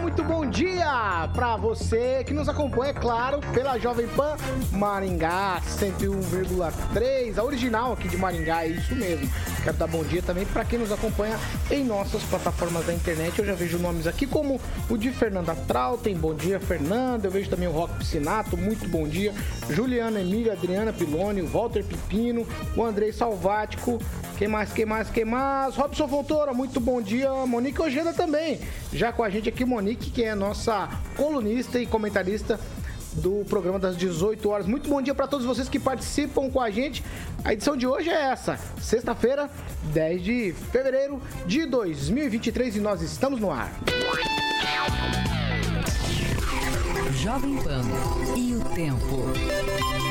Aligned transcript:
Muito 0.00 0.22
bom 0.22 0.46
dia 0.46 1.28
para 1.34 1.56
você 1.56 2.22
que 2.24 2.32
nos 2.32 2.48
acompanha, 2.48 2.90
é 2.90 2.94
claro, 2.94 3.40
pela 3.52 3.78
Jovem 3.78 4.06
Pan 4.08 4.36
Maringá 4.70 5.60
101,3, 5.66 7.36
a 7.36 7.42
original 7.44 7.92
aqui 7.92 8.08
de 8.08 8.16
Maringá, 8.16 8.64
é 8.64 8.68
isso 8.68 8.94
mesmo. 8.94 9.28
Quero 9.62 9.76
dar 9.76 9.86
bom 9.86 10.04
dia 10.04 10.22
também 10.22 10.46
para 10.46 10.64
quem 10.64 10.78
nos 10.78 10.92
acompanha 10.92 11.38
em 11.70 11.84
nossas 11.84 12.22
plataformas 12.22 12.86
da 12.86 12.94
internet. 12.94 13.38
Eu 13.38 13.44
já 13.44 13.54
vejo 13.54 13.78
nomes 13.78 14.06
aqui 14.06 14.26
como 14.26 14.60
o 14.88 14.96
de 14.96 15.10
Fernanda 15.10 15.54
Trautem, 15.54 16.14
bom 16.14 16.34
dia, 16.34 16.60
Fernanda. 16.60 17.26
Eu 17.26 17.30
vejo 17.32 17.50
também 17.50 17.66
o 17.66 17.72
Rock 17.72 17.94
Piscinato, 17.98 18.56
muito 18.56 18.88
bom 18.88 19.08
dia. 19.08 19.34
Juliana 19.68 20.20
Emília, 20.20 20.52
Adriana 20.52 20.92
Piloni, 20.92 21.42
o 21.42 21.48
Walter 21.48 21.84
Pipino, 21.84 22.46
o 22.76 22.84
Andrei 22.84 23.12
Salvático. 23.12 23.98
Quem 24.36 24.48
mais, 24.48 24.70
quem 24.70 24.84
mais, 24.84 25.08
quem 25.08 25.24
mais? 25.24 25.76
Robson 25.76 26.06
Fontoura, 26.06 26.52
muito 26.52 26.78
bom 26.78 27.00
dia. 27.00 27.32
Monique 27.46 27.80
Ojeda 27.80 28.12
também. 28.12 28.60
Já 28.92 29.10
com 29.10 29.24
a 29.24 29.30
gente 29.30 29.48
aqui, 29.48 29.64
Monique, 29.64 30.10
que 30.10 30.22
é 30.22 30.34
nossa 30.34 30.90
colunista 31.16 31.80
e 31.80 31.86
comentarista 31.86 32.60
do 33.14 33.46
programa 33.48 33.78
das 33.78 33.96
18 33.96 34.46
horas. 34.50 34.66
Muito 34.66 34.90
bom 34.90 35.00
dia 35.00 35.14
para 35.14 35.26
todos 35.26 35.46
vocês 35.46 35.70
que 35.70 35.78
participam 35.78 36.50
com 36.50 36.60
a 36.60 36.70
gente. 36.70 37.02
A 37.42 37.54
edição 37.54 37.74
de 37.78 37.86
hoje 37.86 38.10
é 38.10 38.30
essa, 38.30 38.58
sexta-feira, 38.78 39.48
10 39.94 40.22
de 40.22 40.54
fevereiro 40.70 41.18
de 41.46 41.64
2023 41.64 42.76
e 42.76 42.80
nós 42.80 43.00
estamos 43.00 43.40
no 43.40 43.50
ar. 43.50 43.72
Jovem 47.22 47.56
Pan 47.56 47.82
e 48.36 48.54
o 48.54 48.60
tempo. 48.74 50.05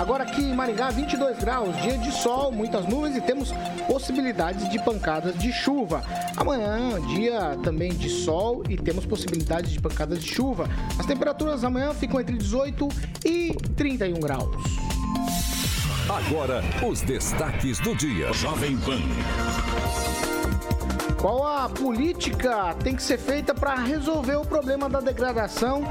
Agora 0.00 0.24
aqui 0.24 0.40
em 0.40 0.54
Maringá, 0.54 0.88
22 0.88 1.40
graus, 1.40 1.76
dia 1.82 1.98
de 1.98 2.10
sol, 2.10 2.50
muitas 2.50 2.86
nuvens 2.86 3.14
e 3.16 3.20
temos 3.20 3.52
possibilidades 3.86 4.66
de 4.70 4.78
pancadas 4.78 5.38
de 5.38 5.52
chuva. 5.52 6.02
Amanhã, 6.38 6.98
dia 7.06 7.58
também 7.62 7.92
de 7.92 8.08
sol 8.08 8.62
e 8.66 8.78
temos 8.78 9.04
possibilidades 9.04 9.70
de 9.70 9.78
pancadas 9.78 10.20
de 10.20 10.26
chuva. 10.26 10.66
As 10.98 11.04
temperaturas 11.04 11.64
amanhã 11.64 11.92
ficam 11.92 12.18
entre 12.18 12.38
18 12.38 12.88
e 13.26 13.54
31 13.76 14.18
graus. 14.20 14.56
Agora, 16.08 16.62
os 16.82 17.02
destaques 17.02 17.78
do 17.80 17.94
dia. 17.94 18.32
Jovem 18.32 18.78
Pan. 18.78 20.39
Qual 21.20 21.46
a 21.46 21.68
política 21.68 22.74
tem 22.82 22.96
que 22.96 23.02
ser 23.02 23.18
feita 23.18 23.54
para 23.54 23.74
resolver 23.74 24.36
o 24.36 24.40
problema 24.44 24.88
da 24.88 25.00
degradação 25.00 25.82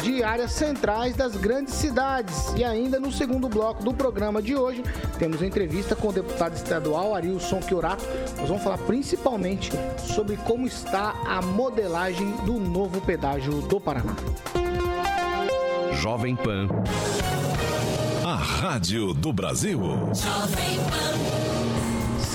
de 0.00 0.22
áreas 0.22 0.52
centrais 0.52 1.16
das 1.16 1.34
grandes 1.34 1.74
cidades? 1.74 2.54
E 2.54 2.62
ainda 2.62 3.00
no 3.00 3.10
segundo 3.10 3.48
bloco 3.48 3.82
do 3.82 3.92
programa 3.92 4.40
de 4.40 4.54
hoje, 4.54 4.84
temos 5.18 5.42
entrevista 5.42 5.96
com 5.96 6.08
o 6.08 6.12
deputado 6.12 6.54
estadual 6.54 7.16
Arilson 7.16 7.60
Chiorato. 7.62 8.04
Nós 8.38 8.48
vamos 8.48 8.62
falar 8.62 8.78
principalmente 8.78 9.72
sobre 10.14 10.36
como 10.36 10.68
está 10.68 11.16
a 11.26 11.42
modelagem 11.42 12.30
do 12.44 12.60
novo 12.60 13.00
pedágio 13.00 13.62
do 13.62 13.80
Paraná. 13.80 14.14
Jovem 15.94 16.36
Pan. 16.36 16.68
A 18.24 18.36
Rádio 18.36 19.12
do 19.12 19.32
Brasil. 19.32 19.80
Jovem 20.14 20.78
Pan. 20.88 21.25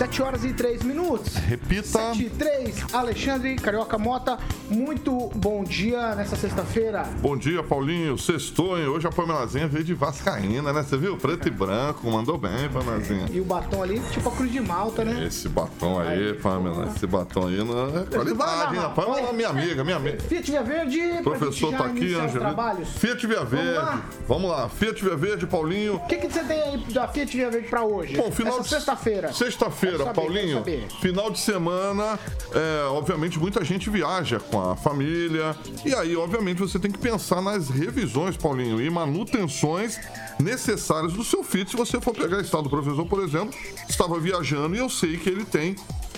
7 0.02 0.22
horas 0.24 0.44
e 0.44 0.52
3 0.52 0.82
minutos. 0.82 1.36
Repita. 1.36 1.84
7 1.84 2.24
e 2.24 2.30
3. 2.32 2.86
Alexandre 2.92 3.56
Carioca 3.56 4.00
Mota, 4.00 4.40
muito 4.68 5.30
bom 5.36 5.64
dia 5.64 6.16
nessa 6.16 6.36
sexta-feira. 6.36 7.04
Bom 7.20 7.38
dia, 7.38 7.62
Paulinho. 7.62 8.18
Sextou, 8.18 8.80
hein? 8.80 8.88
Hoje 8.88 9.06
a 9.06 9.12
Pamelazinha 9.12 9.68
veio 9.68 9.84
de 9.84 9.94
Vascaína, 9.94 10.74
né? 10.74 10.82
Você 10.82 10.98
viu? 10.98 11.18
Preto 11.18 11.48
e 11.48 11.52
branco. 11.52 12.10
Mandou 12.10 12.36
bem, 12.36 12.68
Pamelazinha. 12.74 13.28
E 13.30 13.40
o 13.40 13.44
batom 13.44 13.84
ali, 13.84 14.00
tipo 14.10 14.28
a 14.28 14.32
Cruz 14.32 14.52
de 14.52 14.60
Malta, 14.60 15.06
né? 15.06 15.24
Esse 15.28 15.48
batom 15.48 16.00
aí, 16.00 16.30
aí 16.30 16.34
Pamela. 16.34 16.88
Esse 16.88 17.06
batom 17.06 17.46
aí 17.46 17.64
não 17.64 18.00
é 18.00 18.06
qualidade, 18.06 18.78
hein? 18.78 18.92
Pamela 18.96 19.30
é 19.30 19.34
minha 19.34 19.50
amiga, 19.50 19.84
minha 19.84 19.98
amiga. 19.98 20.20
Fiat 20.24 20.50
Via 20.50 20.64
Verde. 20.64 21.00
Professor 21.22 21.78
tá 21.78 21.86
aqui, 21.86 22.16
Angela. 22.16 22.76
Fiat 22.98 23.28
Via 23.28 23.46
Verde. 23.46 23.76
Vamos 23.76 23.76
lá. 23.76 24.06
Vamos 24.28 24.50
lá. 24.50 24.68
Fiat 24.68 25.04
Via 25.04 25.16
Verde, 25.16 25.46
Paulinho. 25.46 25.98
O 25.98 26.08
que, 26.08 26.16
que 26.16 26.28
você 26.28 26.44
tem 26.44 26.60
aí 26.60 26.78
da 26.92 27.08
Fiat 27.08 27.38
Via 27.38 27.52
Verde 27.52 27.68
pra 27.68 27.84
hoje? 27.84 28.18
Bom, 28.18 28.32
final 28.32 28.56
Essa 28.56 28.64
de 28.64 28.70
sexta-feira. 28.70 29.32
Sexta-feira 29.32 29.91
sexta-feira, 29.98 30.14
Paulinho. 30.14 30.64
Final 31.02 31.32
de 31.32 31.40
semana, 31.40 32.20
é, 32.54 32.86
obviamente, 32.90 33.40
muita 33.40 33.64
gente 33.64 33.90
viaja 33.90 34.40
com 34.40 34.60
a 34.60 34.76
família. 34.76 35.56
E 35.86 35.94
aí, 35.94 36.16
obviamente, 36.16 36.60
você 36.60 36.80
tem 36.80 36.92
que 36.92 37.00
pensar 37.00 37.42
nas 37.42 37.70
revisões, 37.70 38.38
Paulinho, 38.38 38.82
e 38.82 38.90
manutenções 38.90 40.00
necessárias 40.40 41.14
do 41.14 41.24
seu 41.24 41.44
Fit. 41.44 41.70
Se 41.70 41.78
você 41.78 42.00
for 42.00 42.14
pegar 42.14 42.38
o 42.38 42.42
estado 42.42 42.64
do 42.64 42.70
professor, 42.70 43.06
por 43.06 43.22
exemplo, 43.24 43.54
estava 43.88 44.20
viajando 44.20 44.76
e 44.76 44.80
eu 44.80 44.90
sei 44.90 45.18
que 45.18 45.30
ele 45.30 45.46
tem 45.46 45.76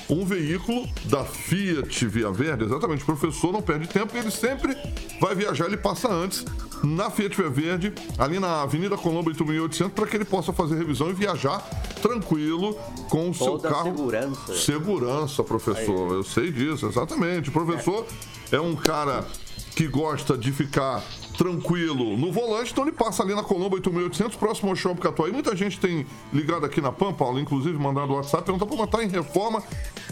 um 0.09 0.25
veículo 0.25 0.88
da 1.06 1.24
Fiat 1.24 2.08
Via 2.08 2.31
Verde, 2.31 2.66
exatamente. 2.66 3.03
O 3.03 3.06
professor 3.06 3.52
não 3.52 3.62
perde 3.62 3.88
tempo, 3.88 4.16
ele 4.18 4.31
sempre 4.31 4.75
vai 5.19 5.36
viajar, 5.36 5.66
ele 5.66 5.78
passa 5.78 6.12
antes 6.12 6.46
na 6.84 7.09
Fiat 7.09 7.36
Via 7.36 7.50
Verde, 7.50 7.94
ali 8.18 8.40
na 8.40 8.62
Avenida 8.62 8.97
Colombo 8.97 9.30
8800, 9.30 9.94
para 9.94 10.06
que 10.06 10.18
ele 10.18 10.25
possa 10.25 10.52
fazer 10.52 10.75
revisão 10.75 11.09
e 11.09 11.13
viajar 11.13 11.59
tranquilo 12.02 12.78
com 13.09 13.30
o 13.30 13.34
seu 13.34 13.58
carro. 13.58 13.96
Segurança. 13.96 14.56
Segurança, 14.56 15.44
professor. 15.44 16.12
Aí. 16.12 16.18
Eu 16.18 16.24
sei 16.24 16.52
disso, 16.52 16.86
exatamente. 16.88 17.50
O 17.50 17.52
professor 17.53 18.06
é 18.52 18.59
um 18.59 18.75
cara 18.75 19.25
que 19.75 19.88
gosta 19.88 20.38
de 20.38 20.52
ficar 20.52 21.02
tranquilo 21.38 22.17
no 22.17 22.31
volante, 22.31 22.71
então 22.71 22.83
ele 22.85 22.94
passa 22.94 23.23
ali 23.23 23.33
na 23.33 23.44
Colombo 23.44 23.75
8800, 23.75 24.38
próximo 24.38 24.69
ao 24.69 24.75
Shopping 24.75 25.01
Catuai. 25.01 25.31
Muita 25.31 25.55
gente 25.55 25.79
tem 25.79 26.05
ligado 26.31 26.66
aqui 26.66 26.79
na 26.79 26.91
PAN, 26.91 27.13
Paulo, 27.13 27.39
inclusive 27.39 27.77
mandado 27.77 28.13
WhatsApp, 28.13 28.44
pergunta 28.44 28.66
como 28.66 28.83
está 28.83 29.03
em 29.03 29.07
reforma, 29.07 29.63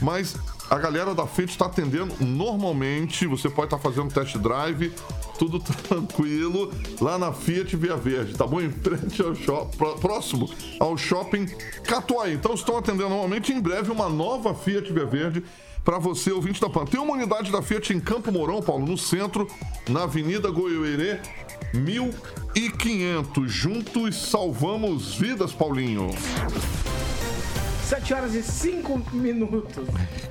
mas 0.02 0.36
a 0.70 0.78
galera 0.78 1.14
da 1.14 1.28
Fiat 1.28 1.52
está 1.52 1.66
atendendo 1.66 2.14
normalmente, 2.20 3.28
você 3.28 3.50
pode 3.50 3.68
estar 3.68 3.78
tá 3.78 3.84
fazendo 3.84 4.14
test 4.14 4.38
drive, 4.38 4.94
tudo 5.38 5.60
tranquilo, 5.88 6.72
lá 7.00 7.18
na 7.18 7.32
Fiat 7.32 7.76
Via 7.76 7.96
Verde, 7.96 8.36
tá 8.36 8.48
bom? 8.48 8.62
Em 8.62 8.72
frente 8.72 9.22
ao 9.22 9.36
shopping, 9.36 10.00
próximo 10.00 10.50
ao 10.80 10.98
Shopping 10.98 11.46
Catuai. 11.84 12.34
Então 12.34 12.54
estão 12.54 12.78
atendendo 12.78 13.10
normalmente, 13.10 13.52
em 13.52 13.60
breve 13.60 13.92
uma 13.92 14.08
nova 14.08 14.54
Fiat 14.56 14.92
Via 14.92 15.06
Verde 15.06 15.44
para 15.84 15.98
você, 15.98 16.32
ouvinte 16.32 16.62
da 16.62 16.70
PAN. 16.70 16.86
Tem 16.86 17.00
uma 17.00 17.14
unidade 17.14 17.52
da 17.52 17.62
Fiat 17.62 17.94
em 17.94 18.00
Campo 18.00 18.32
Mourão, 18.32 18.62
Paulo, 18.62 18.86
no 18.86 18.98
centro, 18.98 19.48
na 19.90 20.04
Avenida 20.04 20.50
Goiuerê, 20.50 21.20
1500. 21.74 23.52
Juntos 23.52 24.30
salvamos 24.30 25.16
vidas, 25.16 25.52
Paulinho. 25.54 26.10
7 27.92 28.14
horas 28.14 28.36
e 28.36 28.42
5 28.42 29.02
minutos. 29.14 29.86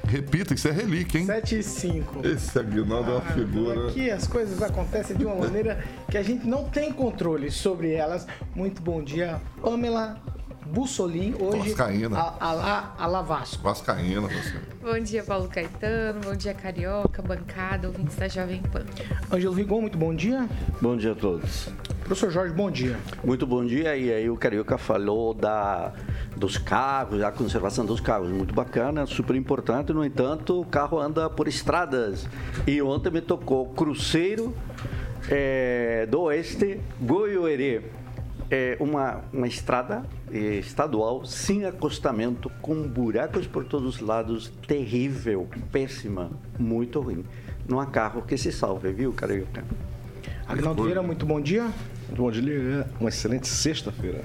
Repita, 0.08 0.54
isso 0.54 0.66
é 0.66 0.70
relíquia, 0.70 1.18
hein? 1.18 1.26
7 1.26 1.58
e 1.58 1.62
5. 1.62 2.26
Esse 2.26 2.58
Aguinaldo 2.58 3.10
ah, 3.10 3.12
é 3.12 3.16
uma 3.16 3.28
ah, 3.28 3.32
figura. 3.34 3.88
Aqui 3.88 4.10
as 4.10 4.26
coisas 4.26 4.62
acontecem 4.62 5.14
de 5.14 5.26
uma 5.26 5.34
maneira 5.34 5.84
que 6.10 6.16
a 6.16 6.22
gente 6.22 6.46
não 6.46 6.64
tem 6.64 6.90
controle 6.90 7.50
sobre 7.50 7.92
elas. 7.92 8.26
Muito 8.54 8.80
bom 8.80 9.02
dia, 9.02 9.42
Pamela 9.60 10.18
Bussolim, 10.70 11.34
hoje 11.36 11.70
Vascaína. 11.70 12.16
A, 12.16 12.34
a, 12.40 12.94
a, 12.96 13.18
a 13.18 13.22
Vasco. 13.22 13.60
Vascaína, 13.60 14.20
você. 14.20 14.54
Bom 14.80 15.00
dia, 15.00 15.24
Paulo 15.24 15.48
Caetano. 15.48 16.20
Bom 16.20 16.36
dia, 16.36 16.54
Carioca, 16.54 17.20
bancada, 17.20 17.88
ouvintes 17.88 18.14
da 18.14 18.28
Jovem 18.28 18.62
Pan. 18.62 18.84
Ângelo 19.32 19.52
Rigon, 19.52 19.80
muito 19.80 19.98
bom 19.98 20.14
dia. 20.14 20.48
Bom 20.80 20.96
dia 20.96 21.10
a 21.10 21.14
todos. 21.16 21.70
Professor 22.04 22.30
Jorge, 22.30 22.54
bom 22.54 22.70
dia. 22.70 22.96
Muito 23.24 23.48
bom 23.48 23.66
dia. 23.66 23.96
E 23.96 24.12
aí 24.12 24.30
o 24.30 24.36
Carioca 24.36 24.78
falou 24.78 25.34
da, 25.34 25.92
dos 26.36 26.56
carros, 26.56 27.20
a 27.20 27.32
conservação 27.32 27.84
dos 27.84 28.00
carros. 28.00 28.28
Muito 28.28 28.54
bacana, 28.54 29.06
super 29.06 29.34
importante. 29.34 29.92
No 29.92 30.04
entanto, 30.04 30.60
o 30.60 30.64
carro 30.64 31.00
anda 31.00 31.28
por 31.28 31.48
estradas. 31.48 32.28
E 32.64 32.80
ontem 32.80 33.10
me 33.10 33.20
tocou 33.20 33.66
Cruzeiro 33.70 34.54
é, 35.28 36.06
do 36.06 36.22
Oeste, 36.22 36.80
Goiuerê 37.00 37.82
é 38.50 38.76
uma, 38.80 39.20
uma 39.32 39.46
estrada 39.46 40.04
é, 40.32 40.36
estadual 40.56 41.24
sem 41.24 41.64
acostamento, 41.64 42.50
com 42.60 42.82
buracos 42.82 43.46
por 43.46 43.64
todos 43.64 43.96
os 43.96 44.00
lados, 44.00 44.52
terrível, 44.66 45.48
péssima, 45.70 46.30
muito 46.58 47.00
ruim. 47.00 47.24
Não 47.68 47.78
há 47.78 47.86
carro 47.86 48.22
que 48.22 48.36
se 48.36 48.50
salve, 48.50 48.92
viu, 48.92 49.12
Carioca? 49.12 49.64
Agnaldo 50.48 50.82
Vieira, 50.82 51.02
muito 51.02 51.24
bom 51.24 51.40
dia. 51.40 51.70
Muito 52.08 52.22
bom 52.22 52.30
dia, 52.30 52.86
uma 52.98 53.08
excelente 53.08 53.46
sexta-feira. 53.46 54.20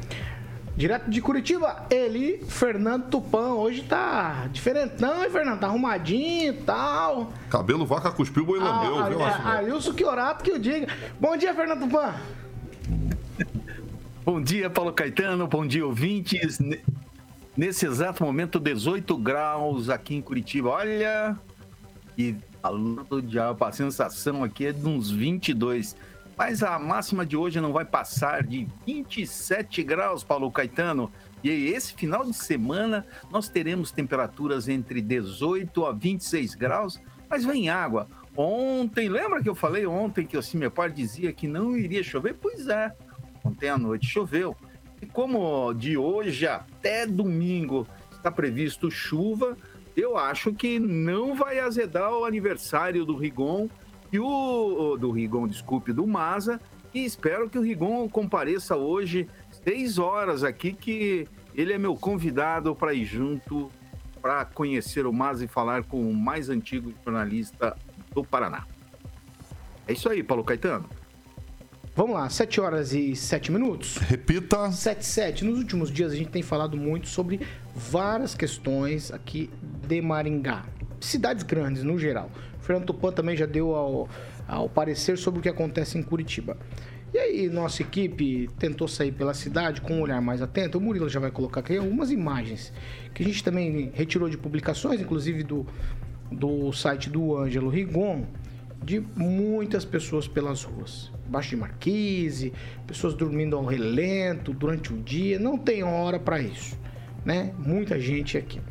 Direto 0.76 1.10
de 1.10 1.22
Curitiba, 1.22 1.86
ele, 1.90 2.44
Fernando 2.50 3.06
Tupan. 3.10 3.54
Hoje 3.54 3.84
tá 3.84 4.48
diferentão, 4.52 5.24
hein, 5.24 5.30
Fernando? 5.30 5.60
Tá 5.60 5.68
arrumadinho 5.68 6.52
e 6.52 6.58
tal. 6.58 7.32
Cabelo 7.50 7.86
vaca 7.86 8.12
cuspiu, 8.12 8.44
boi 8.46 8.60
lambeu, 8.60 9.00
Ah, 9.00 9.08
viu? 9.08 9.20
é, 9.20 9.24
Marcelo? 9.24 9.48
Ailson 9.48 9.94
Chiorato 9.96 10.44
que 10.44 10.52
eu 10.52 10.60
diga. 10.60 10.88
Bom 11.18 11.38
dia, 11.38 11.54
Fernando 11.54 11.80
Tupan. 11.82 12.14
Bom 14.26 14.42
dia, 14.42 14.70
Paulo 14.70 14.92
Caetano. 14.92 15.48
Bom 15.48 15.66
dia, 15.66 15.86
ouvintes. 15.86 16.60
Ne- 16.60 16.82
Nesse 17.56 17.86
exato 17.86 18.22
momento, 18.22 18.60
18 18.60 19.16
graus 19.18 19.90
aqui 19.90 20.14
em 20.16 20.22
Curitiba. 20.22 20.70
Olha, 20.72 21.38
e 22.18 22.36
falando 22.62 23.02
do 23.06 23.22
diabo, 23.22 23.64
a 23.64 23.72
sensação 23.72 24.44
aqui 24.44 24.66
é 24.66 24.72
de 24.74 24.86
uns 24.86 25.10
22. 25.10 25.96
Mas 26.38 26.62
a 26.62 26.78
máxima 26.78 27.26
de 27.26 27.38
hoje 27.38 27.62
não 27.62 27.72
vai 27.72 27.86
passar 27.86 28.44
de 28.44 28.68
27 28.86 29.82
graus, 29.84 30.22
Paulo 30.22 30.52
Caetano. 30.52 31.10
E 31.42 31.50
esse 31.50 31.94
final 31.94 32.26
de 32.26 32.34
semana 32.34 33.06
nós 33.32 33.48
teremos 33.48 33.90
temperaturas 33.90 34.68
entre 34.68 35.00
18 35.00 35.86
a 35.86 35.94
26 35.94 36.56
graus, 36.56 37.00
mas 37.30 37.46
vem 37.46 37.70
água. 37.70 38.06
Ontem, 38.36 39.08
lembra 39.08 39.42
que 39.42 39.48
eu 39.48 39.56
falei 39.56 39.86
ontem 39.86 40.26
que 40.26 40.36
o 40.38 40.44
Cimepar 40.44 40.92
dizia 40.92 41.32
que 41.32 41.48
não 41.48 41.78
iria 41.78 42.04
chover? 42.04 42.36
Pois 42.42 42.68
é, 42.68 42.92
ontem 43.46 43.70
à 43.70 43.78
noite 43.78 44.08
choveu. 44.08 44.56
E 45.02 45.06
como 45.06 45.74
de 45.74 45.98
hoje 45.98 46.48
até 46.48 47.06
domingo 47.06 47.88
está 48.12 48.32
previsto 48.32 48.90
chuva, 48.90 49.56
eu 49.96 50.18
acho 50.18 50.54
que 50.54 50.80
não 50.80 51.36
vai 51.36 51.60
azedar 51.60 52.12
o 52.12 52.26
aniversário 52.26 53.06
do 53.06 53.16
Rigon 53.16 53.70
e 54.12 54.20
o 54.20 54.98
do 54.98 55.12
Rigon, 55.12 55.48
desculpe, 55.48 55.94
do 55.94 56.06
Maza. 56.08 56.60
E 56.94 57.04
espero 57.04 57.50
que 57.50 57.58
o 57.58 57.62
Rigon 57.62 58.08
compareça 58.10 58.76
hoje, 58.76 59.28
seis 59.64 59.98
horas 59.98 60.44
aqui, 60.44 60.74
que 60.74 61.28
ele 61.54 61.74
é 61.74 61.78
meu 61.78 61.96
convidado 61.96 62.76
para 62.76 62.94
ir 62.94 63.06
junto 63.06 63.70
para 64.22 64.44
conhecer 64.44 65.06
o 65.06 65.14
Maza 65.14 65.46
e 65.46 65.48
falar 65.48 65.84
com 65.84 66.10
o 66.10 66.14
mais 66.14 66.50
antigo 66.50 66.94
jornalista 67.04 67.78
do 68.14 68.24
Paraná. 68.24 68.66
É 69.88 69.94
isso 69.94 70.10
aí, 70.10 70.24
Paulo 70.24 70.44
Caetano. 70.44 70.90
Vamos 71.96 72.14
lá, 72.14 72.30
7 72.30 72.60
horas 72.60 72.94
e 72.94 73.16
7 73.16 73.54
minutos. 73.54 73.96
Repita. 73.96 74.70
7 74.70 75.06
7. 75.06 75.46
Nos 75.46 75.58
últimos 75.58 75.90
dias 75.90 76.12
a 76.12 76.16
gente 76.18 76.30
tem 76.30 76.44
falado 76.44 76.76
muito 76.76 77.08
sobre 77.08 77.40
várias 77.74 78.36
questões 78.36 79.14
aqui 79.14 79.50
de 79.88 80.02
Maringá. 80.02 80.66
Cidades 81.00 81.44
grandes 81.44 81.84
no 81.84 81.98
geral. 81.98 82.30
O 82.60 82.64
Fernando 82.66 82.88
Tupan 82.88 83.14
também 83.14 83.38
já 83.38 83.46
deu 83.46 83.74
ao, 83.74 84.10
ao 84.46 84.68
parecer 84.68 85.18
sobre 85.18 85.40
o 85.40 85.42
que 85.42 85.48
acontece 85.48 85.98
em 85.98 86.04
Curitiba. 86.04 86.58
E 87.14 87.18
aí, 87.18 87.50
nossa 87.50 87.82
equipe 87.82 88.50
tentou 88.60 88.90
sair 88.90 89.14
pela 89.14 89.34
cidade 89.34 89.80
com 89.80 89.94
um 89.94 90.02
olhar 90.02 90.20
mais 90.20 90.42
atento. 90.42 90.78
O 90.78 90.82
Murilo 90.82 91.08
já 91.08 91.22
vai 91.22 91.32
colocar 91.32 91.62
aqui 91.62 91.78
algumas 91.78 92.12
imagens 92.12 92.74
que 93.14 93.24
a 93.24 93.26
gente 93.26 93.42
também 93.42 93.90
retirou 93.94 94.28
de 94.28 94.38
publicações, 94.38 95.00
inclusive 95.00 95.44
do, 95.44 95.66
do 96.30 96.74
site 96.74 97.10
do 97.10 97.38
Ângelo 97.38 97.70
Rigon, 97.70 98.26
de 98.84 99.00
muitas 99.16 99.84
pessoas 99.86 100.28
pelas 100.28 100.64
ruas. 100.64 101.12
Baixo 101.28 101.52
de 101.52 101.56
marquise, 101.58 102.54
pessoas 102.86 103.14
dormindo 103.14 103.56
ao 103.56 103.66
relento 103.66 104.54
durante 104.54 104.94
o 104.94 104.98
dia, 105.02 105.40
não 105.40 105.58
tem 105.58 105.84
hora 105.84 106.20
para 106.20 106.40
isso, 106.40 106.78
né? 107.26 107.52
Muita 107.58 108.00
gente 108.00 108.38
aqui. 108.38 108.62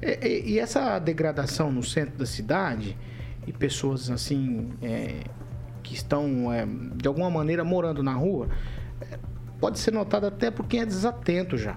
E, 0.00 0.26
e- 0.26 0.50
e 0.52 0.58
essa 0.58 0.98
degradação 0.98 1.72
no 1.72 1.82
centro 1.82 2.16
da 2.16 2.26
cidade 2.26 2.96
e 3.46 3.52
pessoas 3.52 4.10
assim 4.10 4.70
é, 4.80 5.20
que 5.82 5.94
estão 5.94 6.52
é, 6.52 6.66
de 6.94 7.08
alguma 7.08 7.28
maneira 7.30 7.64
morando 7.64 8.02
na 8.02 8.12
rua 8.14 8.48
é, 9.00 9.18
pode 9.60 9.78
ser 9.78 9.92
notada 9.92 10.28
até 10.28 10.50
por 10.50 10.66
quem 10.66 10.80
é 10.80 10.86
desatento 10.86 11.56
já. 11.56 11.76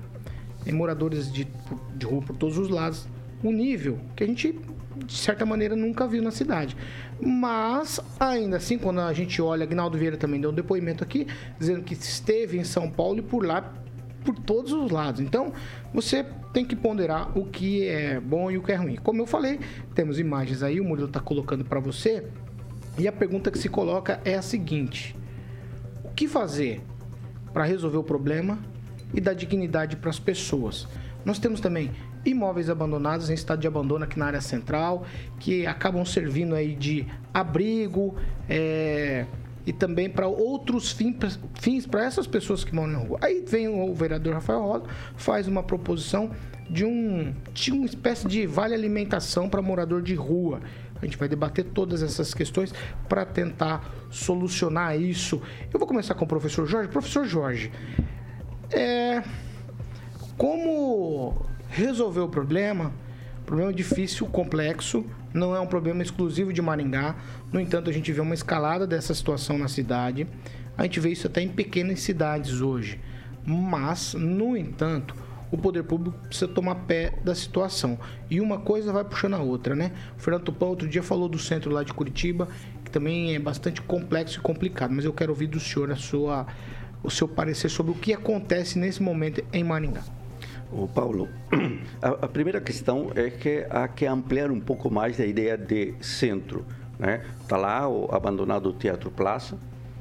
Tem 0.64 0.74
moradores 0.74 1.32
de, 1.32 1.48
de 1.96 2.06
rua 2.06 2.22
por 2.22 2.36
todos 2.36 2.58
os 2.58 2.70
lados. 2.70 3.08
O 3.44 3.52
nível 3.52 4.00
que 4.16 4.24
a 4.24 4.28
gente, 4.28 4.60
de 5.06 5.14
certa 5.18 5.46
maneira, 5.46 5.76
nunca 5.76 6.08
viu 6.08 6.22
na 6.22 6.32
cidade. 6.32 6.76
Mas, 7.20 8.00
ainda 8.20 8.58
assim, 8.58 8.78
quando 8.78 9.00
a 9.02 9.12
gente 9.14 9.42
olha, 9.42 9.64
Agnaldo 9.64 9.98
Vieira 9.98 10.18
também 10.18 10.40
deu 10.40 10.52
um 10.52 10.54
depoimento 10.54 11.04
aqui, 11.04 11.28
dizendo 11.60 11.84
que 11.84 11.94
esteve 11.94 12.58
em 12.58 12.64
São 12.64 12.90
Paulo 12.90 13.20
e 13.20 13.22
por 13.22 13.46
lá, 13.46 13.74
por 14.24 14.36
todos 14.36 14.72
os 14.72 14.92
lados. 14.92 15.22
Então, 15.22 15.52
você 15.94 16.26
tem 16.54 16.66
que 16.66 16.76
ponderar 16.76 17.38
o 17.38 17.46
que 17.46 17.88
é 17.88 18.20
bom 18.20 18.52
e 18.52 18.58
o 18.58 18.62
que 18.62 18.72
é 18.72 18.76
ruim. 18.76 18.96
Como 18.98 19.22
eu 19.22 19.26
falei, 19.26 19.60
temos 19.96 20.20
imagens 20.20 20.62
aí, 20.62 20.80
o 20.80 20.84
Murilo 20.84 21.08
está 21.08 21.20
colocando 21.20 21.66
para 21.66 21.80
você. 21.80 22.28
E 22.98 23.08
a 23.08 23.12
pergunta 23.12 23.52
que 23.52 23.58
se 23.58 23.70
coloca 23.70 24.20
é 24.26 24.36
a 24.36 24.42
seguinte: 24.42 25.16
o 26.04 26.10
que 26.10 26.28
fazer 26.28 26.82
para 27.54 27.64
resolver 27.64 27.98
o 27.98 28.04
problema 28.04 28.60
e 29.14 29.22
dar 29.22 29.34
dignidade 29.34 29.96
para 29.96 30.10
as 30.10 30.20
pessoas? 30.20 30.88
Nós 31.24 31.40
temos 31.40 31.60
também 31.60 31.92
imóveis 32.32 32.70
abandonados 32.70 33.30
em 33.30 33.34
estado 33.34 33.60
de 33.60 33.68
abandono 33.68 34.04
aqui 34.04 34.18
na 34.20 34.26
área 34.26 34.42
central, 34.42 35.06
que 35.40 35.66
acabam 35.66 36.04
servindo 36.06 36.56
aí 36.56 36.76
de 36.76 37.06
abrigo 37.34 38.16
é, 38.50 39.26
e 39.66 39.74
também 39.74 40.10
para 40.10 40.28
outros 40.28 40.92
fim- 40.92 41.18
fins 41.56 41.86
para 41.86 42.04
essas 42.06 42.28
pessoas 42.28 42.64
que 42.64 42.74
moram 42.74 42.94
na 42.94 43.00
rua. 43.00 43.20
Aí 43.22 43.44
vem 43.48 43.68
o 43.68 43.94
vereador 43.94 44.34
Rafael 44.34 44.62
Rosa, 44.62 44.86
faz 45.16 45.48
uma 45.48 45.64
proposição 45.64 46.32
de 46.70 46.84
um 46.84 47.34
de 47.54 47.72
uma 47.72 47.86
espécie 47.86 48.28
de 48.28 48.46
vale 48.46 48.74
alimentação 48.74 49.48
para 49.48 49.62
morador 49.62 50.02
de 50.02 50.14
rua. 50.16 50.60
A 51.02 51.06
gente 51.06 51.16
vai 51.16 51.30
debater 51.30 51.64
todas 51.64 52.02
essas 52.02 52.34
questões 52.34 52.74
para 53.08 53.24
tentar 53.24 53.94
solucionar 54.10 55.00
isso. 55.00 55.40
Eu 55.72 55.80
vou 55.80 55.88
começar 55.88 56.16
com 56.16 56.26
o 56.26 56.28
professor 56.28 56.66
Jorge. 56.66 56.90
Professor 56.90 57.24
Jorge, 57.24 57.72
é, 58.72 59.22
como 60.36 61.46
resolver 61.70 62.22
o 62.22 62.30
problema? 62.30 62.94
Problema 63.46 63.72
difícil, 63.72 64.26
complexo, 64.28 65.06
não 65.34 65.56
é 65.56 65.60
um 65.60 65.68
problema 65.68 66.02
exclusivo 66.02 66.52
de 66.52 66.62
Maringá. 66.62 67.16
No 67.52 67.60
entanto, 67.60 67.90
a 67.90 67.94
gente 67.94 68.12
vê 68.12 68.20
uma 68.20 68.34
escalada 68.34 68.86
dessa 68.86 69.14
situação 69.14 69.58
na 69.58 69.68
cidade. 69.68 70.28
A 70.78 70.84
gente 70.84 71.00
vê 71.00 71.10
isso 71.12 71.28
até 71.28 71.42
em 71.42 71.48
pequenas 71.48 72.02
cidades 72.02 72.60
hoje. 72.62 73.00
Mas, 73.46 74.14
no 74.14 74.58
entanto, 74.58 75.16
o 75.50 75.58
poder 75.58 75.84
público 75.84 76.18
precisa 76.28 76.48
tomar 76.48 76.76
pé 76.76 77.14
da 77.24 77.34
situação. 77.34 77.98
E 78.30 78.42
uma 78.42 78.60
coisa 78.60 78.92
vai 78.92 79.04
puxando 79.04 79.36
a 79.36 79.40
outra, 79.40 79.76
né? 79.76 79.94
O 80.18 80.22
Fernando 80.22 80.44
Tupan 80.44 80.66
outro 80.66 80.88
dia 80.88 81.02
falou 81.02 81.30
do 81.30 81.40
centro 81.40 81.72
lá 81.72 81.84
de 81.84 81.94
Curitiba, 81.94 82.50
que 82.84 82.92
também 82.92 83.34
é 83.34 83.40
bastante 83.40 83.82
complexo 83.82 84.40
e 84.40 84.42
complicado. 84.42 84.92
Mas 84.92 85.06
eu 85.06 85.14
quero 85.14 85.32
ouvir 85.32 85.48
do 85.48 85.60
senhor 85.60 85.90
a 85.92 85.96
sua, 85.96 86.46
o 87.02 87.10
seu 87.10 87.28
parecer 87.28 87.70
sobre 87.70 87.94
o 87.94 87.96
que 87.96 88.14
acontece 88.14 88.78
nesse 88.78 89.02
momento 89.02 89.44
em 89.54 89.64
Maringá. 89.64 90.04
Ô 90.72 90.86
Paulo, 90.86 91.30
a, 92.02 92.10
a 92.10 92.28
primeira 92.28 92.60
questão 92.60 93.12
é 93.16 93.30
que 93.30 93.66
há 93.70 93.88
que 93.88 94.06
ampliar 94.06 94.52
um 94.52 94.60
pouco 94.60 94.92
mais 94.92 95.20
a 95.20 95.26
ideia 95.26 95.58
de 95.58 95.94
centro. 96.02 96.66
Né? 97.00 97.24
Está 97.42 97.56
lá 97.56 97.88
o 97.88 98.14
abandonado 98.14 98.74
Teatro 98.74 99.10
Plaza, 99.10 99.58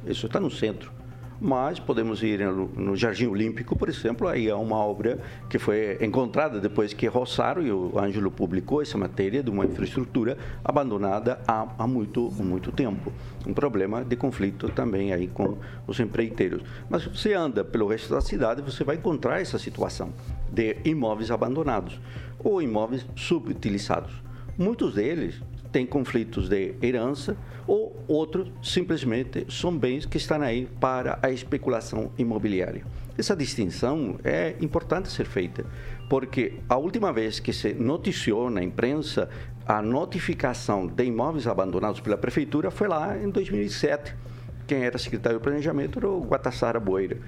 isso 0.07 0.27
está 0.27 0.41
no 0.41 0.51
centro. 0.51 0.96
Mas 1.41 1.79
podemos 1.79 2.23
ir 2.23 2.41
no, 2.41 2.97
Jardim 2.97 3.27
Olímpico, 3.27 3.77
por 3.77 3.89
exemplo, 3.89 4.27
aí 4.27 4.51
há 4.51 4.57
uma 4.57 4.77
obra 4.77 5.19
que 5.51 5.59
foi 5.59 5.99
encontrada 6.01 6.59
depois 6.59 6.95
que 6.95 7.07
Rosário 7.07 7.63
e 7.63 7.71
o 7.71 7.99
Ângelo 7.99 8.31
publicou 8.31 8.81
essa 8.81 8.97
matéria 8.97 9.43
de 9.43 9.51
uma 9.51 9.67
infraestrutura 9.67 10.39
abandonada 10.65 11.39
há, 11.47 11.69
há 11.79 11.87
muito, 11.87 12.31
muito 12.39 12.73
tempo. 12.73 13.13
Um 13.47 13.53
problema 13.53 14.03
de 14.03 14.17
conflito 14.17 14.71
também 14.71 15.13
aí 15.13 15.27
com 15.27 15.59
os 15.87 16.01
empreiteiros. 16.01 16.63
Mas 16.89 17.03
se 17.03 17.11
você 17.11 17.35
anda 17.35 17.63
pelo 17.63 17.87
resto 17.87 18.15
da 18.15 18.23
cidade, 18.23 18.63
você 18.63 18.83
vai 18.83 18.97
encontrar 18.97 19.41
essa 19.41 19.59
situação 19.59 20.13
de 20.51 20.79
imóveis 20.85 21.31
abandonados 21.31 22.01
ou 22.43 22.63
imóveis 22.63 23.07
subutilizados. 23.15 24.13
Muitos 24.57 24.95
deles 24.95 25.43
têm 25.73 25.87
conflitos 25.87 26.49
de 26.49 26.75
herança 26.83 27.37
ou 27.67 28.03
outros 28.07 28.51
simplesmente 28.63 29.47
são 29.49 29.77
bens 29.77 30.07
que 30.07 30.17
estão 30.17 30.41
aí 30.41 30.69
para 30.81 31.19
a 31.23 31.31
especulação 31.31 32.11
imobiliária. 32.17 32.85
Essa 33.19 33.35
distinção 33.35 34.19
é 34.23 34.55
importante 34.61 35.11
ser 35.11 35.27
feita, 35.27 35.65
porque 36.09 36.55
a 36.69 36.77
última 36.77 37.13
vez 37.13 37.41
que 37.41 37.53
se 37.53 37.73
noticiou 37.73 38.51
na 38.51 38.63
imprensa 38.63 39.29
a 39.67 39.83
notificação 39.83 40.87
de 40.87 41.05
imóveis 41.05 41.47
abandonados 41.47 42.01
pela 42.01 42.17
prefeitura 42.17 42.71
foi 42.71 42.87
lá 42.87 43.17
em 43.17 43.31
2007. 43.31 44.15
Quem 44.67 44.85
era 44.85 44.99
secretário 44.99 45.39
de 45.39 45.43
planejamento 45.43 45.99
era 45.99 46.09
o 46.09 46.21
Guatassara 46.21 46.79
Boeira. 46.79 47.19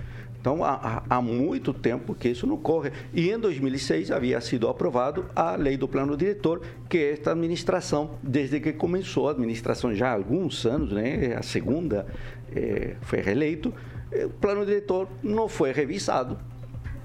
Então, 0.41 0.63
há, 0.63 1.03
há, 1.09 1.21
muito 1.21 1.75
tempo 1.75 2.15
que 2.15 2.29
isso 2.29 2.47
não 2.47 2.55
ocorre. 2.55 2.93
E 3.13 3.31
em 3.31 3.39
2006 3.39 4.11
havia 4.11 4.41
sido 4.41 4.69
aprovado 4.69 5.27
a 5.35 5.57
lei 5.57 5.77
do 5.77 5.89
plano 5.89 6.17
diretor, 6.17 6.63
que 6.89 6.99
esta 6.99 7.33
administração, 7.33 8.19
desde 8.23 8.61
que 8.61 8.73
começou 8.73 9.29
a 9.29 9.33
administração 9.33 9.93
já 9.93 10.11
há 10.11 10.15
alguns 10.15 10.65
anos, 10.65 10.93
né, 10.93 11.35
a 11.37 11.43
segunda 11.43 12.07
eh, 12.55 12.95
foi 13.03 13.21
reeleito, 13.21 13.75
o 14.13 14.31
plano 14.31 14.65
diretor 14.65 15.09
não 15.23 15.49
foi 15.49 15.73
revisado, 15.73 16.39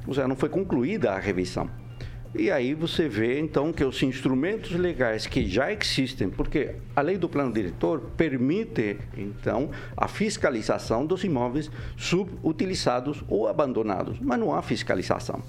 ou 0.07 0.13
seja, 0.13 0.27
não 0.27 0.35
foi 0.35 0.49
concluída 0.49 1.11
a 1.11 1.19
revisão. 1.19 1.69
E 2.35 2.49
aí 2.49 2.73
você 2.73 3.07
vê, 3.07 3.39
então, 3.39 3.71
que 3.71 3.83
os 3.83 4.01
instrumentos 4.01 4.71
legais 4.71 5.27
que 5.27 5.47
já 5.47 5.71
existem, 5.71 6.31
porque 6.31 6.75
a 6.95 7.01
lei 7.01 7.15
do 7.15 7.29
plano 7.29 7.53
diretor 7.53 7.99
permite, 8.17 8.97
então, 9.15 9.69
a 9.95 10.07
fiscalização 10.07 11.05
dos 11.05 11.23
imóveis 11.23 11.69
subutilizados 11.95 13.23
ou 13.27 13.47
abandonados, 13.47 14.19
mas 14.19 14.39
não 14.39 14.51
há 14.51 14.63
fiscalização. 14.63 15.43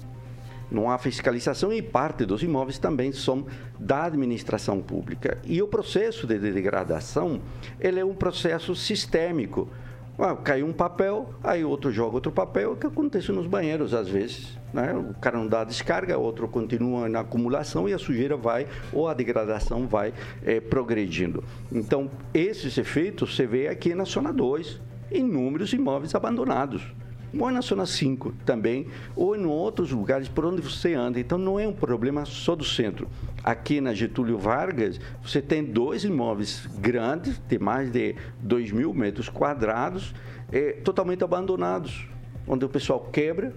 Não 0.69 0.89
há 0.89 0.99
fiscalização 0.99 1.73
e 1.73 1.81
parte 1.81 2.23
dos 2.23 2.43
imóveis 2.43 2.77
também 2.77 3.11
são 3.11 3.47
da 3.79 4.05
administração 4.05 4.79
pública. 4.79 5.39
E 5.43 5.61
o 5.63 5.67
processo 5.67 6.27
de 6.27 6.37
degradação, 6.37 7.41
ele 7.79 7.99
é 7.99 8.05
um 8.05 8.15
processo 8.15 8.75
sistêmico 8.75 9.69
ah, 10.17 10.35
caiu 10.35 10.65
um 10.65 10.73
papel, 10.73 11.29
aí 11.43 11.63
outro 11.63 11.91
joga 11.91 12.15
outro 12.15 12.31
papel, 12.31 12.71
o 12.71 12.75
que 12.75 12.87
acontece 12.87 13.31
nos 13.31 13.47
banheiros 13.47 13.93
às 13.93 14.07
vezes. 14.07 14.57
Né? 14.73 14.93
O 14.93 15.13
cara 15.19 15.37
não 15.37 15.47
dá 15.47 15.63
descarga, 15.63 16.17
outro 16.17 16.47
continua 16.47 17.09
na 17.09 17.21
acumulação 17.21 17.87
e 17.87 17.93
a 17.93 17.97
sujeira 17.97 18.37
vai, 18.37 18.67
ou 18.93 19.07
a 19.07 19.13
degradação 19.13 19.87
vai 19.87 20.13
é, 20.43 20.59
progredindo. 20.59 21.43
Então, 21.71 22.09
esses 22.33 22.77
efeitos 22.77 23.35
você 23.35 23.45
vê 23.45 23.67
aqui 23.67 23.93
na 23.93 24.05
zona 24.05 24.31
2, 24.31 24.81
inúmeros 25.11 25.73
imóveis 25.73 26.15
abandonados 26.15 26.81
ou 27.39 27.51
na 27.51 27.61
zona 27.61 27.85
5 27.85 28.33
também, 28.45 28.87
ou 29.15 29.35
em 29.35 29.45
outros 29.45 29.91
lugares 29.91 30.27
por 30.27 30.45
onde 30.45 30.61
você 30.61 30.93
anda. 30.93 31.19
Então 31.19 31.37
não 31.37 31.59
é 31.59 31.67
um 31.67 31.73
problema 31.73 32.25
só 32.25 32.55
do 32.55 32.63
centro. 32.63 33.07
Aqui 33.43 33.79
na 33.79 33.93
Getúlio 33.93 34.37
Vargas, 34.37 34.99
você 35.21 35.41
tem 35.41 35.63
dois 35.63 36.03
imóveis 36.03 36.67
grandes, 36.79 37.39
de 37.47 37.59
mais 37.59 37.91
de 37.91 38.15
2 38.41 38.71
mil 38.71 38.93
metros 38.93 39.29
quadrados, 39.29 40.13
é, 40.51 40.73
totalmente 40.73 41.23
abandonados, 41.23 42.07
onde 42.47 42.65
o 42.65 42.69
pessoal 42.69 42.99
quebra 43.11 43.53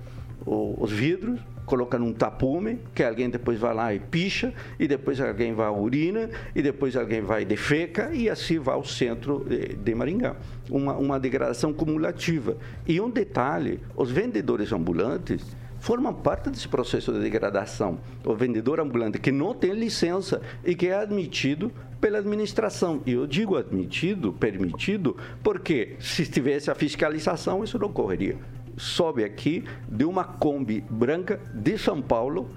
os 0.46 0.90
vidros, 0.90 1.40
coloca 1.68 1.98
num 1.98 2.12
tapume, 2.12 2.80
que 2.94 3.04
alguém 3.04 3.28
depois 3.28 3.58
vai 3.58 3.74
lá 3.74 3.94
e 3.94 4.00
picha, 4.00 4.52
e 4.80 4.88
depois 4.88 5.20
alguém 5.20 5.52
vai 5.52 5.66
à 5.66 5.70
urina, 5.70 6.30
e 6.54 6.62
depois 6.62 6.96
alguém 6.96 7.20
vai 7.20 7.44
defeca, 7.44 8.10
e 8.12 8.28
assim 8.28 8.58
vai 8.58 8.74
ao 8.74 8.84
centro 8.84 9.44
de, 9.46 9.76
de 9.76 9.94
Maringá. 9.94 10.34
Uma, 10.70 10.96
uma 10.96 11.20
degradação 11.20 11.72
cumulativa. 11.72 12.56
E 12.86 13.00
um 13.00 13.10
detalhe, 13.10 13.80
os 13.94 14.10
vendedores 14.10 14.72
ambulantes 14.72 15.44
formam 15.78 16.12
parte 16.12 16.50
desse 16.50 16.66
processo 16.66 17.12
de 17.12 17.20
degradação. 17.20 17.98
O 18.24 18.34
vendedor 18.34 18.80
ambulante 18.80 19.18
que 19.18 19.30
não 19.30 19.54
tem 19.54 19.72
licença 19.72 20.40
e 20.64 20.74
que 20.74 20.88
é 20.88 20.94
admitido 20.94 21.70
pela 22.00 22.18
administração. 22.18 23.02
E 23.04 23.12
eu 23.12 23.26
digo 23.26 23.56
admitido, 23.56 24.32
permitido, 24.32 25.16
porque 25.42 25.96
se 26.00 26.26
tivesse 26.26 26.70
a 26.70 26.74
fiscalização, 26.74 27.62
isso 27.62 27.78
não 27.78 27.88
ocorreria 27.88 28.36
sobe 28.78 29.24
aqui 29.24 29.64
de 29.88 30.04
uma 30.04 30.24
Kombi 30.24 30.84
branca 30.88 31.40
de 31.52 31.76
São 31.76 32.00
Paulo 32.00 32.48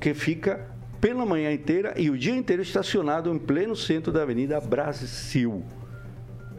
que 0.00 0.14
fica 0.14 0.66
pela 1.00 1.26
manhã 1.26 1.52
inteira 1.52 1.94
e 1.96 2.10
o 2.10 2.18
dia 2.18 2.34
inteiro 2.34 2.62
estacionado 2.62 3.32
em 3.32 3.38
pleno 3.38 3.76
centro 3.76 4.12
da 4.12 4.22
Avenida 4.22 4.60
Brasil. 4.60 5.64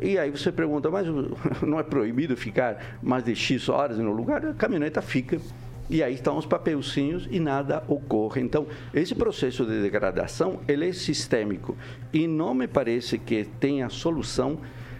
E 0.01 0.18
aí 0.18 0.29
você 0.29 0.51
pergunta, 0.51 0.89
mas 0.89 1.08
não 1.62 1.79
é 1.79 1.84
proibido 1.84 2.36
ficar 2.38 2.98
mais 3.01 3.24
de 3.24 3.36
X 3.36 3.68
horas 3.68 3.98
no 3.98 4.12
lugar? 4.12 4.46
A 4.46 4.53
caminhoneta 4.53 5.01
fica. 5.01 5.39
E 5.89 6.03
aí 6.03 6.13
estão 6.13 6.38
os 6.38 6.46
papelzinhos 6.46 7.27
e 7.32 7.39
nada 7.39 7.84
ocorre. 7.88 8.41
Então, 8.41 8.68
esse 8.94 9.15
processo 9.15 9.65
de 9.65 9.82
degradação, 9.82 10.60
ele 10.68 10.88
é 10.88 10.94
sistêmico. 10.94 11.75
E 12.13 12.27
não 12.27 12.53
me 12.53 12.68
parece 12.68 13.18
que 13.18 13.44
tenha 13.60 13.89
solução 13.89 14.60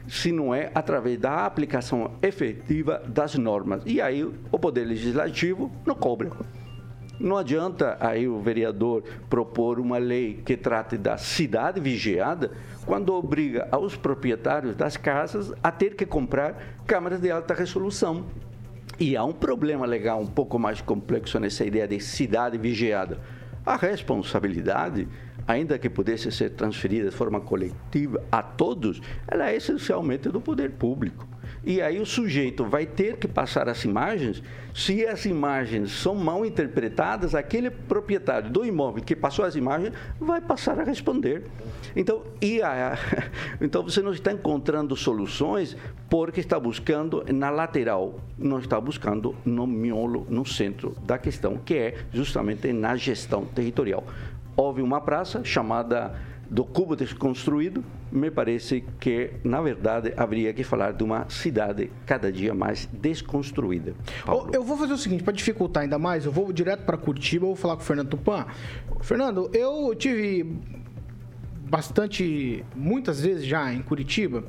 se 0.10 0.32
não 0.32 0.54
é 0.54 0.72
através 0.74 1.18
da 1.20 1.46
aplicação 1.46 2.12
efetiva 2.22 3.02
das 3.08 3.36
normas. 3.36 3.84
E 3.86 4.02
aí 4.02 4.24
o 4.24 4.60
Poder 4.60 4.84
Legislativo 4.84 5.72
não 5.86 5.96
cobra. 5.96 6.32
Não 7.20 7.38
adianta 7.38 7.98
aí 8.00 8.28
o 8.28 8.40
vereador 8.40 9.04
propor 9.30 9.78
uma 9.78 9.98
lei 9.98 10.42
que 10.46 10.56
trate 10.56 10.98
da 10.98 11.18
cidade 11.18 11.80
vigiada 11.80 12.52
quando 12.86 13.14
obriga 13.14 13.68
aos 13.72 13.96
proprietários 13.96 14.76
das 14.76 14.96
casas 14.96 15.54
a 15.62 15.70
ter 15.70 15.96
que 15.96 16.06
comprar 16.06 16.78
câmeras 16.88 17.20
de 17.20 17.30
alta 17.30 17.54
resolução. 17.54 18.26
E 18.98 19.16
há 19.16 19.24
um 19.24 19.34
problema 19.34 19.86
legal 19.86 20.22
um 20.22 20.28
pouco 20.28 20.58
mais 20.58 20.82
complexo 20.82 21.40
nessa 21.40 21.66
ideia 21.66 21.88
de 21.88 22.00
cidade 22.00 22.58
vigiada. 22.58 23.20
A 23.66 23.76
responsabilidade 23.76 25.08
ainda 25.50 25.80
que 25.80 25.90
pudesse 25.90 26.32
ser 26.32 26.52
transferida 26.52 27.10
de 27.10 27.16
forma 27.16 27.42
coletiva 27.42 28.24
a 28.32 28.44
todos, 28.44 29.02
ela 29.28 29.50
é 29.50 29.56
essencialmente 29.56 30.30
do 30.30 30.40
poder 30.40 30.70
público. 30.74 31.28
E 31.66 31.82
aí 31.82 32.00
o 32.00 32.06
sujeito 32.06 32.64
vai 32.64 32.86
ter 32.86 33.18
que 33.18 33.28
passar 33.28 33.68
as 33.68 33.84
imagens. 33.84 34.44
Se 34.76 35.06
as 35.08 35.26
imagens 35.26 35.92
são 35.92 36.14
mal 36.14 36.46
interpretadas, 36.46 37.34
aquele 37.34 37.72
proprietário 37.72 38.52
do 38.52 38.64
imóvel 38.64 39.04
que 39.04 39.16
passou 39.16 39.44
as 39.44 39.56
imagens 39.56 39.92
vai 40.20 40.40
passar 40.40 40.80
a 40.80 40.84
responder. 40.84 41.44
Então, 41.96 42.24
e 42.40 42.62
a, 42.62 42.98
então 43.60 43.82
você 43.82 44.04
não 44.04 44.14
está 44.14 44.32
encontrando 44.32 44.96
soluções 44.96 45.76
porque 46.08 46.40
está 46.40 46.60
buscando 46.60 47.26
na 47.34 47.50
lateral, 47.50 48.20
não 48.38 48.60
está 48.60 48.80
buscando 48.80 49.36
no 49.44 49.66
miolo, 49.66 50.28
no 50.30 50.46
centro 50.46 50.96
da 51.04 51.18
questão, 51.18 51.58
que 51.58 51.74
é 51.74 51.98
justamente 52.14 52.72
na 52.72 52.96
gestão 52.96 53.46
territorial 53.46 54.04
houve 54.60 54.82
uma 54.82 55.00
praça 55.00 55.42
chamada 55.44 56.14
do 56.50 56.66
cubo 56.66 56.96
desconstruído, 56.96 57.82
me 58.12 58.30
parece 58.30 58.84
que, 59.00 59.32
na 59.44 59.62
verdade, 59.62 60.14
haveria 60.18 60.52
que 60.52 60.64
falar 60.64 60.92
de 60.92 61.04
uma 61.04 61.30
cidade 61.30 61.90
cada 62.06 62.30
dia 62.32 62.54
mais 62.54 62.90
desconstruída. 62.92 63.94
Paulo. 64.26 64.52
Eu 64.54 64.64
vou 64.64 64.76
fazer 64.76 64.94
o 64.94 64.98
seguinte, 64.98 65.24
para 65.24 65.32
dificultar 65.32 65.84
ainda 65.84 65.98
mais, 65.98 66.26
eu 66.26 66.32
vou 66.32 66.52
direto 66.52 66.84
para 66.84 66.98
Curitiba, 66.98 67.46
vou 67.46 67.56
falar 67.56 67.76
com 67.76 67.84
o 67.84 67.86
Fernando 67.86 68.10
Tupan. 68.10 68.48
Fernando, 69.02 69.50
eu 69.54 69.96
tive 69.96 70.60
bastante, 71.70 72.66
muitas 72.76 73.22
vezes 73.22 73.46
já 73.46 73.72
em 73.72 73.82
Curitiba, 73.82 74.44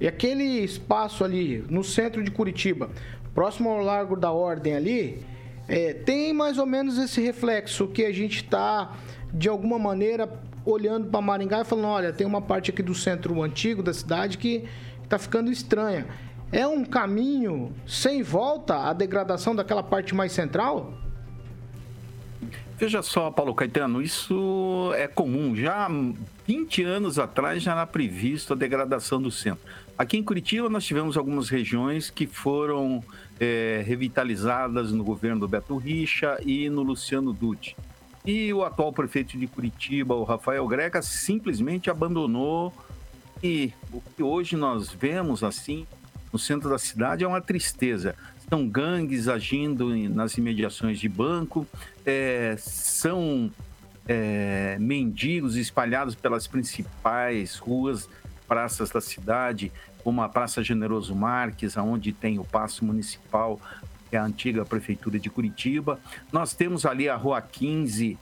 e 0.00 0.08
aquele 0.08 0.64
espaço 0.64 1.22
ali 1.22 1.64
no 1.68 1.84
centro 1.84 2.24
de 2.24 2.30
Curitiba, 2.30 2.90
próximo 3.34 3.68
ao 3.68 3.84
Largo 3.84 4.16
da 4.16 4.32
Ordem 4.32 4.74
ali, 4.74 5.22
é, 5.68 5.92
tem 5.92 6.32
mais 6.32 6.58
ou 6.58 6.66
menos 6.66 6.98
esse 6.98 7.20
reflexo 7.20 7.86
que 7.86 8.04
a 8.04 8.12
gente 8.12 8.36
está 8.36 8.96
de 9.34 9.48
alguma 9.48 9.78
maneira, 9.78 10.28
olhando 10.64 11.08
para 11.08 11.20
Maringá 11.20 11.60
e 11.62 11.64
falando: 11.64 11.88
olha, 11.88 12.12
tem 12.12 12.26
uma 12.26 12.40
parte 12.40 12.70
aqui 12.70 12.82
do 12.82 12.94
centro 12.94 13.42
antigo 13.42 13.82
da 13.82 13.92
cidade 13.92 14.38
que 14.38 14.64
está 15.02 15.18
ficando 15.18 15.50
estranha. 15.50 16.06
É 16.52 16.66
um 16.66 16.84
caminho 16.84 17.72
sem 17.84 18.22
volta 18.22 18.88
à 18.88 18.92
degradação 18.92 19.56
daquela 19.56 19.82
parte 19.82 20.14
mais 20.14 20.30
central? 20.30 20.94
Veja 22.76 23.02
só, 23.02 23.30
Paulo 23.30 23.54
Caetano, 23.54 24.00
isso 24.00 24.92
é 24.96 25.08
comum. 25.08 25.54
Já 25.56 25.88
20 26.46 26.82
anos 26.82 27.18
atrás 27.18 27.62
já 27.62 27.72
era 27.72 27.86
previsto 27.86 28.52
a 28.52 28.56
degradação 28.56 29.20
do 29.20 29.30
centro. 29.30 29.64
Aqui 29.96 30.16
em 30.16 30.22
Curitiba 30.22 30.68
nós 30.68 30.84
tivemos 30.84 31.16
algumas 31.16 31.48
regiões 31.48 32.10
que 32.10 32.26
foram 32.26 33.02
é, 33.40 33.82
revitalizadas 33.86 34.92
no 34.92 35.04
governo 35.04 35.40
do 35.40 35.48
Beto 35.48 35.76
Richa 35.76 36.36
e 36.44 36.68
no 36.68 36.82
Luciano 36.82 37.32
Dutti. 37.32 37.76
E 38.26 38.54
o 38.54 38.64
atual 38.64 38.90
prefeito 38.90 39.36
de 39.38 39.46
Curitiba, 39.46 40.14
o 40.14 40.24
Rafael 40.24 40.66
Greca, 40.66 41.02
simplesmente 41.02 41.90
abandonou. 41.90 42.72
E 43.42 43.70
o 43.92 44.00
que 44.00 44.22
hoje 44.22 44.56
nós 44.56 44.90
vemos 44.90 45.44
assim 45.44 45.86
no 46.32 46.38
centro 46.38 46.70
da 46.70 46.78
cidade 46.78 47.22
é 47.22 47.28
uma 47.28 47.42
tristeza. 47.42 48.16
São 48.48 48.66
gangues 48.66 49.28
agindo 49.28 49.94
nas 50.08 50.38
imediações 50.38 50.98
de 50.98 51.08
banco, 51.08 51.66
é, 52.04 52.56
são 52.58 53.50
é, 54.08 54.78
mendigos 54.80 55.56
espalhados 55.56 56.14
pelas 56.14 56.46
principais 56.46 57.56
ruas, 57.56 58.08
praças 58.48 58.90
da 58.90 59.02
cidade, 59.02 59.70
como 60.02 60.22
a 60.22 60.28
Praça 60.28 60.62
Generoso 60.62 61.14
Marques, 61.14 61.76
onde 61.76 62.12
tem 62.12 62.38
o 62.38 62.44
Paço 62.44 62.84
Municipal, 62.84 63.60
que 64.14 64.16
é 64.16 64.20
a 64.20 64.24
antiga 64.24 64.64
prefeitura 64.64 65.18
de 65.18 65.28
Curitiba. 65.28 65.98
Nós 66.32 66.54
temos 66.54 66.86
ali 66.86 67.08
a 67.08 67.16
Rua 67.16 67.42
15, 67.42 68.16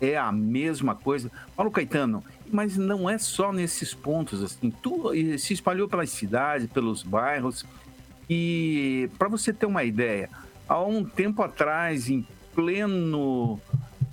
é 0.00 0.16
a 0.16 0.32
mesma 0.32 0.96
coisa. 0.96 1.30
Paulo 1.54 1.70
Caetano, 1.70 2.24
mas 2.50 2.76
não 2.76 3.08
é 3.08 3.18
só 3.18 3.52
nesses 3.52 3.94
pontos, 3.94 4.42
assim, 4.42 4.68
tu, 4.82 5.12
se 5.38 5.54
espalhou 5.54 5.88
pelas 5.88 6.10
cidades, 6.10 6.68
pelos 6.68 7.04
bairros. 7.04 7.64
E 8.28 9.08
para 9.16 9.28
você 9.28 9.52
ter 9.52 9.66
uma 9.66 9.84
ideia, 9.84 10.28
há 10.68 10.82
um 10.82 11.04
tempo 11.04 11.40
atrás, 11.40 12.10
em 12.10 12.26
pleno 12.52 13.60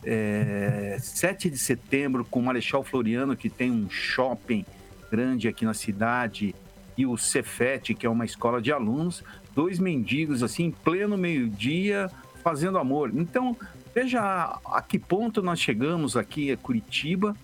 é, 0.04 0.96
7 1.02 1.50
de 1.50 1.58
setembro, 1.58 2.24
com 2.24 2.40
o 2.40 2.44
Marechal 2.44 2.84
Floriano, 2.84 3.36
que 3.36 3.50
tem 3.50 3.72
um 3.72 3.90
shopping 3.90 4.64
grande 5.10 5.48
aqui 5.48 5.66
na 5.66 5.74
cidade, 5.74 6.54
e 6.96 7.04
o 7.04 7.18
Cefet, 7.18 7.96
que 7.96 8.06
é 8.06 8.10
uma 8.10 8.26
escola 8.26 8.62
de 8.62 8.72
alunos, 8.72 9.24
dois 9.56 9.80
mendigos, 9.80 10.44
assim, 10.44 10.66
em 10.66 10.72
pleno 10.72 11.18
meio-dia, 11.18 12.12
fazendo 12.44 12.78
amor. 12.78 13.12
Então, 13.16 13.58
veja 13.94 14.22
a, 14.22 14.60
a, 14.78 14.82
que 14.82 15.00
ponto 15.00 15.42
nós 15.42 15.60
chegamos 15.60 16.18
aqui 16.18 16.52
em 16.52 16.58
Curitiba, 16.58 17.36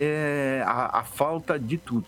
é, 0.00 0.62
a, 0.66 0.98
a, 0.98 1.04
falta 1.04 1.58
de 1.58 1.78
tudo. 1.78 2.04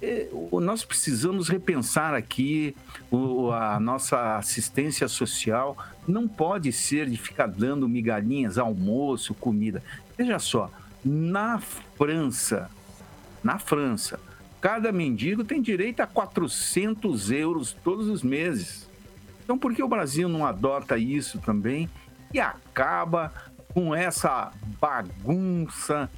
é, 0.00 0.28
nós 0.60 0.84
precisamos 0.84 1.48
repensar 1.48 2.14
aqui 2.14 2.74
o, 3.10 3.50
a 3.52 3.78
nossa 3.78 4.38
assistência 4.38 5.06
social. 5.06 5.76
Não 6.08 6.26
pode 6.26 6.72
ser 6.72 7.08
de 7.08 7.16
ficar 7.16 7.46
dando 7.46 7.88
migalhinhas, 7.88 8.56
almoço, 8.56 9.34
comida. 9.34 9.82
Veja 10.16 10.38
só, 10.38 10.70
na 11.04 11.60
França, 11.60 12.70
na 13.42 13.58
França, 13.58 14.18
cada 14.60 14.90
mendigo 14.90 15.44
tem 15.44 15.60
direito 15.60 16.00
a 16.00 16.06
400 16.06 17.30
euros 17.30 17.76
todos 17.84 18.08
os 18.08 18.22
meses. 18.22 18.88
Então, 19.44 19.58
por 19.58 19.74
que 19.74 19.82
o 19.82 19.88
Brasil 19.88 20.28
não 20.28 20.46
adota 20.46 20.96
isso 20.96 21.38
também 21.38 21.88
e 22.32 22.40
acaba 22.40 23.32
com 23.72 23.94
essa 23.94 24.50
bagunça 24.80 26.10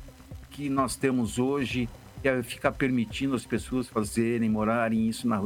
que 0.50 0.70
nós 0.70 0.96
temos 0.96 1.38
hoje, 1.38 1.88
que 2.22 2.28
é 2.28 2.42
ficar 2.42 2.72
permitindo 2.72 3.34
as 3.34 3.44
pessoas 3.44 3.88
fazerem, 3.88 4.48
morarem 4.48 5.08
isso 5.08 5.26
na, 5.26 5.42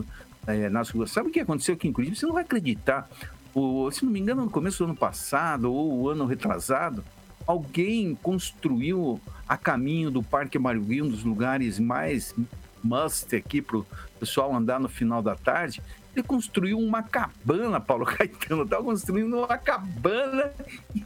é, 0.46 0.68
nas 0.68 0.90
ruas? 0.90 1.10
Sabe 1.10 1.30
o 1.30 1.32
que 1.32 1.40
aconteceu 1.40 1.76
em 1.82 1.92
Curitiba? 1.92 2.16
Você 2.16 2.26
não 2.26 2.34
vai 2.34 2.44
acreditar. 2.44 3.08
O, 3.54 3.90
se 3.90 4.04
não 4.04 4.12
me 4.12 4.20
engano, 4.20 4.44
no 4.44 4.50
começo 4.50 4.78
do 4.78 4.84
ano 4.84 4.96
passado 4.96 5.72
ou 5.72 6.02
o 6.02 6.08
ano 6.08 6.26
retrasado, 6.26 7.02
alguém 7.46 8.14
construiu 8.14 9.20
a 9.48 9.56
caminho 9.56 10.10
do 10.10 10.22
Parque 10.22 10.58
Marugui, 10.58 11.02
um 11.02 11.08
dos 11.08 11.24
lugares 11.24 11.78
mais 11.78 12.34
must 12.82 13.34
aqui 13.34 13.60
para 13.60 13.78
o 13.78 13.86
pessoal 14.18 14.54
andar 14.54 14.78
no 14.78 14.88
final 14.88 15.22
da 15.22 15.34
tarde, 15.34 15.82
ele 16.14 16.22
construiu 16.24 16.78
uma 16.78 17.02
cabana, 17.02 17.80
Paulo 17.80 18.04
Caetano, 18.04 18.64
estava 18.64 18.82
construindo 18.82 19.38
uma 19.38 19.58
cabana 19.58 20.52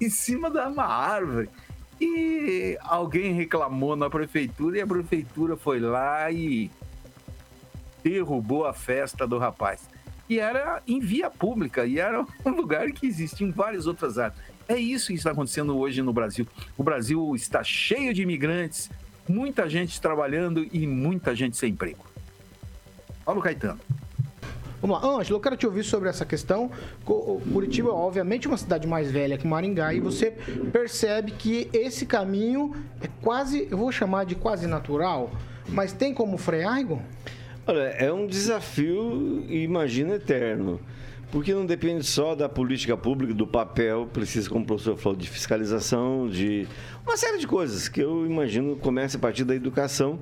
em 0.00 0.08
cima 0.08 0.50
de 0.50 0.58
uma 0.58 0.84
árvore. 0.84 1.48
E 2.00 2.76
alguém 2.82 3.32
reclamou 3.32 3.94
na 3.94 4.10
prefeitura 4.10 4.78
e 4.78 4.80
a 4.80 4.86
prefeitura 4.86 5.56
foi 5.56 5.78
lá 5.78 6.30
e 6.30 6.70
derrubou 8.02 8.66
a 8.66 8.72
festa 8.72 9.26
do 9.26 9.38
rapaz. 9.38 9.88
E 10.28 10.38
era 10.38 10.82
em 10.86 11.00
via 11.00 11.30
pública, 11.30 11.84
e 11.86 11.98
era 11.98 12.24
um 12.44 12.50
lugar 12.50 12.90
que 12.92 13.06
existiam 13.06 13.52
várias 13.52 13.86
outras 13.86 14.18
áreas. 14.18 14.38
É 14.66 14.76
isso 14.76 15.08
que 15.08 15.14
está 15.14 15.30
acontecendo 15.30 15.76
hoje 15.76 16.00
no 16.00 16.12
Brasil. 16.12 16.46
O 16.76 16.82
Brasil 16.82 17.34
está 17.36 17.62
cheio 17.62 18.14
de 18.14 18.22
imigrantes, 18.22 18.90
muita 19.28 19.68
gente 19.68 20.00
trabalhando 20.00 20.66
e 20.72 20.86
muita 20.86 21.34
gente 21.34 21.56
sem 21.56 21.72
emprego. 21.72 22.04
Paulo 23.24 23.42
Caetano. 23.42 23.78
Vamos 24.86 25.00
lá, 25.00 25.18
Ângelo, 25.18 25.38
eu 25.38 25.40
quero 25.40 25.56
te 25.56 25.64
ouvir 25.64 25.82
sobre 25.82 26.10
essa 26.10 26.26
questão. 26.26 26.70
Curitiba 27.50 27.88
é, 27.88 27.92
obviamente, 27.92 28.46
uma 28.46 28.58
cidade 28.58 28.86
mais 28.86 29.10
velha 29.10 29.38
que 29.38 29.46
Maringá 29.46 29.94
e 29.94 29.98
você 29.98 30.30
percebe 30.70 31.30
que 31.30 31.70
esse 31.72 32.04
caminho 32.04 32.76
é 33.00 33.08
quase, 33.22 33.66
eu 33.70 33.78
vou 33.78 33.90
chamar 33.90 34.24
de 34.24 34.34
quase 34.34 34.66
natural, 34.66 35.30
mas 35.70 35.94
tem 35.94 36.12
como 36.12 36.36
frear, 36.36 36.80
Igor? 36.80 36.98
Olha, 37.66 37.78
é 37.78 38.12
um 38.12 38.26
desafio, 38.26 39.42
imagina, 39.48 40.16
eterno. 40.16 40.78
Porque 41.32 41.54
não 41.54 41.64
depende 41.64 42.04
só 42.04 42.34
da 42.34 42.46
política 42.46 42.94
pública, 42.94 43.32
do 43.32 43.46
papel, 43.46 44.06
precisa, 44.12 44.50
como 44.50 44.64
o 44.64 44.66
professor 44.66 44.98
falou, 44.98 45.16
de 45.16 45.30
fiscalização, 45.30 46.28
de 46.28 46.68
uma 47.06 47.16
série 47.16 47.38
de 47.38 47.46
coisas 47.46 47.88
que 47.88 48.02
eu 48.02 48.26
imagino 48.26 48.76
comece 48.76 49.16
a 49.16 49.18
partir 49.18 49.44
da 49.44 49.54
educação 49.54 50.18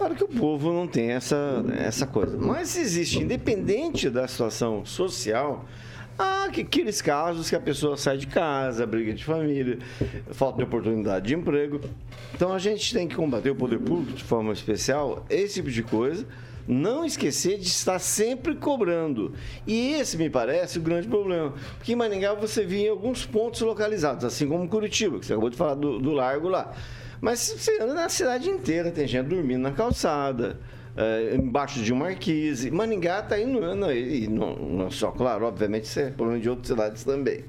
para 0.00 0.14
que 0.14 0.24
o 0.24 0.28
povo 0.28 0.72
não 0.72 0.86
tenha 0.86 1.12
essa, 1.12 1.62
essa 1.76 2.06
coisa. 2.06 2.38
Mas 2.38 2.74
existe, 2.74 3.18
independente 3.18 4.08
da 4.08 4.26
situação 4.26 4.82
social, 4.82 5.66
há 6.18 6.44
aqueles 6.44 7.02
casos 7.02 7.50
que 7.50 7.54
a 7.54 7.60
pessoa 7.60 7.98
sai 7.98 8.16
de 8.16 8.26
casa, 8.26 8.86
briga 8.86 9.12
de 9.12 9.22
família, 9.22 9.78
falta 10.30 10.56
de 10.56 10.64
oportunidade 10.64 11.26
de 11.26 11.34
emprego. 11.34 11.82
Então 12.34 12.50
a 12.50 12.58
gente 12.58 12.94
tem 12.94 13.06
que 13.06 13.14
combater 13.14 13.50
o 13.50 13.54
poder 13.54 13.78
público 13.78 14.14
de 14.14 14.24
forma 14.24 14.54
especial, 14.54 15.26
esse 15.28 15.56
tipo 15.56 15.70
de 15.70 15.82
coisa. 15.82 16.26
Não 16.66 17.04
esquecer 17.04 17.58
de 17.58 17.66
estar 17.66 17.98
sempre 17.98 18.54
cobrando. 18.54 19.34
E 19.66 19.94
esse 19.94 20.16
me 20.16 20.30
parece 20.30 20.78
o 20.78 20.82
grande 20.82 21.08
problema. 21.08 21.54
Porque 21.76 21.92
em 21.92 21.96
Maringá 21.96 22.32
você 22.32 22.64
via 22.64 22.86
em 22.86 22.90
alguns 22.90 23.26
pontos 23.26 23.60
localizados, 23.60 24.24
assim 24.24 24.46
como 24.46 24.68
Curitiba, 24.68 25.18
que 25.18 25.26
você 25.26 25.32
acabou 25.32 25.50
de 25.50 25.56
falar 25.56 25.74
do, 25.74 25.98
do 25.98 26.12
largo 26.12 26.48
lá. 26.48 26.72
Mas 27.20 27.54
você 27.56 27.80
anda 27.82 27.94
na 27.94 28.08
cidade 28.08 28.48
inteira, 28.48 28.90
tem 28.90 29.06
gente 29.06 29.26
dormindo 29.26 29.60
na 29.60 29.72
calçada. 29.72 30.58
É, 30.96 31.36
embaixo 31.36 31.80
de 31.80 31.92
um 31.92 31.96
marquise. 31.96 32.70
Maningá 32.70 33.20
está 33.20 33.38
indo, 33.40 33.60
e 33.92 34.26
não, 34.26 34.56
não 34.56 34.90
só, 34.90 35.10
claro, 35.10 35.46
obviamente 35.46 35.84
isso 35.84 36.00
é 36.00 36.10
problema 36.10 36.40
de 36.40 36.48
outras 36.48 36.66
cidades 36.66 37.04
também. 37.04 37.44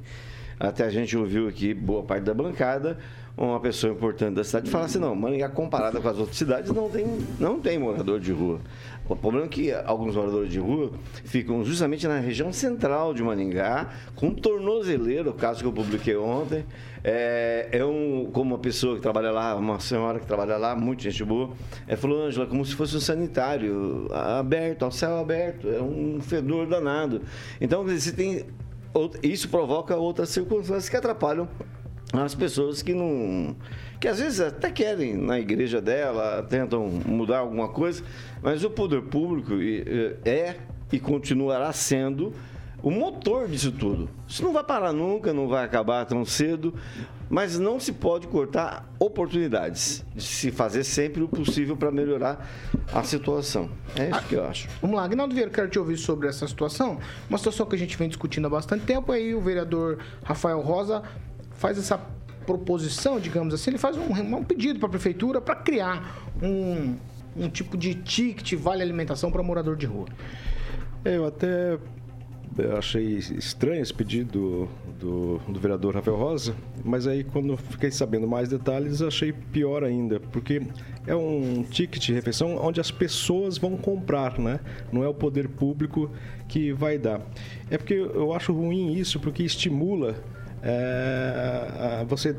Até 0.60 0.86
a 0.86 0.90
gente 0.90 1.18
ouviu 1.18 1.48
aqui 1.48 1.74
boa 1.74 2.04
parte 2.04 2.24
da 2.24 2.34
bancada 2.34 3.00
uma 3.36 3.60
pessoa 3.60 3.94
importante 3.94 4.36
da 4.36 4.44
cidade 4.44 4.70
falar 4.70 4.86
assim, 4.86 5.00
não, 5.00 5.16
Maningá 5.16 5.50
comparada 5.50 6.00
com 6.00 6.08
as 6.08 6.18
outras 6.18 6.38
cidades 6.38 6.72
não 6.72 6.90
tem, 6.90 7.06
não 7.40 7.60
tem 7.60 7.80
morador 7.80 8.20
de 8.20 8.32
rua. 8.32 8.60
O 9.10 9.16
problema 9.16 9.46
é 9.46 9.50
que 9.50 9.74
alguns 9.74 10.16
moradores 10.16 10.50
de 10.50 10.60
rua 10.60 10.92
ficam 11.26 11.66
justamente 11.66 12.08
na 12.08 12.20
região 12.20 12.54
central 12.54 13.14
de 13.14 13.22
Maningá, 13.22 13.90
com 14.16 14.34
tornozeleiro, 14.34 15.32
o 15.32 15.34
caso 15.34 15.60
que 15.60 15.68
eu 15.68 15.74
publiquei 15.74 16.16
ontem, 16.16 16.64
é, 17.04 17.68
é 17.72 17.86
um, 17.86 18.30
como 18.32 18.54
uma 18.54 18.60
pessoa 18.60 18.96
que 18.96 19.02
trabalha 19.02 19.32
lá, 19.32 19.56
uma 19.56 19.80
senhora 19.80 20.20
que 20.20 20.26
trabalha 20.26 20.56
lá, 20.56 20.76
muito 20.76 21.04
gente 21.04 21.24
boa, 21.26 21.50
é, 21.88 21.96
falou, 21.96 22.24
Ângela, 22.24 22.46
como 22.46 22.64
se 22.64 22.74
fosse 22.76 22.96
um 22.96 23.00
sanitário 23.00 24.08
aberto, 24.14 24.86
ao 24.86 24.92
céu 24.92 25.18
aberto, 25.18 25.68
é 25.68 25.82
um 25.82 26.22
fedor 26.22 26.68
danado. 26.68 27.22
Então, 27.60 27.84
você 27.84 28.12
tem, 28.14 28.46
isso 29.22 29.50
provoca 29.50 29.96
outras 29.96 30.30
circunstâncias 30.30 30.88
que 30.88 30.96
atrapalham 30.96 31.50
as 32.14 32.36
pessoas 32.36 32.82
que 32.82 32.94
não. 32.94 33.56
que 34.00 34.08
às 34.08 34.20
vezes 34.20 34.42
até 34.42 34.70
querem 34.70 35.16
na 35.16 35.40
igreja 35.40 35.82
dela, 35.82 36.44
tentam 36.44 36.88
mudar 37.06 37.40
alguma 37.40 37.70
coisa, 37.70 38.04
mas 38.42 38.64
o 38.64 38.70
poder 38.70 39.04
público 39.04 39.54
é 40.26 40.58
e 40.92 41.00
continuará 41.00 41.72
sendo 41.72 42.34
o 42.84 42.90
motor 42.90 43.48
disso 43.48 43.72
tudo. 43.72 44.10
Isso 44.28 44.44
não 44.44 44.52
vai 44.52 44.64
parar 44.64 44.92
nunca, 44.92 45.32
não 45.32 45.48
vai 45.48 45.64
acabar 45.64 46.06
tão 46.06 46.26
cedo, 46.26 46.74
mas 47.30 47.58
não 47.58 47.80
se 47.80 47.94
pode 47.94 48.28
cortar 48.28 48.90
oportunidades 49.00 50.04
de 50.16 50.24
se 50.24 50.52
fazer 50.52 50.84
sempre 50.84 51.22
o 51.22 51.30
possível 51.30 51.78
para 51.78 51.92
melhorar 51.92 52.46
a 52.92 53.04
situação. 53.04 53.70
É 53.96 54.10
isso 54.10 54.20
ah, 54.20 54.24
que 54.28 54.36
eu 54.36 54.46
acho. 54.46 54.68
Vamos 54.82 54.98
lá, 54.98 55.06
Agnaldo 55.06 55.34
Vieira, 55.34 55.52
quero 55.52 55.70
te 55.70 55.80
ouvir 55.80 55.98
sobre 55.98 56.28
essa 56.28 56.48
situação. 56.48 57.00
Uma 57.30 57.38
situação 57.38 57.66
que 57.66 57.76
a 57.76 57.80
gente 57.80 57.96
vem 57.96 58.10
discutindo 58.10 58.48
há 58.48 58.50
bastante 58.50 58.84
tempo, 58.84 59.12
aí 59.12 59.34
o 59.36 59.40
vereador 59.40 60.00
Rafael 60.24 60.60
Rosa 60.60 61.04
faz 61.62 61.78
essa 61.78 61.96
proposição, 62.44 63.20
digamos 63.20 63.54
assim, 63.54 63.70
ele 63.70 63.78
faz 63.78 63.96
um, 63.96 64.38
um 64.38 64.44
pedido 64.44 64.80
para 64.80 64.88
a 64.88 64.90
prefeitura 64.90 65.40
para 65.40 65.56
criar 65.56 66.26
um, 66.42 66.96
um 67.38 67.48
tipo 67.48 67.78
de 67.78 67.94
ticket, 67.94 68.56
vale 68.56 68.82
alimentação 68.82 69.32
para 69.32 69.44
morador 69.44 69.78
de 69.78 69.86
rua. 69.86 70.08
Eu 71.06 71.28
até 71.28 71.78
eu 72.58 72.76
achei 72.76 73.06
estranho 73.18 73.82
esse 73.82 73.94
pedido 73.94 74.68
do, 75.00 75.40
do, 75.48 75.60
vereador 75.60 75.96
Rafael 75.96 76.18
Rosa, 76.18 76.56
mas 76.84 77.08
aí 77.08 77.24
quando 77.24 77.56
fiquei 77.56 77.92
sabendo 77.92 78.28
mais 78.28 78.50
detalhes, 78.50 79.02
achei 79.02 79.32
pior 79.32 79.84
ainda, 79.84 80.20
porque 80.20 80.62
é 81.08 81.16
um 81.16 81.64
ticket 81.64 82.08
de 82.08 82.14
refeição 82.14 82.58
onde 82.58 82.82
as 82.82 82.92
pessoas 82.92 83.58
vão 83.58 83.78
comprar, 83.78 84.38
né? 84.38 84.60
Não 84.92 85.04
é 85.04 85.08
o 85.08 85.14
poder 85.14 85.48
público 85.48 86.10
que 86.48 86.74
vai 86.74 86.98
dar. 86.98 87.22
É 87.70 87.78
porque 87.78 87.94
eu 87.94 88.34
acho 88.34 88.52
ruim 88.52 88.94
isso, 88.96 89.20
porque 89.20 89.44
estimula 89.44 90.16
é, 90.64 92.06
você 92.08 92.36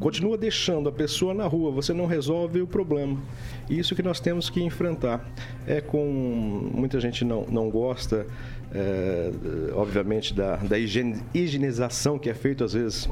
continua 0.00 0.36
deixando 0.36 0.88
a 0.88 0.92
pessoa 0.92 1.32
na 1.32 1.46
rua, 1.46 1.70
você 1.70 1.92
não 1.92 2.06
resolve 2.06 2.60
o 2.60 2.66
problema. 2.66 3.18
Isso 3.70 3.94
que 3.94 4.02
nós 4.02 4.18
temos 4.18 4.50
que 4.50 4.60
enfrentar. 4.60 5.24
É 5.66 5.80
com 5.80 6.04
muita 6.74 7.00
gente 7.00 7.24
não, 7.24 7.46
não 7.46 7.70
gosta, 7.70 8.26
é, 8.74 9.30
obviamente, 9.74 10.34
da, 10.34 10.56
da 10.56 10.76
higienização 10.78 12.18
que 12.18 12.28
é 12.28 12.34
feito 12.34 12.64
às 12.64 12.72
vezes 12.72 13.08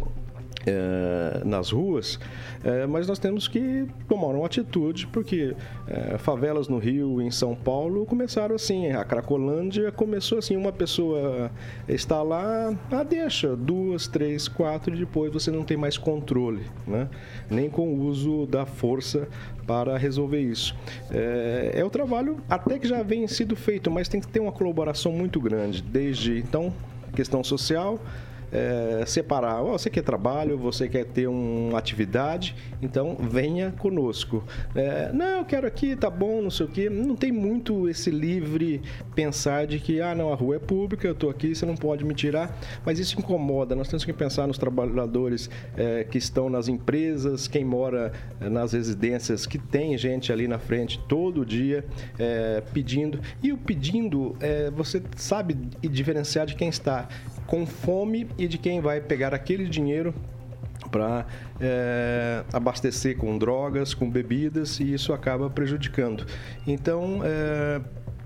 é, 0.67 1.43
nas 1.45 1.71
ruas, 1.71 2.19
é, 2.63 2.87
mas 2.87 3.07
nós 3.07 3.19
temos 3.19 3.49
que 3.49 3.87
tomar 4.09 4.29
uma 4.29 4.47
atitude, 4.47 5.07
porque 5.07 5.55
é, 5.87 6.19
favelas 6.19 6.69
no 6.69 6.79
Rio, 6.79 7.21
em 7.21 7.31
São 7.31 7.55
Paulo, 7.55 8.05
começaram 8.05 8.55
assim. 8.55 8.91
A 8.91 9.05
Cracolândia 9.05 9.91
começou 9.91 10.39
assim: 10.39 10.57
uma 10.57 10.73
pessoa 10.73 11.51
está 11.89 12.23
lá, 12.23 12.75
ah, 12.91 13.03
deixa 13.03 13.57
duas, 13.57 14.07
três, 14.07 14.49
quatro, 14.49 14.95
e 14.95 14.99
depois 14.99 15.33
você 15.33 15.51
não 15.51 15.65
tem 15.65 15.77
mais 15.77 15.97
controle, 15.97 16.65
né? 16.87 17.09
nem 17.51 17.71
com 17.71 17.89
o 17.89 18.01
uso 18.07 18.47
da 18.47 18.67
força 18.67 19.29
para 19.67 19.97
resolver 19.97 20.41
isso. 20.41 20.77
É, 21.11 21.73
é 21.77 21.85
o 21.85 21.91
trabalho 21.91 22.39
até 22.49 22.79
que 22.79 22.87
já 22.87 23.03
vem 23.03 23.27
sido 23.27 23.57
feito, 23.57 23.91
mas 23.91 24.09
tem 24.09 24.21
que 24.21 24.29
ter 24.29 24.41
uma 24.41 24.53
colaboração 24.53 25.13
muito 25.13 25.41
grande, 25.41 25.83
desde 25.83 26.39
então, 26.39 26.73
questão 27.15 27.43
social 27.43 27.99
é, 28.53 29.05
separar. 29.07 29.63
Você 29.63 29.91
quer 29.91 30.03
trabalho, 30.03 30.59
você 30.59 30.89
quer 30.89 31.05
ter 31.05 31.27
uma 31.27 31.79
atividade, 31.79 32.55
então 32.83 33.17
venha 33.19 33.73
conosco. 33.79 34.45
É, 34.75 35.13
não, 35.13 35.39
eu 35.39 35.45
quero 35.45 35.67
aqui, 35.67 35.97
tá 35.97 36.11
bom, 36.11 36.43
não 36.43 36.51
sei 36.51 36.67
o 36.67 36.69
quê. 36.69 36.91
Não 36.91 37.15
tem 37.15 37.33
muito 37.33 37.89
esse 37.89 38.11
livre 38.11 38.83
pensar 39.15 39.67
de 39.67 39.79
que, 39.79 40.01
ah, 40.01 40.15
não, 40.15 40.33
a 40.33 40.37
rua 40.37 40.57
é 40.57 40.59
pública, 40.59 41.07
eu 41.07 41.13
estou 41.13 41.31
aqui, 41.31 41.55
você 41.55 41.65
não 41.65 41.77
pode 41.77 42.05
me 42.05 42.15
tirar. 42.15 42.59
Mas 42.85 42.99
isso 42.99 43.19
incomoda. 43.19 43.75
Nós 43.75 43.89
temos 43.89 44.05
que 44.05 44.13
pensar 44.13 44.47
nos 44.47 44.59
trabalhadores 44.59 45.51
é, 45.77 46.05
que 46.05 46.19
estão 46.19 46.51
nas 46.51 46.69
empresas, 46.69 47.47
quem 47.47 47.65
mora 47.65 48.13
é, 48.41 48.49
nas 48.49 48.73
residências, 48.73 49.47
que 49.47 49.59
tem 49.59 49.97
gente 49.97 50.33
ali 50.33 50.49
na 50.49 50.59
frente 50.59 50.99
todo 51.09 51.45
dia 51.45 51.85
é, 52.19 52.63
pedindo. 52.73 53.21
E 53.43 53.53
o 53.53 53.57
pedindo, 53.57 54.37
é, 54.41 54.71
você 54.71 55.03
sabe 55.17 55.57
diferenciar 55.83 56.47
de 56.47 56.55
quem 56.55 56.69
está 56.69 57.09
com 57.47 57.67
fome 57.67 58.29
e 58.41 58.49
de 58.49 58.57
quem 58.57 58.81
vai 58.81 59.01
pegar 59.01 59.35
aquele 59.35 59.67
dinheiro 59.67 60.15
para 60.91 61.27
é, 61.61 62.43
abastecer 62.53 63.17
com 63.17 63.37
drogas, 63.37 63.93
com 63.93 64.11
bebidas 64.11 64.81
e 64.81 64.95
isso 64.95 65.13
acaba 65.13 65.51
prejudicando. 65.51 66.27
Então, 66.67 67.21
é, 67.23 67.81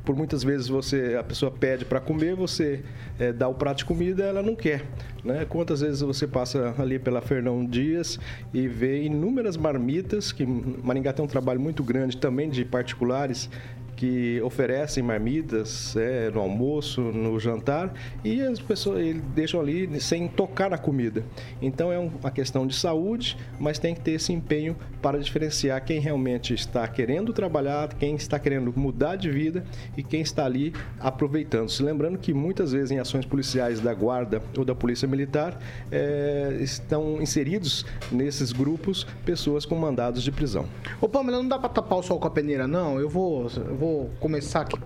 por 0.04 0.14
muitas 0.14 0.44
vezes 0.44 0.68
você 0.68 1.16
a 1.18 1.24
pessoa 1.24 1.50
pede 1.50 1.84
para 1.84 1.98
comer, 1.98 2.36
você 2.36 2.84
é, 3.18 3.32
dá 3.32 3.48
o 3.48 3.54
prato 3.54 3.78
de 3.78 3.84
comida, 3.84 4.22
ela 4.22 4.42
não 4.42 4.54
quer. 4.54 4.84
Né? 5.24 5.44
Quantas 5.48 5.80
vezes 5.80 6.00
você 6.00 6.26
passa 6.26 6.74
ali 6.78 6.98
pela 6.98 7.20
Fernão 7.20 7.64
Dias 7.66 8.18
e 8.52 8.68
vê 8.68 9.02
inúmeras 9.02 9.56
marmitas, 9.56 10.30
que 10.30 10.46
Maringá 10.46 11.12
tem 11.12 11.24
um 11.24 11.28
trabalho 11.28 11.60
muito 11.60 11.82
grande 11.82 12.16
também 12.16 12.48
de 12.48 12.64
particulares 12.64 13.50
que 13.96 14.40
oferecem 14.42 15.02
marmitas 15.02 15.96
é, 15.96 16.30
no 16.30 16.40
almoço, 16.40 17.00
no 17.00 17.38
jantar 17.38 17.92
e 18.24 18.40
as 18.40 18.60
pessoas 18.60 19.14
deixam 19.34 19.60
ali 19.60 20.00
sem 20.00 20.28
tocar 20.28 20.70
na 20.70 20.78
comida. 20.78 21.24
Então 21.60 21.92
é 21.92 21.98
uma 21.98 22.30
questão 22.30 22.66
de 22.66 22.74
saúde, 22.74 23.36
mas 23.58 23.78
tem 23.78 23.94
que 23.94 24.00
ter 24.00 24.12
esse 24.12 24.32
empenho 24.32 24.76
para 25.00 25.18
diferenciar 25.18 25.84
quem 25.84 26.00
realmente 26.00 26.54
está 26.54 26.86
querendo 26.88 27.32
trabalhar, 27.32 27.94
quem 27.94 28.14
está 28.14 28.38
querendo 28.38 28.72
mudar 28.76 29.16
de 29.16 29.30
vida 29.30 29.64
e 29.96 30.02
quem 30.02 30.20
está 30.20 30.44
ali 30.44 30.72
aproveitando. 30.98 31.68
Se 31.68 31.82
lembrando 31.82 32.18
que 32.18 32.32
muitas 32.32 32.72
vezes 32.72 32.90
em 32.90 32.98
ações 32.98 33.24
policiais 33.24 33.80
da 33.80 33.92
guarda 33.94 34.42
ou 34.56 34.64
da 34.64 34.74
polícia 34.74 35.06
militar 35.06 35.58
é, 35.90 36.58
estão 36.60 37.20
inseridos 37.20 37.84
nesses 38.10 38.52
grupos 38.52 39.06
pessoas 39.24 39.64
com 39.64 39.76
mandados 39.76 40.22
de 40.22 40.32
prisão. 40.32 40.66
Ô 41.00 41.08
Pamela, 41.08 41.38
não 41.38 41.48
dá 41.48 41.58
para 41.58 41.68
tapar 41.68 41.98
o 41.98 42.02
sol 42.02 42.18
com 42.18 42.26
a 42.26 42.30
peneira, 42.30 42.66
não. 42.66 42.98
Eu 42.98 43.08
vou, 43.08 43.46
eu 43.56 43.76
vou 43.76 43.83
vou 43.84 44.10
começar 44.18 44.62
aqui. 44.62 44.78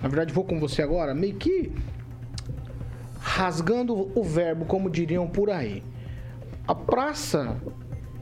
Na 0.00 0.08
verdade, 0.08 0.32
vou 0.32 0.44
com 0.44 0.60
você 0.60 0.82
agora, 0.82 1.14
meio 1.14 1.34
que 1.34 1.72
rasgando 3.18 4.12
o 4.14 4.22
verbo, 4.22 4.64
como 4.64 4.88
diriam 4.88 5.26
por 5.26 5.50
aí. 5.50 5.82
A 6.66 6.74
praça, 6.74 7.60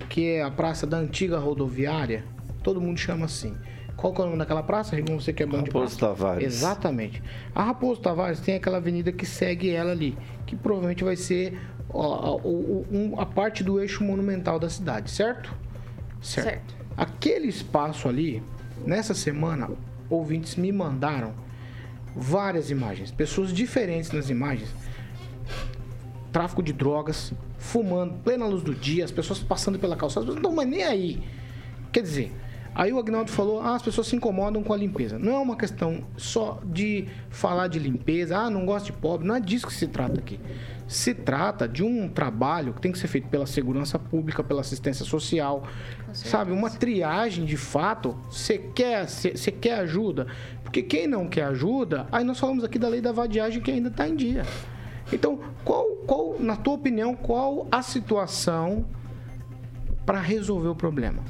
que 0.09 0.31
é 0.31 0.43
a 0.43 0.51
praça 0.51 0.87
da 0.87 0.97
antiga 0.97 1.39
rodoviária, 1.39 2.25
todo 2.63 2.81
mundo 2.81 2.99
chama 2.99 3.27
assim. 3.27 3.55
Qual 3.97 4.13
que 4.13 4.21
é 4.21 4.25
o 4.25 4.27
nome 4.27 4.39
daquela 4.39 4.63
praça, 4.63 4.97
Rigon? 4.97 5.21
Você 5.21 5.33
que 5.33 5.43
é 5.43 5.47
bom 5.47 5.59
Raposo 5.59 5.99
Tavares. 5.99 6.45
Exatamente. 6.45 7.23
A 7.55 7.63
Raposo 7.63 8.01
Tavares 8.01 8.41
tem 8.41 8.57
aquela 8.57 8.79
avenida 8.79 9.13
que 9.13 9.25
segue 9.27 9.71
ela 9.71 9.93
ali, 9.93 10.17
que 10.47 10.57
provavelmente 10.57 11.05
vai 11.05 11.17
ser 11.17 11.59
a, 11.93 13.19
a, 13.19 13.23
a 13.23 13.27
parte 13.27 13.63
do 13.63 13.81
eixo 13.81 14.03
monumental 14.03 14.59
da 14.59 14.69
cidade, 14.69 15.11
certo? 15.11 15.55
Certo. 16.21 16.47
certo. 16.49 16.77
Aquele 16.97 17.47
espaço 17.47 18.09
ali, 18.09 18.43
nessa 18.85 19.15
semana, 19.15 19.71
ouvintes 20.09 20.57
me 20.57 20.71
mandaram 20.73 21.35
várias 22.14 22.71
imagens, 22.71 23.11
pessoas 23.11 23.53
diferentes 23.53 24.11
nas 24.12 24.31
imagens. 24.31 24.69
Tráfico 26.33 26.62
de 26.62 26.73
drogas, 26.73 27.33
fumando, 27.59 28.14
plena 28.23 28.47
luz 28.47 28.62
do 28.62 28.75
dia, 28.75 29.05
as 29.05 29.11
pessoas 29.11 29.38
passando 29.40 29.79
pela 29.79 29.97
calçada, 29.97 30.27
não 30.27 30.37
estão 30.37 30.55
nem 30.64 30.83
aí. 30.83 31.23
Quer 31.93 32.03
dizer, 32.03 32.33
aí 32.75 32.93
o 32.93 32.99
Agnaldo 32.99 33.31
falou: 33.31 33.61
ah, 33.61 33.75
as 33.75 33.83
pessoas 33.83 34.07
se 34.07 34.17
incomodam 34.17 34.63
com 34.63 34.73
a 34.73 34.77
limpeza. 34.77 35.19
Não 35.19 35.33
é 35.33 35.39
uma 35.39 35.57
questão 35.57 36.03
só 36.17 36.61
de 36.65 37.07
falar 37.31 37.69
de 37.69 37.79
limpeza, 37.79 38.37
ah, 38.37 38.51
não 38.51 38.67
gosto 38.67 38.87
de 38.87 38.93
pobre, 38.93 39.27
não 39.27 39.37
é 39.37 39.41
disso 39.41 39.67
que 39.67 39.75
se 39.75 39.87
trata 39.87 40.19
aqui 40.19 40.41
se 40.87 41.15
trata 41.15 41.67
de 41.67 41.83
um 41.83 42.09
trabalho 42.09 42.73
que 42.75 42.81
tem 42.81 42.93
que 42.93 42.99
ser 42.99 43.09
feito 43.09 43.29
pela 43.29 43.47
segurança 43.47 43.99
pública, 43.99 44.45
pela 44.45 44.61
assistência 44.61 45.05
social, 45.05 45.67
sabe? 46.13 46.53
Uma 46.53 46.71
triagem 46.71 47.45
de 47.45 47.57
fato. 47.57 48.17
Você 48.31 48.59
quer, 48.59 49.09
você 49.09 49.51
quer 49.51 49.81
ajuda? 49.81 50.27
Porque 50.63 50.83
quem 50.83 51.07
não 51.07 51.27
quer 51.27 51.45
ajuda, 51.45 52.07
aí 52.13 52.25
nós 52.25 52.39
falamos 52.39 52.65
aqui 52.65 52.79
da 52.79 52.89
lei 52.89 53.01
da 53.01 53.13
vadiagem 53.13 53.63
que 53.63 53.71
ainda 53.71 53.89
está 53.89 54.09
em 54.09 54.15
dia. 54.15 54.45
Então, 55.13 55.39
qual, 55.65 55.85
qual, 56.07 56.37
na 56.39 56.57
tua 56.57 56.75
opinião, 56.75 57.15
qual 57.15 57.67
a 57.71 57.83
situação 57.83 58.85
para 60.05 60.21
resolver 60.21 60.69
o 60.69 60.75
problema? 60.75 61.23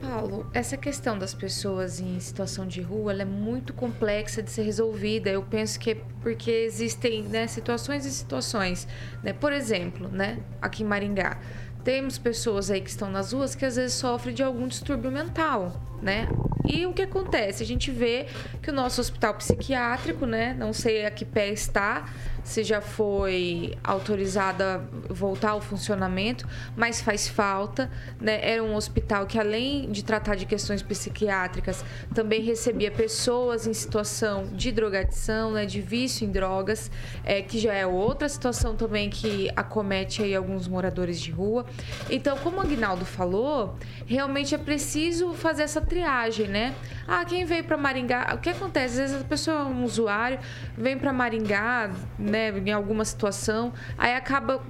Paulo, 0.00 0.46
essa 0.52 0.76
questão 0.76 1.18
das 1.18 1.34
pessoas 1.34 2.00
em 2.00 2.18
situação 2.20 2.66
de 2.66 2.80
rua 2.80 3.12
é 3.12 3.24
muito 3.24 3.72
complexa 3.72 4.42
de 4.42 4.50
ser 4.50 4.62
resolvida. 4.62 5.30
Eu 5.30 5.42
penso 5.42 5.78
que 5.78 5.90
é 5.90 5.94
porque 6.22 6.50
existem 6.50 7.22
né, 7.22 7.46
situações 7.46 8.04
e 8.04 8.10
situações. 8.10 8.86
Né? 9.22 9.32
Por 9.32 9.52
exemplo, 9.52 10.08
né, 10.08 10.38
aqui 10.60 10.82
em 10.82 10.86
Maringá, 10.86 11.38
temos 11.84 12.18
pessoas 12.18 12.70
aí 12.70 12.80
que 12.80 12.90
estão 12.90 13.10
nas 13.10 13.32
ruas 13.32 13.54
que 13.54 13.64
às 13.64 13.76
vezes 13.76 13.94
sofrem 13.94 14.34
de 14.34 14.42
algum 14.42 14.68
distúrbio 14.68 15.10
mental, 15.10 15.80
né? 16.02 16.28
E 16.66 16.86
o 16.86 16.92
que 16.92 17.02
acontece? 17.02 17.62
A 17.62 17.66
gente 17.66 17.90
vê 17.90 18.26
que 18.62 18.70
o 18.70 18.72
nosso 18.72 19.00
hospital 19.00 19.34
psiquiátrico, 19.34 20.26
né? 20.26 20.54
Não 20.58 20.72
sei 20.72 21.04
a 21.06 21.10
que 21.10 21.24
pé 21.24 21.48
está, 21.48 22.06
se 22.44 22.62
já 22.62 22.80
foi 22.80 23.74
autorizada 23.82 24.84
voltar 25.08 25.50
ao 25.50 25.60
funcionamento, 25.60 26.48
mas 26.76 27.00
faz 27.00 27.28
falta. 27.28 27.90
Né? 28.20 28.40
Era 28.42 28.62
um 28.62 28.74
hospital 28.74 29.26
que, 29.26 29.38
além 29.38 29.90
de 29.90 30.04
tratar 30.04 30.34
de 30.34 30.46
questões 30.46 30.82
psiquiátricas, 30.82 31.84
também 32.14 32.42
recebia 32.42 32.90
pessoas 32.90 33.66
em 33.66 33.74
situação 33.74 34.46
de 34.52 34.72
drogadição, 34.72 35.52
né? 35.52 35.66
de 35.66 35.80
vício 35.80 36.26
em 36.26 36.30
drogas, 36.30 36.90
é, 37.24 37.42
que 37.42 37.58
já 37.58 37.74
é 37.74 37.86
outra 37.86 38.28
situação 38.28 38.74
também 38.76 39.10
que 39.10 39.50
acomete 39.54 40.22
aí 40.22 40.34
alguns 40.34 40.66
moradores 40.66 41.20
de 41.20 41.30
rua. 41.30 41.66
Então, 42.08 42.36
como 42.38 42.58
o 42.58 42.60
Agnaldo 42.60 43.04
falou, 43.04 43.76
realmente 44.06 44.54
é 44.54 44.58
preciso 44.58 45.32
fazer 45.34 45.62
essa 45.62 45.80
triagem, 45.90 46.46
né? 46.46 46.74
Ah, 47.06 47.24
quem 47.24 47.44
veio 47.44 47.64
para 47.64 47.76
Maringá? 47.76 48.32
O 48.34 48.38
que 48.38 48.48
acontece? 48.48 48.94
Às 48.94 49.10
vezes 49.10 49.22
a 49.22 49.24
pessoa, 49.24 49.64
um 49.64 49.84
usuário, 49.84 50.38
vem 50.78 50.96
para 50.96 51.12
Maringá, 51.12 51.90
né, 52.16 52.50
em 52.50 52.72
alguma 52.72 53.04
situação, 53.04 53.72
aí 53.98 54.14
acaba 54.14 54.62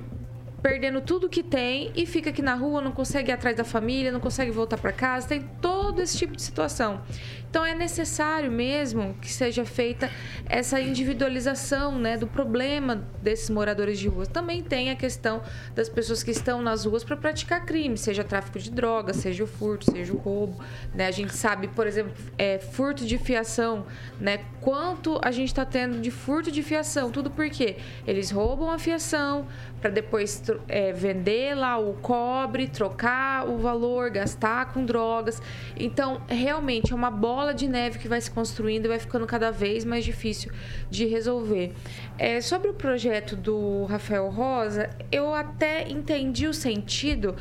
perdendo 0.62 1.00
tudo 1.00 1.28
que 1.28 1.42
tem 1.42 1.92
e 1.94 2.06
fica 2.06 2.30
aqui 2.30 2.42
na 2.42 2.54
rua, 2.54 2.80
não 2.80 2.92
consegue 2.92 3.30
ir 3.30 3.34
atrás 3.34 3.56
da 3.56 3.64
família, 3.64 4.10
não 4.10 4.20
consegue 4.20 4.50
voltar 4.50 4.78
para 4.78 4.92
casa, 4.92 5.28
tem 5.28 5.42
todo 5.60 6.00
esse 6.00 6.16
tipo 6.16 6.34
de 6.34 6.42
situação. 6.42 7.02
Então 7.50 7.66
é 7.66 7.74
necessário 7.74 8.48
mesmo 8.48 9.14
que 9.20 9.28
seja 9.28 9.64
feita 9.64 10.08
essa 10.46 10.80
individualização 10.80 11.98
né, 11.98 12.16
do 12.16 12.24
problema 12.24 13.04
desses 13.20 13.50
moradores 13.50 13.98
de 13.98 14.06
rua. 14.06 14.24
Também 14.24 14.62
tem 14.62 14.88
a 14.88 14.94
questão 14.94 15.42
das 15.74 15.88
pessoas 15.88 16.22
que 16.22 16.30
estão 16.30 16.62
nas 16.62 16.84
ruas 16.84 17.02
para 17.02 17.16
praticar 17.16 17.66
crime, 17.66 17.98
seja 17.98 18.22
tráfico 18.22 18.60
de 18.60 18.70
drogas, 18.70 19.16
seja 19.16 19.42
o 19.42 19.48
furto, 19.48 19.90
seja 19.90 20.12
o 20.12 20.16
roubo. 20.16 20.62
Né? 20.94 21.08
A 21.08 21.10
gente 21.10 21.34
sabe, 21.34 21.66
por 21.66 21.88
exemplo, 21.88 22.12
é, 22.38 22.60
furto 22.60 23.04
de 23.04 23.18
fiação, 23.18 23.84
né? 24.20 24.44
Quanto 24.60 25.18
a 25.20 25.32
gente 25.32 25.48
está 25.48 25.64
tendo 25.64 26.00
de 26.00 26.10
furto 26.10 26.52
de 26.52 26.62
fiação? 26.62 27.10
Tudo 27.10 27.30
porque 27.32 27.78
eles 28.06 28.30
roubam 28.30 28.70
a 28.70 28.78
fiação 28.78 29.48
para 29.80 29.90
depois 29.90 30.42
é, 30.68 30.92
vender 30.92 31.54
lá 31.54 31.78
o 31.78 31.94
cobre, 31.94 32.68
trocar 32.68 33.48
o 33.48 33.58
valor, 33.58 34.10
gastar 34.10 34.72
com 34.72 34.84
drogas. 34.84 35.40
Então, 35.76 36.20
realmente 36.28 36.92
é 36.92 36.94
uma 36.94 37.10
bola 37.10 37.54
de 37.54 37.66
neve 37.66 37.98
que 37.98 38.08
vai 38.08 38.20
se 38.20 38.30
construindo 38.30 38.84
e 38.84 38.88
vai 38.88 38.98
ficando 38.98 39.26
cada 39.26 39.50
vez 39.50 39.84
mais 39.84 40.04
difícil 40.04 40.52
de 40.90 41.06
resolver. 41.06 41.72
É, 42.18 42.40
sobre 42.40 42.68
o 42.68 42.74
projeto 42.74 43.34
do 43.34 43.84
Rafael 43.84 44.28
Rosa, 44.28 44.90
eu 45.10 45.34
até 45.34 45.88
entendi 45.88 46.46
o 46.46 46.54
sentido 46.54 47.34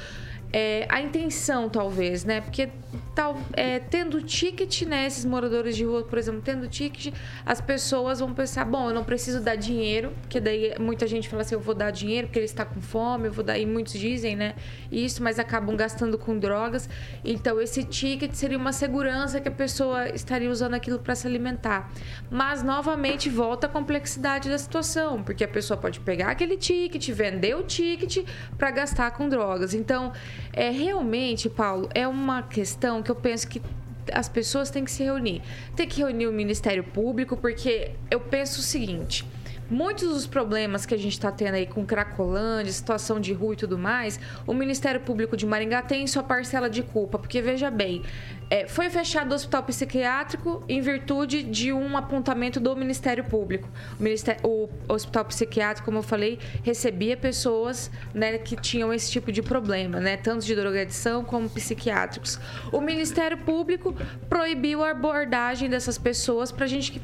é, 0.52 0.86
a 0.89 1.02
intenção, 1.02 1.69
talvez, 1.69 2.25
né? 2.25 2.41
Porque 2.41 2.69
tal, 3.15 3.38
é, 3.54 3.80
tendo 3.80 4.22
ticket, 4.22 4.84
né? 4.84 5.06
Esses 5.06 5.26
moradores 5.26 5.76
de 5.76 5.84
rua, 5.84 6.04
por 6.04 6.17
exemplo, 6.17 6.41
tendo 6.43 6.67
ticket, 6.67 7.13
as 7.45 7.60
pessoas 7.60 8.19
vão 8.19 8.34
pensar, 8.34 8.65
bom, 8.65 8.89
eu 8.89 8.93
não 8.93 9.04
preciso 9.04 9.41
dar 9.41 9.56
dinheiro, 9.56 10.13
porque 10.22 10.39
daí 10.39 10.74
muita 10.80 11.08
gente 11.08 11.28
fala 11.28 11.41
assim, 11.41 11.56
eu 11.56 11.62
vou 11.62 11.76
dar 11.76 11.91
dinheiro 11.91 12.28
porque 12.28 12.39
ele 12.39 12.45
está 12.45 12.65
com 12.65 12.82
fome, 12.82 13.28
eu 13.28 13.32
vou 13.32 13.43
dar, 13.43 13.58
e 13.58 13.65
muitos 13.65 13.93
dizem, 13.93 14.36
né? 14.36 14.56
Isso, 14.91 15.22
mas 15.24 15.39
acabam 15.39 15.76
gastando 15.76 16.17
com 16.17 16.38
drogas. 16.38 16.89
Então, 17.24 17.60
esse 17.60 17.84
ticket 17.84 18.34
seria 18.34 18.58
uma 18.58 18.72
segurança 18.72 19.39
que 19.39 19.48
a 19.48 19.52
pessoa 19.52 20.10
estaria 20.10 20.50
usando 20.50 20.74
aquilo 20.74 21.00
para 21.00 21.15
se 21.15 21.28
alimentar. 21.28 21.91
Mas, 22.30 22.63
novamente, 22.63 23.30
volta 23.30 23.67
a 23.67 23.69
complexidade 23.69 24.50
da 24.50 24.58
situação, 24.58 25.24
porque 25.24 25.43
a 25.43 25.48
pessoa 25.48 25.78
pode 25.78 26.00
pegar 26.00 26.30
aquele 26.30 26.58
ticket, 26.58 27.10
vender 27.12 27.56
o 27.56 27.63
ticket 27.63 28.26
para 28.58 28.72
gastar 28.72 29.12
com 29.12 29.28
drogas. 29.28 29.74
Então, 29.74 30.12
é, 30.54 30.69
realmente, 30.69 31.50
Paulo, 31.50 31.89
é 31.93 32.08
uma 32.08 32.43
questão 32.43 32.99
que 33.04 33.12
eu 33.12 33.16
penso 33.16 33.48
que 33.48 33.62
as 34.14 34.28
pessoas 34.28 34.70
têm 34.70 34.84
que 34.84 34.92
se 34.92 35.04
reunir. 35.04 35.42
Tem 35.76 35.88
que 35.88 36.02
reunir 36.02 36.28
o 36.28 36.34
Ministério 36.34 36.84
Público, 36.84 37.38
porque 37.38 37.92
eu 38.10 38.20
penso 38.20 38.60
o 38.60 38.64
seguinte: 38.64 39.26
muitos 39.70 40.10
dos 40.10 40.28
problemas 40.28 40.86
que 40.86 40.94
a 40.94 40.98
gente 40.98 41.14
está 41.14 41.32
tendo 41.32 41.56
aí 41.56 41.66
com 41.66 41.86
Cracolândia, 41.86 42.72
situação 42.72 43.20
de 43.20 43.34
rua 43.34 43.54
e 43.54 43.58
tudo 43.58 43.78
mais, 43.78 44.20
o 44.48 44.54
Ministério 44.54 45.00
Público 45.02 45.38
de 45.38 45.46
Maringá 45.46 45.82
tem 45.82 46.06
sua 46.08 46.24
parcela 46.24 46.70
de 46.70 46.82
culpa, 46.82 47.20
porque 47.20 47.42
veja 47.42 47.70
bem, 47.70 48.02
é, 48.50 48.68
foi 48.68 48.90
fechado 48.90 49.32
o 49.32 49.36
hospital 49.36 49.64
psiquiátrico 49.64 50.64
em 50.68 50.82
virtude 50.82 51.44
de 51.44 51.72
um 51.72 51.96
apontamento 51.96 52.60
do 52.60 52.76
Ministério 52.76 53.24
Público. 53.24 53.70
O, 54.00 54.04
Ministério, 54.04 54.42
o 54.44 54.70
hospital 54.88 55.26
psiquiátrico, 55.26 55.86
como 55.86 56.00
eu 56.00 56.04
falei, 56.04 56.40
recebia 56.64 57.16
pessoas 57.16 57.92
né, 58.14 58.38
que 58.40 58.56
tinham 58.56 58.92
esse 58.92 59.12
tipo 59.12 59.32
de 59.32 59.44
problema, 59.44 60.00
né, 60.00 60.18
tanto 60.18 60.46
de 60.46 60.56
drogadição 60.56 61.24
como 61.24 61.48
psiquiátricos. 61.50 62.40
O 62.72 62.82
Ministério 62.82 63.38
Público 63.38 63.96
proibiu 64.28 64.84
a 64.84 64.92
abordagem 64.92 65.70
dessas 65.70 65.98
pessoas 65.98 66.52
para 66.52 66.66
gente 66.66 67.00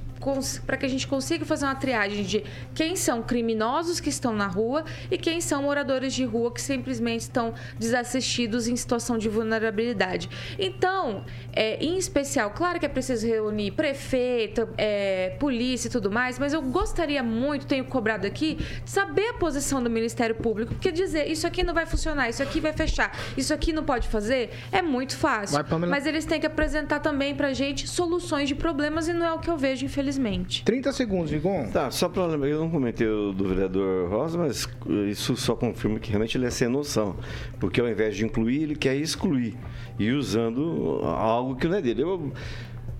para 0.66 0.76
que 0.76 0.86
a 0.86 0.90
gente 0.90 1.08
consiga 1.08 1.46
fazer 1.46 1.66
uma 1.66 1.76
triagem 1.76 2.24
de 2.24 2.44
quem 2.74 2.96
são 2.96 3.22
criminosos 3.22 4.00
que 4.00 4.10
estão 4.10 4.34
na 4.34 4.48
rua 4.48 4.84
e 5.12 5.20
quem 5.20 5.40
são 5.40 5.62
moradores 5.62 6.14
de 6.16 6.26
rua 6.26 6.52
que 6.52 6.62
simplesmente 6.62 7.22
estão 7.22 7.54
desassistidos 7.78 8.68
em 8.68 8.76
situação 8.76 9.20
de 9.20 9.30
vulnerabilidade. 9.30 10.28
Então, 10.58 11.24
é, 11.56 11.84
em 11.84 11.98
especial, 11.98 12.52
claro 12.52 12.80
que 12.80 12.86
é 12.86 12.90
preciso 12.90 13.26
reunir 13.26 13.72
prefeito, 13.72 14.68
é, 14.78 15.36
polícia 15.40 15.88
e 15.88 15.92
tudo 15.92 16.12
mais, 16.12 16.38
mas 16.38 16.54
eu 16.54 16.62
gostaria 16.62 17.24
muito, 17.24 17.66
tenho 17.66 17.86
cobrado 17.86 18.28
aqui, 18.28 18.56
de 18.84 18.90
saber 18.90 19.30
a 19.30 19.34
posição 19.34 19.82
do 19.82 19.90
Ministério 19.90 20.36
Público, 20.36 20.74
porque 20.74 20.92
dizer 20.92 21.28
isso 21.28 21.48
aqui 21.48 21.64
não 21.64 21.74
vai 21.74 21.86
funcionar, 21.86 22.30
isso 22.30 22.44
aqui 22.44 22.60
vai 22.60 22.74
fechar, 22.74 23.18
isso 23.38 23.54
aqui 23.54 23.72
não 23.72 23.84
pode 23.84 24.08
fazer, 24.08 24.50
é 24.72 24.82
muito 24.82 25.16
fácil. 25.16 25.64
Vai, 25.64 25.80
mas 25.80 26.06
eles 26.06 26.26
têm 26.26 26.40
que 26.40 26.46
apresentar 26.46 27.00
também 27.00 27.34
pra 27.34 27.54
gente 27.54 27.88
soluções 27.88 28.50
de 28.50 28.56
problemas 28.56 29.08
e 29.08 29.14
não 29.14 29.26
é 29.26 29.34
o 29.34 29.40
que 29.40 29.50
eu 29.50 29.58
vejo, 29.58 29.86
infelizmente. 29.86 30.64
30 30.66 30.92
segundos, 30.92 31.32
Igon. 31.32 31.70
Tá, 31.72 31.90
só 31.90 32.10
pra 32.10 32.26
lembrar, 32.26 32.50
eu 32.50 32.60
não 32.60 32.70
comentei 32.70 33.08
o 33.08 33.32
do 33.32 33.48
vereador 33.48 34.10
Rosa, 34.10 34.38
mas 34.38 34.68
isso 35.10 35.36
só 35.38 35.56
confirma 35.56 36.00
que 36.00 36.10
realmente 36.10 36.38
ele 36.38 36.46
é 36.46 36.50
sem 36.50 36.68
noção, 36.68 37.16
porque 37.60 37.80
ao 37.80 37.88
invés 37.88 38.16
de 38.16 38.26
incluir, 38.26 38.64
ele 38.64 38.76
quer 38.76 38.96
excluir 38.96 39.56
e 39.98 40.12
usando 40.12 41.00
algo 41.30 41.56
que 41.56 41.68
não 41.68 41.78
é 41.78 41.82
dele. 41.82 42.02
Eu, 42.02 42.32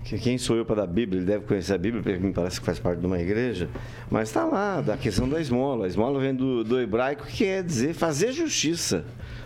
quem 0.04 0.38
sou 0.38 0.56
eu 0.56 0.64
para 0.64 0.76
dar 0.76 0.86
Bíblia? 0.86 1.18
Ele 1.18 1.26
deve 1.26 1.44
conhecer 1.44 1.74
a 1.74 1.78
Bíblia, 1.78 2.02
porque 2.02 2.18
me 2.18 2.32
parece 2.32 2.60
que 2.60 2.66
faz 2.66 2.78
parte 2.78 3.00
de 3.00 3.06
uma 3.06 3.18
igreja. 3.18 3.68
Mas 4.10 4.28
está 4.28 4.44
lá, 4.44 4.80
da 4.80 4.96
questão 4.96 5.28
da 5.28 5.40
esmola. 5.40 5.84
A 5.86 5.88
esmola 5.88 6.20
vem 6.20 6.34
do, 6.34 6.62
do 6.62 6.80
hebraico, 6.80 7.26
que 7.26 7.38
quer 7.38 7.62
dizer 7.64 7.92
fazer 7.92 8.32
justiça. 8.32 9.04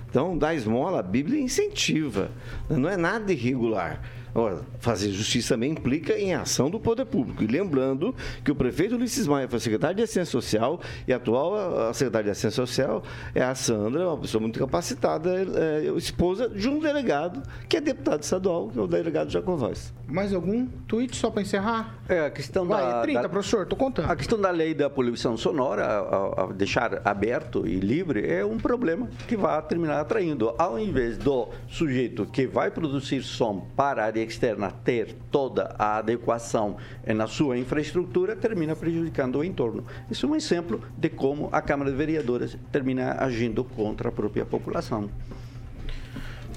Então, 0.09 0.37
dar 0.37 0.55
esmola, 0.55 1.01
a 1.01 1.03
Bíblia 1.03 1.40
incentiva. 1.40 2.31
Não 2.69 2.88
é 2.88 2.97
nada 2.97 3.33
irregular. 3.33 4.03
Ora, 4.35 4.61
fazer 4.79 5.11
justiça 5.11 5.55
também 5.55 5.73
implica 5.73 6.19
em 6.19 6.35
ação 6.35 6.71
do 6.71 6.79
poder 6.79 7.05
público. 7.05 7.43
E 7.43 7.47
lembrando 7.47 8.14
que 8.45 8.51
o 8.51 8.55
prefeito 8.55 8.95
Ulisses 8.95 9.27
Maia 9.27 9.49
foi 9.49 9.59
secretário 9.59 9.97
de 9.97 10.03
Assistência 10.03 10.31
Social 10.31 10.81
e 11.07 11.12
a 11.12 11.16
atual 11.16 11.93
secretária 11.93 12.27
de 12.27 12.31
Assistência 12.31 12.66
Social 12.66 13.03
é 13.35 13.43
a 13.43 13.55
Sandra, 13.55 14.09
uma 14.09 14.19
pessoa 14.19 14.40
muito 14.40 14.59
capacitada, 14.59 15.31
é, 15.35 15.85
esposa 15.97 16.49
de 16.49 16.69
um 16.69 16.79
delegado 16.79 17.43
que 17.69 17.77
é 17.77 17.81
deputado 17.81 18.23
estadual, 18.23 18.69
que 18.69 18.79
é 18.79 18.83
o 18.83 18.87
delegado 18.87 19.31
Jacovaz. 19.31 19.93
Mais 20.07 20.33
algum 20.33 20.66
tweet 20.66 21.14
só 21.16 21.31
para 21.31 21.43
encerrar? 21.43 21.99
É, 22.09 22.27
a 22.27 22.31
questão 22.31 22.66
Vai, 22.66 22.83
da... 22.83 23.03
30, 23.03 23.23
da, 23.23 23.29
professor, 23.29 23.66
tô 23.66 23.77
contando. 23.77 24.11
A 24.11 24.16
questão 24.16 24.40
da 24.40 24.51
lei 24.51 24.75
da 24.75 24.90
poluição 24.90 25.37
sonora, 25.37 25.85
a, 25.85 26.45
a 26.45 26.47
deixar 26.53 27.01
aberto 27.05 27.66
e 27.66 27.79
livre, 27.79 28.29
é 28.29 28.45
um 28.45 28.59
problema 28.59 29.09
que 29.29 29.37
vai 29.37 29.61
terminar 29.62 30.01
atraindo. 30.01 30.55
Ao 30.59 30.79
invés 30.79 31.16
do 31.16 31.49
sujeito 31.69 32.27
que 32.27 32.47
vai 32.47 32.71
produzir 32.71 33.23
som 33.23 33.66
para 33.77 34.03
a 34.03 34.07
área 34.07 34.20
externa 34.23 34.71
ter 34.71 35.17
toda 35.31 35.75
a 35.79 35.99
adequação 35.99 36.77
na 37.07 37.27
sua 37.27 37.59
infraestrutura, 37.59 38.37
termina 38.37 38.77
prejudicando 38.77 39.37
o 39.37 39.45
entorno. 39.45 39.85
Isso 40.11 40.27
é 40.27 40.29
um 40.29 40.37
exemplo 40.37 40.83
de 40.97 41.09
como 41.09 41.49
a 41.53 41.61
Câmara 41.61 41.91
de 41.91 41.97
Vereadores 41.97 42.57
termina 42.71 43.13
agindo 43.19 43.65
contra 43.65 44.09
a 44.09 44.13
própria 44.13 44.45
população. 44.45 45.11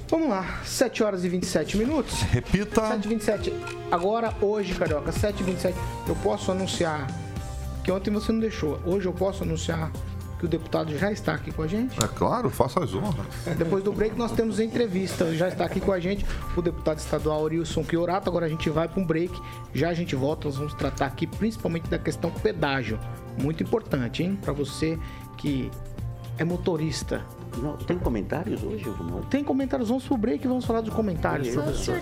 Vamos 0.09 0.29
lá, 0.29 0.61
7 0.63 1.03
horas 1.03 1.23
e 1.23 1.29
27 1.29 1.77
minutos. 1.77 2.21
Repita. 2.23 2.87
7 2.87 3.05
e 3.05 3.07
27. 3.07 3.53
Agora, 3.91 4.33
hoje, 4.41 4.75
Carioca, 4.75 5.11
7 5.11 5.39
e 5.39 5.43
27. 5.43 5.77
Eu 6.07 6.15
posso 6.17 6.51
anunciar 6.51 7.07
que 7.83 7.91
ontem 7.91 8.11
você 8.11 8.31
não 8.31 8.39
deixou. 8.39 8.79
Hoje 8.85 9.07
eu 9.07 9.13
posso 9.13 9.43
anunciar 9.43 9.91
que 10.43 10.45
o 10.45 10.49
deputado 10.49 10.97
já 10.97 11.09
está 11.09 11.33
aqui 11.33 11.51
com 11.53 11.61
a 11.61 11.67
gente. 11.67 11.97
É 12.03 12.07
claro, 12.07 12.49
faça 12.49 12.83
as 12.83 12.93
honras. 12.93 13.25
Depois 13.57 13.81
do 13.81 13.93
break 13.93 14.17
nós 14.17 14.33
temos 14.33 14.59
entrevista. 14.59 15.33
Já 15.33 15.47
está 15.47 15.63
aqui 15.63 15.79
com 15.79 15.93
a 15.93 15.99
gente 16.01 16.25
o 16.55 16.61
deputado 16.61 16.97
estadual 16.97 17.41
Orilson 17.41 17.83
Chiorato. 17.83 18.29
Agora 18.29 18.45
a 18.45 18.49
gente 18.49 18.69
vai 18.69 18.89
para 18.89 19.01
um 19.01 19.05
break. 19.05 19.33
Já 19.73 19.89
a 19.89 19.93
gente 19.93 20.15
volta, 20.15 20.49
nós 20.49 20.57
vamos 20.57 20.73
tratar 20.73 21.05
aqui 21.05 21.25
principalmente 21.25 21.89
da 21.89 21.97
questão 21.97 22.29
pedágio. 22.29 22.99
Muito 23.41 23.63
importante, 23.63 24.21
hein? 24.21 24.37
Para 24.41 24.51
você 24.51 24.99
que 25.37 25.71
é 26.37 26.43
motorista 26.43 27.23
não, 27.57 27.77
tem 27.77 27.97
comentários 27.97 28.63
hoje? 28.63 28.85
Não? 28.99 29.21
Tem 29.23 29.43
comentários, 29.43 29.89
vamos 29.89 30.05
pro 30.05 30.17
break 30.17 30.43
e 30.43 30.47
vamos 30.47 30.65
falar 30.65 30.81
dos 30.81 30.93
comentários, 30.93 31.49
professor. 31.53 32.01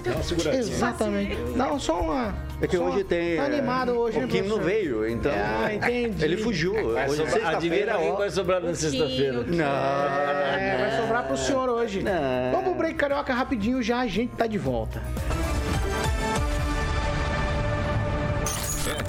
Exatamente. 0.53 1.35
Não, 1.55 1.79
só 1.79 2.01
uma. 2.01 2.33
É 2.61 2.67
que 2.67 2.77
hoje 2.77 3.03
tem. 3.03 3.37
Tá 3.37 3.45
animado 3.45 3.91
hoje, 3.91 4.19
O 4.19 4.27
Kim 4.27 4.41
não 4.41 4.59
veio, 4.59 5.07
então. 5.07 5.31
Ah, 5.31 5.73
entendi. 5.73 6.23
Ele 6.23 6.37
fugiu. 6.37 6.73
Hoje 6.73 7.15
sobrar, 7.15 7.29
sexta-feira. 7.29 7.97
vai 7.97 8.29
sobrar 8.29 8.61
na 8.61 8.73
sexta-feira. 8.73 9.43
Não. 9.43 9.65
É, 9.65 10.77
vai 10.79 11.01
sobrar 11.01 11.27
pro 11.27 11.37
senhor 11.37 11.69
hoje. 11.69 12.01
Não. 12.01 12.51
Vamos 12.51 12.65
pro 12.65 12.75
break 12.75 12.95
carioca 12.95 13.33
rapidinho, 13.33 13.81
já 13.81 13.99
a 13.99 14.07
gente 14.07 14.35
tá 14.35 14.47
de 14.47 14.57
volta. 14.57 15.01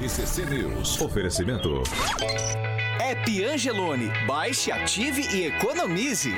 RCC 0.02 0.44
News. 0.46 1.00
Oferecimento. 1.00 1.82
App 3.12 3.44
Angelone. 3.44 4.10
Baixe, 4.26 4.72
ative 4.72 5.20
e 5.36 5.44
economize. 5.48 6.32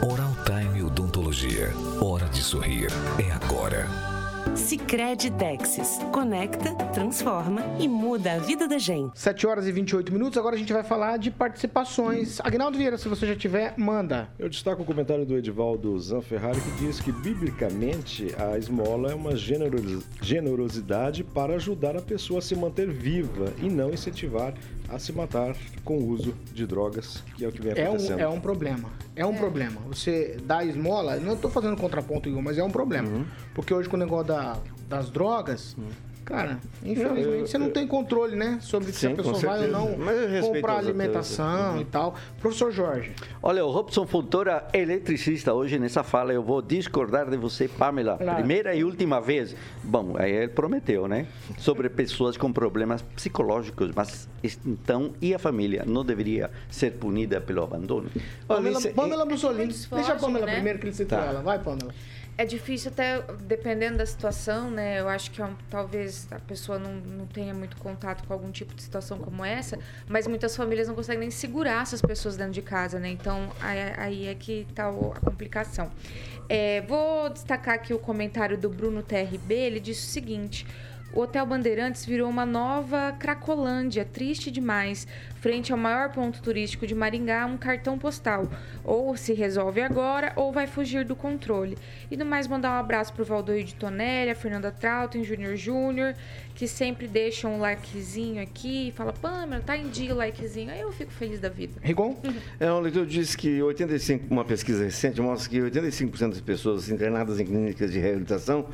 Oral 0.00 0.30
Time 0.46 0.80
Odontologia. 0.84 1.72
Hora 2.00 2.28
de 2.28 2.40
sorrir. 2.40 2.86
É 3.18 3.32
agora. 3.32 3.88
Sicredi 4.54 5.30
Texas. 5.32 5.98
Conecta, 6.12 6.74
transforma 6.92 7.62
e 7.80 7.88
muda 7.88 8.34
a 8.34 8.38
vida 8.38 8.68
da 8.68 8.78
gente. 8.78 9.18
7 9.18 9.46
horas 9.46 9.66
e 9.66 9.72
28 9.72 10.12
minutos. 10.12 10.38
Agora 10.38 10.54
a 10.54 10.58
gente 10.58 10.72
vai 10.72 10.84
falar 10.84 11.16
de 11.16 11.30
participações. 11.30 12.38
Agnaldo 12.40 12.78
Vieira, 12.78 12.96
se 12.96 13.08
você 13.08 13.26
já 13.26 13.34
tiver, 13.34 13.74
manda. 13.76 14.28
Eu 14.38 14.48
destaco 14.48 14.82
o 14.82 14.84
comentário 14.84 15.26
do 15.26 15.36
Edivaldo 15.36 15.98
Zanferrari 15.98 16.60
que 16.60 16.84
diz 16.84 17.00
que, 17.00 17.10
biblicamente, 17.10 18.32
a 18.38 18.56
esmola 18.56 19.10
é 19.10 19.14
uma 19.14 19.32
generosidade 19.34 21.24
para 21.24 21.54
ajudar 21.54 21.96
a 21.96 22.02
pessoa 22.02 22.38
a 22.38 22.42
se 22.42 22.54
manter 22.54 22.88
viva 22.88 23.52
e 23.60 23.68
não 23.68 23.90
incentivar 23.90 24.54
a 24.92 24.98
se 24.98 25.12
matar 25.12 25.56
com 25.84 25.96
o 25.98 26.08
uso 26.08 26.34
de 26.52 26.66
drogas, 26.66 27.24
que 27.34 27.44
é 27.44 27.48
o 27.48 27.52
que 27.52 27.62
vem 27.62 27.72
acontecendo. 27.72 28.20
É 28.20 28.28
um, 28.28 28.32
é 28.32 28.34
um 28.34 28.40
problema. 28.40 28.90
É 29.16 29.26
um 29.26 29.32
é. 29.32 29.38
problema. 29.38 29.80
Você 29.88 30.36
dá 30.44 30.62
esmola, 30.64 31.16
não 31.16 31.34
estou 31.34 31.50
fazendo 31.50 31.76
contraponto, 31.76 32.30
mas 32.42 32.58
é 32.58 32.62
um 32.62 32.70
problema. 32.70 33.08
Uhum. 33.08 33.24
Porque 33.54 33.72
hoje 33.72 33.88
com 33.88 33.96
o 33.96 33.98
negócio 33.98 34.26
da, 34.26 34.58
das 34.88 35.10
drogas, 35.10 35.74
uhum. 35.78 35.88
Cara, 36.24 36.58
infelizmente 36.84 37.22
eu, 37.22 37.34
eu, 37.34 37.46
você 37.46 37.58
não 37.58 37.70
tem 37.70 37.86
controle, 37.86 38.36
né? 38.36 38.58
Sobre 38.60 38.92
sim, 38.92 38.98
se 38.98 39.06
a 39.08 39.14
pessoa 39.14 39.38
vai 39.38 39.64
ou 39.64 39.68
não 39.68 39.96
comprar 40.40 40.78
alimentação 40.78 41.80
e 41.80 41.84
tal. 41.84 42.14
Professor 42.40 42.70
Jorge. 42.70 43.12
Olha, 43.42 43.64
o 43.64 43.70
Robson 43.70 44.06
Fontoura, 44.06 44.66
eletricista, 44.72 45.52
hoje 45.52 45.78
nessa 45.78 46.02
fala 46.02 46.32
eu 46.32 46.42
vou 46.42 46.62
discordar 46.62 47.28
de 47.28 47.36
você, 47.36 47.66
Pamela. 47.66 48.16
Claro. 48.16 48.36
Primeira 48.36 48.74
e 48.74 48.84
última 48.84 49.20
vez. 49.20 49.56
Bom, 49.82 50.14
aí 50.16 50.32
ele 50.32 50.48
prometeu, 50.48 51.08
né? 51.08 51.26
Sobre 51.58 51.88
pessoas 51.88 52.36
com 52.36 52.52
problemas 52.52 53.02
psicológicos, 53.02 53.90
mas 53.94 54.28
então 54.64 55.12
e 55.20 55.34
a 55.34 55.38
família 55.38 55.84
não 55.84 56.04
deveria 56.04 56.50
ser 56.70 56.92
punida 56.92 57.40
pelo 57.40 57.64
abandono? 57.64 58.08
Pamela, 58.46 58.80
Pamela 58.94 59.24
Mussolini, 59.24 59.74
deixa 59.92 60.12
a 60.12 60.16
Pamela 60.16 60.46
né? 60.46 60.54
primeiro 60.54 60.78
que 60.78 60.86
ele 60.86 60.94
citou 60.94 61.18
tá. 61.18 61.24
ela. 61.24 61.42
Vai, 61.42 61.58
Pamela. 61.58 61.92
É 62.36 62.46
difícil 62.46 62.90
até, 62.90 63.20
dependendo 63.42 63.98
da 63.98 64.06
situação, 64.06 64.70
né? 64.70 64.98
Eu 64.98 65.08
acho 65.08 65.30
que 65.30 65.42
é 65.42 65.48
talvez 65.68 66.26
a 66.30 66.38
pessoa 66.38 66.78
não, 66.78 66.94
não 66.94 67.26
tenha 67.26 67.52
muito 67.52 67.76
contato 67.76 68.26
com 68.26 68.32
algum 68.32 68.50
tipo 68.50 68.74
de 68.74 68.82
situação 68.82 69.18
como 69.18 69.44
essa, 69.44 69.78
mas 70.08 70.26
muitas 70.26 70.56
famílias 70.56 70.88
não 70.88 70.94
conseguem 70.94 71.20
nem 71.20 71.30
segurar 71.30 71.82
essas 71.82 72.00
pessoas 72.00 72.36
dentro 72.36 72.54
de 72.54 72.62
casa, 72.62 72.98
né? 72.98 73.10
Então, 73.10 73.50
aí, 73.60 73.78
aí 73.96 74.26
é 74.28 74.34
que 74.34 74.66
está 74.68 74.88
a 74.88 75.20
complicação. 75.20 75.90
É, 76.48 76.80
vou 76.82 77.28
destacar 77.28 77.74
aqui 77.74 77.92
o 77.92 77.98
comentário 77.98 78.56
do 78.56 78.68
Bruno 78.70 79.02
TRB, 79.02 79.54
ele 79.54 79.80
disse 79.80 80.06
o 80.06 80.10
seguinte... 80.10 80.66
O 81.14 81.20
Hotel 81.20 81.44
Bandeirantes 81.44 82.06
virou 82.06 82.30
uma 82.30 82.46
nova 82.46 83.12
Cracolândia, 83.18 84.02
triste 84.02 84.50
demais 84.50 85.06
frente 85.42 85.72
ao 85.72 85.78
maior 85.78 86.12
ponto 86.12 86.40
turístico 86.40 86.86
de 86.86 86.94
Maringá, 86.94 87.44
um 87.46 87.56
cartão 87.56 87.98
postal. 87.98 88.48
Ou 88.84 89.16
se 89.16 89.34
resolve 89.34 89.80
agora, 89.80 90.32
ou 90.36 90.52
vai 90.52 90.68
fugir 90.68 91.04
do 91.04 91.16
controle. 91.16 91.76
E 92.08 92.16
no 92.16 92.24
mais, 92.24 92.46
mandar 92.46 92.70
um 92.70 92.78
abraço 92.78 93.12
pro 93.12 93.24
Valdoir 93.24 93.64
de 93.64 93.74
Tonelli, 93.74 94.30
a 94.30 94.36
Fernanda 94.36 94.70
Trautem, 94.70 95.24
Júnior 95.24 95.56
Júnior, 95.56 96.14
que 96.54 96.68
sempre 96.68 97.08
deixam 97.08 97.56
um 97.56 97.58
likezinho 97.58 98.40
aqui 98.40 98.88
e 98.88 98.92
fala, 98.92 99.12
Pamela, 99.12 99.60
tá 99.60 99.76
em 99.76 99.88
dia 99.88 100.14
o 100.14 100.16
likezinho. 100.16 100.70
Aí 100.70 100.80
eu 100.80 100.92
fico 100.92 101.10
feliz 101.10 101.40
da 101.40 101.48
vida. 101.48 101.74
Rigon? 101.82 102.16
Uhum. 102.22 102.32
É, 102.60 102.70
o 102.70 102.78
leitor 102.78 103.04
disse 103.06 103.36
que 103.36 103.60
85, 103.60 104.26
uma 104.30 104.44
pesquisa 104.44 104.84
recente 104.84 105.20
mostra 105.20 105.50
que 105.50 105.58
85% 105.58 106.28
das 106.28 106.40
pessoas 106.40 106.88
internadas 106.88 107.40
em 107.40 107.46
clínicas 107.46 107.90
de 107.90 107.98
reabilitação 107.98 108.66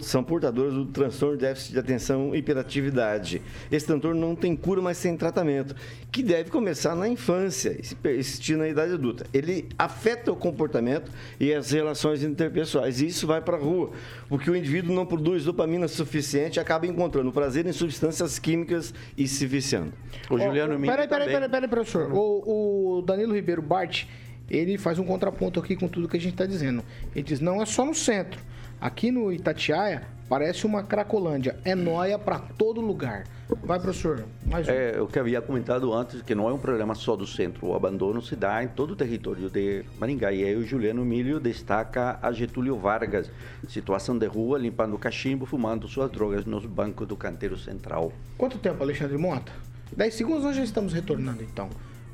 são 0.00 0.22
portadoras 0.22 0.72
do 0.72 0.86
transtorno 0.86 1.36
de 1.36 1.42
déficit 1.46 1.72
de 1.72 1.78
atenção 1.80 2.34
e 2.34 2.38
hiperatividade. 2.38 3.42
Esse 3.72 3.86
transtorno 3.86 4.20
não 4.20 4.36
tem 4.36 4.54
cura, 4.54 4.80
mas 4.80 5.00
tem 5.00 5.16
tratamento, 5.16 5.74
que 6.14 6.22
deve 6.22 6.48
começar 6.48 6.94
na 6.94 7.08
infância 7.08 7.76
e 7.76 7.84
se 7.84 7.96
persistir 7.96 8.56
na 8.56 8.68
idade 8.68 8.92
adulta. 8.92 9.26
Ele 9.34 9.68
afeta 9.76 10.30
o 10.30 10.36
comportamento 10.36 11.10
e 11.40 11.52
as 11.52 11.72
relações 11.72 12.22
interpessoais, 12.22 13.00
e 13.00 13.08
isso 13.08 13.26
vai 13.26 13.40
para 13.40 13.56
a 13.56 13.60
rua, 13.60 13.90
porque 14.28 14.48
o 14.48 14.54
indivíduo 14.54 14.94
não 14.94 15.04
produz 15.04 15.44
dopamina 15.44 15.88
suficiente 15.88 16.54
e 16.54 16.60
acaba 16.60 16.86
encontrando 16.86 17.32
prazer 17.32 17.66
em 17.66 17.72
substâncias 17.72 18.38
químicas 18.38 18.94
e 19.18 19.26
se 19.26 19.44
viciando. 19.44 19.92
O 20.30 20.38
Juliano 20.38 20.78
Mini 20.78 20.86
Peraí, 20.86 21.08
peraí, 21.08 21.26
peraí, 21.26 21.48
peraí, 21.48 21.68
professor. 21.68 22.12
O, 22.12 22.98
o 22.98 23.02
Danilo 23.02 23.34
Ribeiro 23.34 23.60
Bart, 23.60 24.04
ele 24.48 24.78
faz 24.78 25.00
um 25.00 25.04
contraponto 25.04 25.58
aqui 25.58 25.74
com 25.74 25.88
tudo 25.88 26.08
que 26.08 26.16
a 26.16 26.20
gente 26.20 26.34
está 26.34 26.46
dizendo. 26.46 26.84
Ele 27.12 27.24
diz, 27.24 27.40
não 27.40 27.60
é 27.60 27.66
só 27.66 27.84
no 27.84 27.92
centro. 27.92 28.40
Aqui 28.80 29.10
no 29.10 29.32
Itatiaia, 29.32 30.06
parece 30.28 30.66
uma 30.66 30.82
cracolândia. 30.82 31.56
É 31.64 31.74
noia 31.74 32.18
para 32.18 32.38
todo 32.38 32.80
lugar. 32.80 33.24
Vai, 33.62 33.78
professor. 33.78 34.24
Mais 34.46 34.66
um. 34.66 34.70
É, 34.70 35.00
o 35.00 35.06
que 35.06 35.18
havia 35.18 35.40
comentado 35.40 35.92
antes, 35.92 36.22
que 36.22 36.34
não 36.34 36.48
é 36.48 36.52
um 36.52 36.58
problema 36.58 36.94
só 36.94 37.14
do 37.14 37.26
centro. 37.26 37.66
O 37.68 37.74
abandono 37.74 38.22
se 38.22 38.34
dá 38.34 38.62
em 38.62 38.68
todo 38.68 38.92
o 38.92 38.96
território 38.96 39.50
de 39.50 39.84
Maringá. 39.98 40.32
E 40.32 40.44
aí 40.44 40.56
o 40.56 40.64
Juliano 40.64 41.04
Milho 41.04 41.38
destaca 41.38 42.18
a 42.22 42.32
Getúlio 42.32 42.76
Vargas. 42.76 43.30
Situação 43.68 44.16
de 44.18 44.26
rua, 44.26 44.58
limpando 44.58 44.98
cachimbo, 44.98 45.46
fumando 45.46 45.86
suas 45.88 46.10
drogas 46.10 46.44
nos 46.44 46.66
bancos 46.66 47.06
do 47.06 47.16
canteiro 47.16 47.56
central. 47.56 48.12
Quanto 48.36 48.58
tempo, 48.58 48.82
Alexandre 48.82 49.18
Mota? 49.18 49.52
10 49.96 50.14
segundos, 50.14 50.44
nós 50.44 50.56
já 50.56 50.64
estamos 50.64 50.92
retornando, 50.92 51.42
então. 51.42 51.68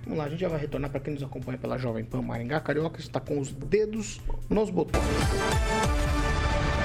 Vamos 0.04 0.18
lá, 0.18 0.24
a 0.24 0.28
gente 0.28 0.40
já 0.40 0.48
vai 0.48 0.58
retornar 0.58 0.90
para 0.90 1.00
quem 1.00 1.14
nos 1.14 1.22
acompanha 1.22 1.58
pela 1.58 1.78
Jovem 1.78 2.04
Pan 2.04 2.22
Maringá. 2.22 2.60
Carioca 2.60 3.00
está 3.00 3.20
com 3.20 3.38
os 3.38 3.50
dedos 3.52 4.20
nos 4.48 4.70
botões. 4.70 5.04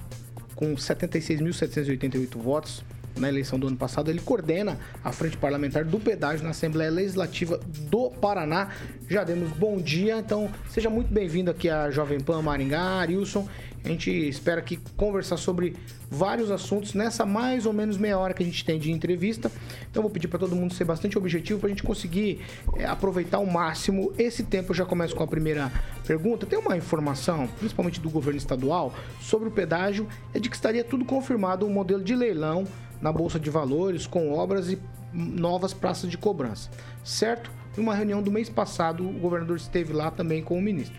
com 0.54 0.74
76.788 0.74 2.38
votos 2.38 2.84
na 3.16 3.28
eleição 3.28 3.58
do 3.58 3.66
ano 3.66 3.76
passado. 3.76 4.10
Ele 4.10 4.20
coordena 4.20 4.78
a 5.02 5.12
frente 5.12 5.36
parlamentar 5.36 5.84
do 5.84 5.98
pedágio 5.98 6.44
na 6.44 6.50
Assembleia 6.50 6.90
Legislativa 6.90 7.58
do 7.66 8.10
Paraná. 8.10 8.70
Já 9.08 9.24
demos 9.24 9.50
bom 9.50 9.78
dia, 9.78 10.18
então 10.18 10.50
seja 10.68 10.90
muito 10.90 11.12
bem-vindo 11.12 11.50
aqui 11.50 11.68
à 11.68 11.90
Jovem 11.90 12.20
Pan 12.20 12.42
Maringá, 12.42 12.80
Arilson. 13.00 13.48
A 13.84 13.88
gente 13.88 14.10
espera 14.10 14.60
aqui 14.60 14.78
conversar 14.96 15.36
sobre 15.36 15.76
vários 16.10 16.50
assuntos 16.50 16.94
nessa 16.94 17.26
mais 17.26 17.66
ou 17.66 17.72
menos 17.72 17.98
meia 17.98 18.18
hora 18.18 18.32
que 18.32 18.42
a 18.42 18.46
gente 18.46 18.64
tem 18.64 18.78
de 18.78 18.90
entrevista. 18.90 19.52
Então 19.90 20.02
vou 20.02 20.10
pedir 20.10 20.26
para 20.26 20.38
todo 20.38 20.56
mundo 20.56 20.72
ser 20.72 20.84
bastante 20.84 21.18
objetivo 21.18 21.60
para 21.60 21.66
a 21.66 21.70
gente 21.70 21.82
conseguir 21.82 22.40
é, 22.76 22.86
aproveitar 22.86 23.36
ao 23.36 23.44
máximo 23.44 24.10
esse 24.16 24.42
tempo. 24.42 24.70
Eu 24.70 24.74
já 24.74 24.86
começo 24.86 25.14
com 25.14 25.22
a 25.22 25.26
primeira 25.26 25.70
pergunta. 26.06 26.46
Tem 26.46 26.58
uma 26.58 26.78
informação, 26.78 27.46
principalmente 27.58 28.00
do 28.00 28.08
governo 28.08 28.38
estadual, 28.38 28.94
sobre 29.20 29.48
o 29.48 29.52
pedágio, 29.52 30.08
é 30.32 30.38
de 30.38 30.48
que 30.48 30.56
estaria 30.56 30.82
tudo 30.82 31.04
confirmado 31.04 31.66
um 31.66 31.70
modelo 31.70 32.02
de 32.02 32.16
leilão 32.16 32.64
na 33.02 33.12
Bolsa 33.12 33.38
de 33.38 33.50
Valores 33.50 34.06
com 34.06 34.32
obras 34.32 34.70
e 34.70 34.78
novas 35.12 35.74
praças 35.74 36.10
de 36.10 36.16
cobrança, 36.16 36.70
certo? 37.04 37.50
Em 37.76 37.82
uma 37.82 37.94
reunião 37.94 38.22
do 38.22 38.30
mês 38.30 38.48
passado, 38.48 39.06
o 39.06 39.12
governador 39.12 39.58
esteve 39.58 39.92
lá 39.92 40.10
também 40.10 40.42
com 40.42 40.56
o 40.56 40.62
ministro. 40.62 40.98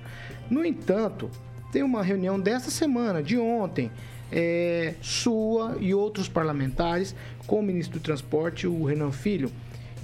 No 0.49 0.63
entanto, 0.63 1.31
tem 1.75 1.83
uma 1.83 2.01
reunião 2.01 2.39
dessa 2.39 2.71
semana, 2.71 3.21
de 3.21 3.37
ontem, 3.37 3.91
é, 4.31 4.93
sua 5.01 5.75
e 5.81 5.93
outros 5.93 6.29
parlamentares, 6.29 7.13
com 7.45 7.59
o 7.59 7.61
ministro 7.61 7.99
do 7.99 8.01
Transporte, 8.01 8.65
o 8.65 8.85
Renan 8.85 9.11
Filho. 9.11 9.51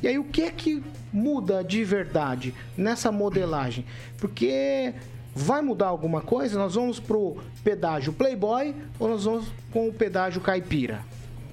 E 0.03 0.07
aí, 0.09 0.19
o 0.19 0.25
que 0.25 0.41
é 0.41 0.51
que 0.51 0.83
muda 1.13 1.63
de 1.63 1.81
verdade 1.85 2.53
nessa 2.75 3.09
modelagem? 3.09 3.85
Porque 4.17 4.93
vai 5.33 5.61
mudar 5.61 5.87
alguma 5.87 6.19
coisa? 6.19 6.59
Nós 6.59 6.75
vamos 6.75 6.99
pro 6.99 7.37
pedágio 7.63 8.11
Playboy 8.11 8.75
ou 8.99 9.07
nós 9.07 9.23
vamos 9.23 9.47
com 9.71 9.87
o 9.87 9.93
pedágio 9.93 10.41
Caipira? 10.41 11.05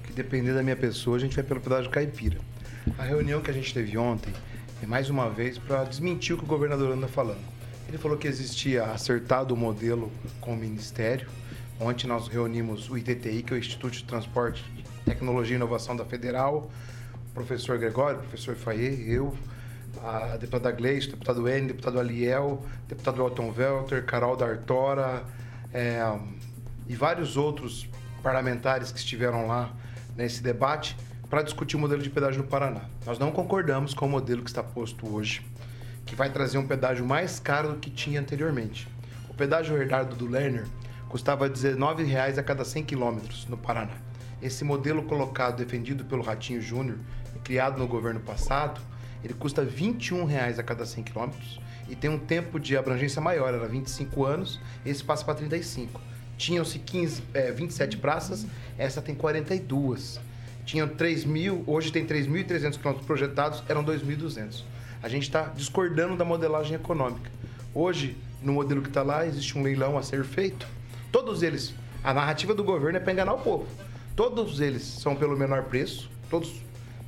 Que 0.03 0.11
depender 0.11 0.53
da 0.53 0.61
minha 0.61 0.75
pessoa, 0.75 1.15
a 1.15 1.19
gente 1.21 1.33
vai 1.33 1.45
pelo 1.45 1.61
pedágio 1.61 1.89
caipira. 1.89 2.39
A 2.97 3.03
reunião 3.03 3.39
que 3.39 3.49
a 3.49 3.53
gente 3.53 3.73
teve 3.73 3.97
ontem 3.97 4.33
é 4.83 4.85
mais 4.85 5.09
uma 5.09 5.29
vez 5.29 5.57
para 5.57 5.85
desmentir 5.85 6.35
o 6.35 6.37
que 6.37 6.43
o 6.43 6.47
governador 6.47 6.91
anda 6.91 7.07
falando. 7.07 7.58
Ele 7.89 7.97
falou 7.97 8.19
que 8.19 8.27
existia 8.27 8.83
acertado 8.83 9.51
o 9.51 9.57
modelo 9.57 10.11
com 10.39 10.53
o 10.53 10.55
Ministério. 10.55 11.27
Ontem 11.79 12.05
nós 12.05 12.27
reunimos 12.27 12.87
o 12.87 12.95
ITTI, 12.95 13.41
que 13.41 13.51
é 13.51 13.55
o 13.55 13.59
Instituto 13.59 13.93
de 13.93 14.03
Transporte, 14.03 14.63
Tecnologia 15.05 15.55
e 15.55 15.57
Inovação 15.57 15.95
da 15.95 16.05
Federal, 16.05 16.69
o 17.31 17.33
professor 17.33 17.79
Gregório, 17.79 18.19
o 18.19 18.21
professor 18.21 18.55
Faye, 18.55 19.11
eu, 19.11 19.35
a 20.03 20.37
deputada 20.37 20.69
Gleice, 20.69 21.07
o 21.07 21.11
deputado 21.13 21.49
N, 21.49 21.65
deputado 21.65 21.99
Aliel, 21.99 22.63
o 22.63 22.87
deputado 22.87 23.23
Elton 23.23 23.51
Welter, 23.57 24.05
Carol 24.05 24.37
D'Artora, 24.37 25.23
é, 25.73 25.99
e 26.87 26.95
vários 26.95 27.37
outros 27.37 27.89
parlamentares 28.21 28.91
que 28.91 28.99
estiveram 28.99 29.47
lá 29.47 29.73
nesse 30.15 30.43
debate 30.43 30.95
para 31.27 31.41
discutir 31.41 31.75
o 31.75 31.79
modelo 31.79 32.03
de 32.03 32.09
pedágio 32.11 32.43
no 32.43 32.47
Paraná. 32.47 32.81
Nós 33.03 33.17
não 33.17 33.31
concordamos 33.31 33.95
com 33.95 34.05
o 34.05 34.09
modelo 34.09 34.43
que 34.43 34.49
está 34.51 34.61
posto 34.61 35.11
hoje, 35.11 35.41
que 36.09 36.15
vai 36.15 36.31
trazer 36.31 36.57
um 36.57 36.65
pedágio 36.65 37.05
mais 37.05 37.39
caro 37.39 37.73
do 37.73 37.77
que 37.77 37.91
tinha 37.91 38.19
anteriormente. 38.19 38.87
O 39.29 39.33
pedágio 39.35 39.77
herdado 39.77 40.15
do 40.15 40.25
Lerner 40.25 40.65
custava 41.07 41.45
R$ 41.45 41.53
19,00 41.53 42.39
a 42.39 42.43
cada 42.43 42.65
100 42.65 42.83
quilômetros 42.83 43.45
no 43.45 43.55
Paraná. 43.55 43.93
Esse 44.41 44.63
modelo 44.63 45.03
colocado, 45.03 45.57
defendido 45.57 46.03
pelo 46.03 46.23
Ratinho 46.23 46.59
Júnior, 46.61 46.97
criado 47.43 47.77
no 47.77 47.87
governo 47.87 48.19
passado, 48.19 48.81
ele 49.23 49.35
custa 49.35 49.61
R$ 49.61 49.69
21,00 49.69 50.57
a 50.57 50.63
cada 50.63 50.83
100 50.83 51.03
quilômetros 51.03 51.59
e 51.87 51.95
tem 51.95 52.09
um 52.09 52.17
tempo 52.17 52.59
de 52.59 52.75
abrangência 52.75 53.21
maior, 53.21 53.53
era 53.53 53.67
25 53.67 54.25
anos, 54.25 54.59
esse 54.83 55.03
passa 55.03 55.23
para 55.23 55.35
35. 55.35 56.01
Tinham-se 56.37 56.79
15, 56.79 57.23
é, 57.35 57.51
27 57.51 57.97
praças, 57.97 58.47
essa 58.79 58.99
tem 58.99 59.13
42. 59.13 60.19
Tinham 60.65 60.87
3 60.87 61.25
mil, 61.25 61.63
hoje 61.67 61.91
tem 61.91 62.05
3.300 62.05 62.77
quilômetros 62.77 63.05
projetados, 63.05 63.63
eram 63.69 63.83
2.200. 63.83 64.63
A 65.01 65.07
gente 65.07 65.23
está 65.23 65.43
discordando 65.43 66.17
da 66.17 66.25
modelagem 66.25 66.75
econômica. 66.75 67.31
Hoje, 67.73 68.17
no 68.43 68.51
modelo 68.51 68.81
que 68.81 68.89
está 68.89 69.01
lá, 69.01 69.25
existe 69.25 69.57
um 69.57 69.63
leilão 69.63 69.97
a 69.97 70.03
ser 70.03 70.25
feito. 70.25 70.67
Todos 71.11 71.41
eles, 71.41 71.73
a 72.03 72.13
narrativa 72.13 72.53
do 72.53 72.63
governo 72.63 72.97
é 72.97 72.99
para 72.99 73.13
enganar 73.13 73.33
o 73.33 73.39
povo. 73.39 73.65
Todos 74.15 74.59
eles 74.59 74.83
são 74.83 75.15
pelo 75.15 75.37
menor 75.37 75.63
preço, 75.63 76.09
todos, 76.29 76.61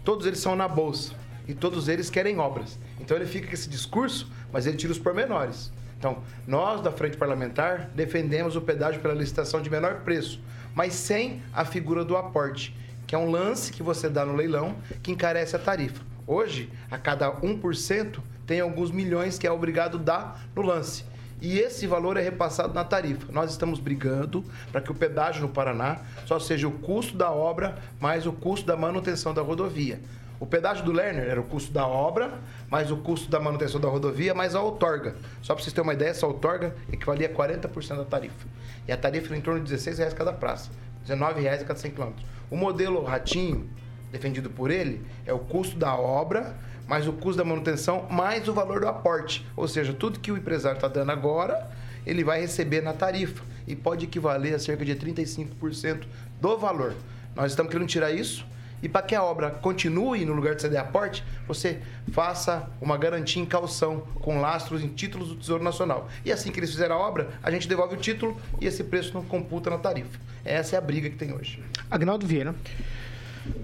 todos 0.06 0.26
eles 0.26 0.40
são 0.40 0.56
na 0.56 0.68
bolsa 0.68 1.14
e 1.46 1.54
todos 1.54 1.90
eles 1.90 2.10
querem 2.10 2.40
obras. 2.40 2.80
Então 3.00 3.18
ele 3.18 3.26
fica 3.26 3.48
com 3.48 3.54
esse 3.54 3.70
discurso, 3.70 4.32
mas 4.54 4.66
ele 4.66 4.78
tira 4.78 4.94
os 4.94 5.00
pormenores. 5.00 5.70
Então, 6.00 6.24
nós 6.48 6.82
da 6.82 6.92
Frente 6.92 7.18
Parlamentar 7.18 7.90
defendemos 7.94 8.56
o 8.56 8.62
pedágio 8.62 9.02
pela 9.02 9.14
licitação 9.14 9.62
de 9.62 9.70
menor 9.70 10.02
preço, 10.02 10.42
mas 10.74 10.94
sem 10.94 11.44
a 11.54 11.66
figura 11.66 12.06
do 12.06 12.16
aporte, 12.16 12.74
que 13.06 13.14
é 13.14 13.18
um 13.18 13.30
lance 13.30 13.74
que 13.74 13.84
você 13.84 14.08
dá 14.08 14.26
no 14.26 14.36
leilão 14.36 14.78
que 15.04 15.12
encarece 15.12 15.56
a 15.56 15.60
tarifa. 15.60 16.11
Hoje, 16.26 16.72
a 16.90 16.98
cada 16.98 17.32
1% 17.32 18.20
tem 18.46 18.60
alguns 18.60 18.92
milhões 18.92 19.38
que 19.38 19.48
é 19.48 19.52
obrigado 19.52 19.98
a 19.98 20.02
dar 20.02 20.42
no 20.56 20.62
lance. 20.62 21.06
E 21.42 21.58
esse 21.58 21.88
valor 21.88 22.18
é 22.18 22.22
repassado 22.22 22.74
na 22.74 22.84
tarifa. 22.84 23.32
Nós 23.32 23.50
estamos 23.50 23.80
brigando 23.80 24.46
para 24.72 24.80
que 24.80 24.92
o 24.92 24.96
pedágio 24.96 25.42
no 25.42 25.50
Paraná 25.50 26.02
só 26.28 26.40
seja 26.40 26.68
o 26.68 26.72
custo 26.72 27.18
da 27.18 27.32
obra 27.32 27.80
mais 28.00 28.28
o 28.28 28.32
custo 28.32 28.68
da 28.68 28.78
manutenção 28.78 29.34
da 29.34 29.42
rodovia. 29.42 30.00
O 30.40 30.46
pedágio 30.46 30.84
do 30.84 30.92
Lerner 30.92 31.30
era 31.30 31.40
o 31.40 31.44
custo 31.44 31.72
da 31.72 31.86
obra, 31.86 32.40
mais 32.68 32.90
o 32.90 32.98
custo 32.98 33.30
da 33.30 33.40
manutenção 33.40 33.80
da 33.80 33.88
rodovia, 33.88 34.34
mais 34.34 34.56
a 34.56 34.62
outorga. 34.62 35.16
Só 35.42 35.54
para 35.54 35.64
vocês 35.64 35.72
terem 35.72 35.88
uma 35.88 35.94
ideia, 35.94 36.10
essa 36.10 36.26
outorga 36.26 36.76
equivalia 36.92 37.28
a 37.28 37.30
40% 37.30 37.98
da 37.98 38.06
tarifa. 38.06 38.48
E 38.88 38.92
a 38.92 38.98
tarifa 38.98 39.28
era 39.28 39.38
em 39.38 39.42
torno 39.42 39.60
de 39.60 39.70
16 39.70 40.00
reais 40.00 40.14
cada 40.16 40.34
praça, 40.34 40.72
19 41.04 41.42
reais 41.42 41.62
a 41.62 41.66
cada 41.66 41.80
100 41.80 41.92
km. 41.92 42.12
O 42.50 42.58
modelo 42.58 43.04
Ratinho, 43.04 43.70
defendido 44.12 44.50
por 44.50 44.70
ele, 44.70 45.02
é 45.26 45.34
o 45.34 45.40
custo 45.40 45.78
da 45.78 45.96
obra, 45.96 46.56
mais 46.88 47.08
o 47.08 47.14
custo 47.14 47.38
da 47.38 47.46
manutenção, 47.46 48.08
mais 48.10 48.48
o 48.48 48.54
valor 48.54 48.82
do 48.82 48.88
aporte. 48.88 49.46
Ou 49.56 49.68
seja, 49.68 49.94
tudo 49.94 50.20
que 50.20 50.32
o 50.32 50.38
empresário 50.38 50.78
está 50.78 50.88
dando 50.88 51.12
agora, 51.12 51.70
ele 52.06 52.24
vai 52.24 52.42
receber 52.42 52.82
na 52.82 52.94
tarifa. 52.94 53.44
E 53.66 53.76
pode 53.76 54.06
equivaler 54.06 54.56
a 54.56 54.60
cerca 54.60 54.84
de 54.84 54.96
35% 54.96 56.04
do 56.42 56.58
valor. 56.58 56.96
Nós 57.36 57.52
estamos 57.52 57.72
querendo 57.72 57.88
tirar 57.88 58.12
isso 58.12 58.46
e 58.82 58.90
para 58.90 59.04
que 59.04 59.14
a 59.14 59.24
obra 59.24 59.52
continue 59.52 60.26
no 60.26 60.34
lugar 60.34 60.56
de 60.56 60.64
ceder 60.64 60.80
aporte, 60.80 61.24
você 61.48 61.80
faça 62.12 62.70
uma 62.82 62.98
garantia 62.98 63.42
em 63.42 63.46
calção 63.46 64.02
com 64.16 64.42
lastros 64.42 64.84
em 64.84 64.88
títulos 64.88 65.30
do 65.30 65.36
Tesouro 65.36 65.64
Nacional. 65.64 66.10
E 66.26 66.32
assim 66.32 66.52
que 66.52 66.60
eles 66.60 66.72
fizerem 66.72 66.96
a 66.96 67.00
obra, 67.00 67.30
a 67.44 67.52
gente 67.52 67.68
devolve 67.68 67.96
o 67.96 68.00
título 68.00 68.40
e 68.60 68.66
esse 68.66 68.84
preço 68.84 69.14
não 69.14 69.24
computa 69.24 69.70
na 69.70 69.78
tarifa. 69.78 70.20
Essa 70.44 70.76
é 70.76 70.80
a 70.80 70.82
briga 70.82 71.10
que 71.10 71.16
tem 71.16 71.34
hoje. 71.34 71.64
Agnaldo 71.90 72.26
Vieira. 72.26 72.56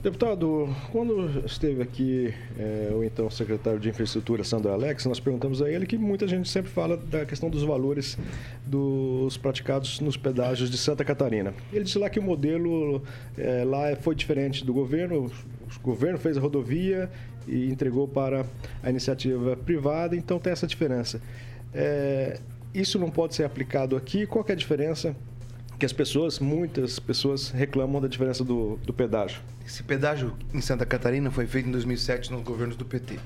Deputado, 0.01 0.67
quando 0.91 1.45
esteve 1.45 1.83
aqui 1.83 2.33
é, 2.57 2.91
o 2.91 3.03
então 3.03 3.29
secretário 3.29 3.79
de 3.79 3.87
Infraestrutura, 3.87 4.43
Sandro 4.43 4.71
Alex, 4.71 5.05
nós 5.05 5.19
perguntamos 5.19 5.61
a 5.61 5.69
ele 5.69 5.85
que 5.85 5.97
muita 5.99 6.27
gente 6.27 6.49
sempre 6.49 6.71
fala 6.71 6.97
da 6.97 7.25
questão 7.27 7.47
dos 7.47 7.61
valores 7.61 8.17
dos 8.65 9.37
praticados 9.37 9.99
nos 9.99 10.17
pedágios 10.17 10.71
de 10.71 10.77
Santa 10.79 11.05
Catarina. 11.05 11.53
Ele 11.71 11.83
disse 11.83 11.99
lá 11.99 12.09
que 12.09 12.17
o 12.17 12.23
modelo 12.23 13.03
é, 13.37 13.63
lá 13.63 13.95
foi 13.97 14.15
diferente 14.15 14.65
do 14.65 14.73
governo, 14.73 15.31
o 15.75 15.79
governo 15.81 16.17
fez 16.17 16.37
a 16.37 16.41
rodovia 16.41 17.07
e 17.47 17.69
entregou 17.69 18.07
para 18.07 18.47
a 18.81 18.89
iniciativa 18.89 19.55
privada, 19.55 20.15
então 20.15 20.39
tem 20.39 20.51
essa 20.51 20.65
diferença. 20.65 21.21
É, 21.71 22.39
isso 22.73 22.97
não 22.97 23.11
pode 23.11 23.35
ser 23.35 23.43
aplicado 23.43 23.95
aqui? 23.95 24.25
Qual 24.25 24.43
é 24.47 24.53
a 24.53 24.55
diferença 24.55 25.15
que 25.77 25.85
as 25.85 25.93
pessoas, 25.93 26.39
muitas 26.39 26.99
pessoas 26.99 27.51
reclamam 27.51 28.01
da 28.01 28.07
diferença 28.07 28.43
do, 28.43 28.79
do 28.83 28.91
pedágio. 28.91 29.39
Esse 29.67 29.83
pedágio 29.83 30.33
em 30.53 30.61
Santa 30.61 30.85
Catarina 30.85 31.29
foi 31.29 31.45
feito 31.45 31.67
em 31.67 31.71
2007 31.73 32.31
nos 32.31 32.41
governos 32.41 32.77
do 32.77 32.85
PT. 32.85 33.19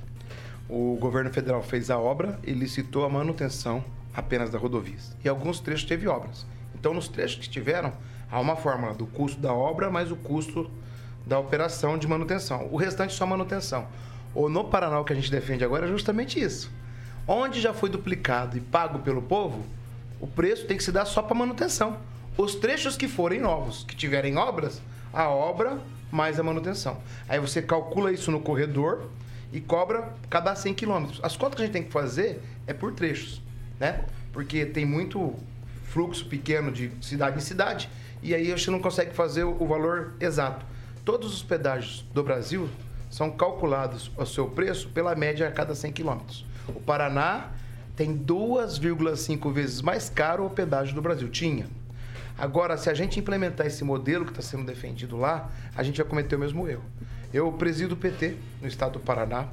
O 0.68 0.98
governo 1.00 1.32
federal 1.32 1.62
fez 1.62 1.92
a 1.92 2.00
obra 2.00 2.39
e 2.44 2.52
licitou 2.52 3.06
a 3.06 3.10
manutenção 3.10 3.86
apenas 4.12 4.50
da 4.50 4.58
rodovias. 4.58 5.16
E 5.24 5.30
alguns 5.30 5.60
trechos 5.60 5.88
teve 5.88 6.08
obras. 6.08 6.48
Então, 6.74 6.96
nos 6.96 7.08
trechos 7.08 7.38
que 7.38 7.48
tiveram, 7.48 7.94
há 8.32 8.39
uma 8.39 8.56
fórmula 8.56 8.92
do 8.96 9.06
custo 9.06 9.39
da 9.39 9.54
obra 9.54 9.92
mais 9.92 10.12
o 10.12 10.16
custo 10.16 10.68
da 11.28 11.38
operação 11.38 11.96
de 11.96 12.08
manutenção. 12.08 12.68
O 12.72 12.76
restante 12.76 13.14
só 13.14 13.28
manutenção. 13.28 13.88
Ou 14.34 14.50
no 14.50 14.64
Paraná, 14.64 15.00
o 15.00 15.06
que 15.06 15.14
a 15.14 15.16
gente 15.16 15.30
defende 15.30 15.64
agora 15.64 15.86
é 15.86 15.89
justamente 15.89 16.39
isso. 16.39 16.72
Onde 17.28 17.62
já 17.62 17.72
foi 17.72 17.88
duplicado 17.88 18.58
e 18.58 18.62
pago 18.62 18.98
pelo 18.98 19.22
povo, 19.22 19.64
o 20.20 20.26
preço 20.26 20.66
tem 20.66 20.76
que 20.76 20.84
se 20.84 20.92
dar 20.92 21.06
só 21.06 21.22
para 21.22 21.36
manutenção. 21.36 21.98
Os 22.36 22.56
trechos 22.56 22.98
que 22.98 23.08
forem 23.08 23.39
novos, 23.39 23.84
que 23.84 23.96
tiverem 23.96 24.38
obras, 24.38 24.82
a 25.14 25.30
obra 25.30 25.80
mais 26.12 26.39
a 26.39 26.43
manutenção. 26.43 26.97
Aí 27.28 27.39
você 27.39 27.62
calcula 27.62 28.12
isso 28.12 28.32
no 28.32 28.39
corredor 28.39 29.09
e 29.51 29.59
cobra 29.59 30.14
cada 30.30 30.55
100 30.55 30.74
quilômetros. 30.74 31.20
As 31.24 31.36
contas 31.36 31.55
que 31.55 31.62
a 31.62 31.66
gente 31.66 31.74
tem 31.74 31.84
que 31.84 31.91
fazer 31.91 32.41
é 32.68 32.74
por 32.74 32.93
trechos, 32.93 33.41
né? 33.80 34.05
Porque 34.32 34.66
tem 34.66 34.86
muito 34.86 35.36
fluxo 35.86 36.26
pequeno 36.26 36.72
de 36.72 36.91
cidade 37.01 37.38
em 37.38 37.41
cidade 37.41 37.89
e 38.22 38.34
aí 38.34 38.51
você 38.51 38.70
não 38.70 38.80
consegue 38.80 39.14
fazer 39.14 39.43
o 39.43 39.66
valor 39.66 40.14
exato. 40.20 40.66
Todos 41.03 41.34
os 41.34 41.43
pedágios 41.43 42.05
do 42.14 42.24
Brasil 42.24 42.70
são 43.09 43.32
calculados 43.32 44.12
o 44.16 44.26
seu 44.26 44.47
preço 44.47 44.89
pela 44.89 45.16
média 45.16 45.47
a 45.47 45.51
cada 45.51 45.76
100 45.76 45.91
quilômetros. 45.91 46.45
O 46.70 46.80
Paraná 46.80 47.49
tem 47.95 48.18
2,5 48.18 49.51
vezes 49.51 49.82
mais 49.82 50.09
caro 50.09 50.45
o 50.45 50.49
pedágio 50.49 50.95
do 50.95 51.01
Brasil. 51.01 51.28
Tinha. 51.30 51.68
Agora, 52.42 52.76
se 52.76 52.89
a 52.89 52.94
gente 52.96 53.20
implementar 53.20 53.68
esse 53.68 53.84
modelo 53.84 54.26
que 54.26 54.32
está 54.32 54.42
sendo 54.42 54.66
defendido 54.66 55.16
lá, 55.16 55.52
a 55.76 55.84
gente 55.84 55.98
vai 55.98 56.10
cometer 56.10 56.36
o 56.36 56.39
mesmo 56.39 56.68
erro. 56.68 56.82
Eu 57.32 57.52
presido 57.52 57.94
o 57.94 57.98
PT 57.98 58.36
no 58.60 58.68
estado 58.68 58.94
do 58.94 59.00
Paraná. 59.00 59.46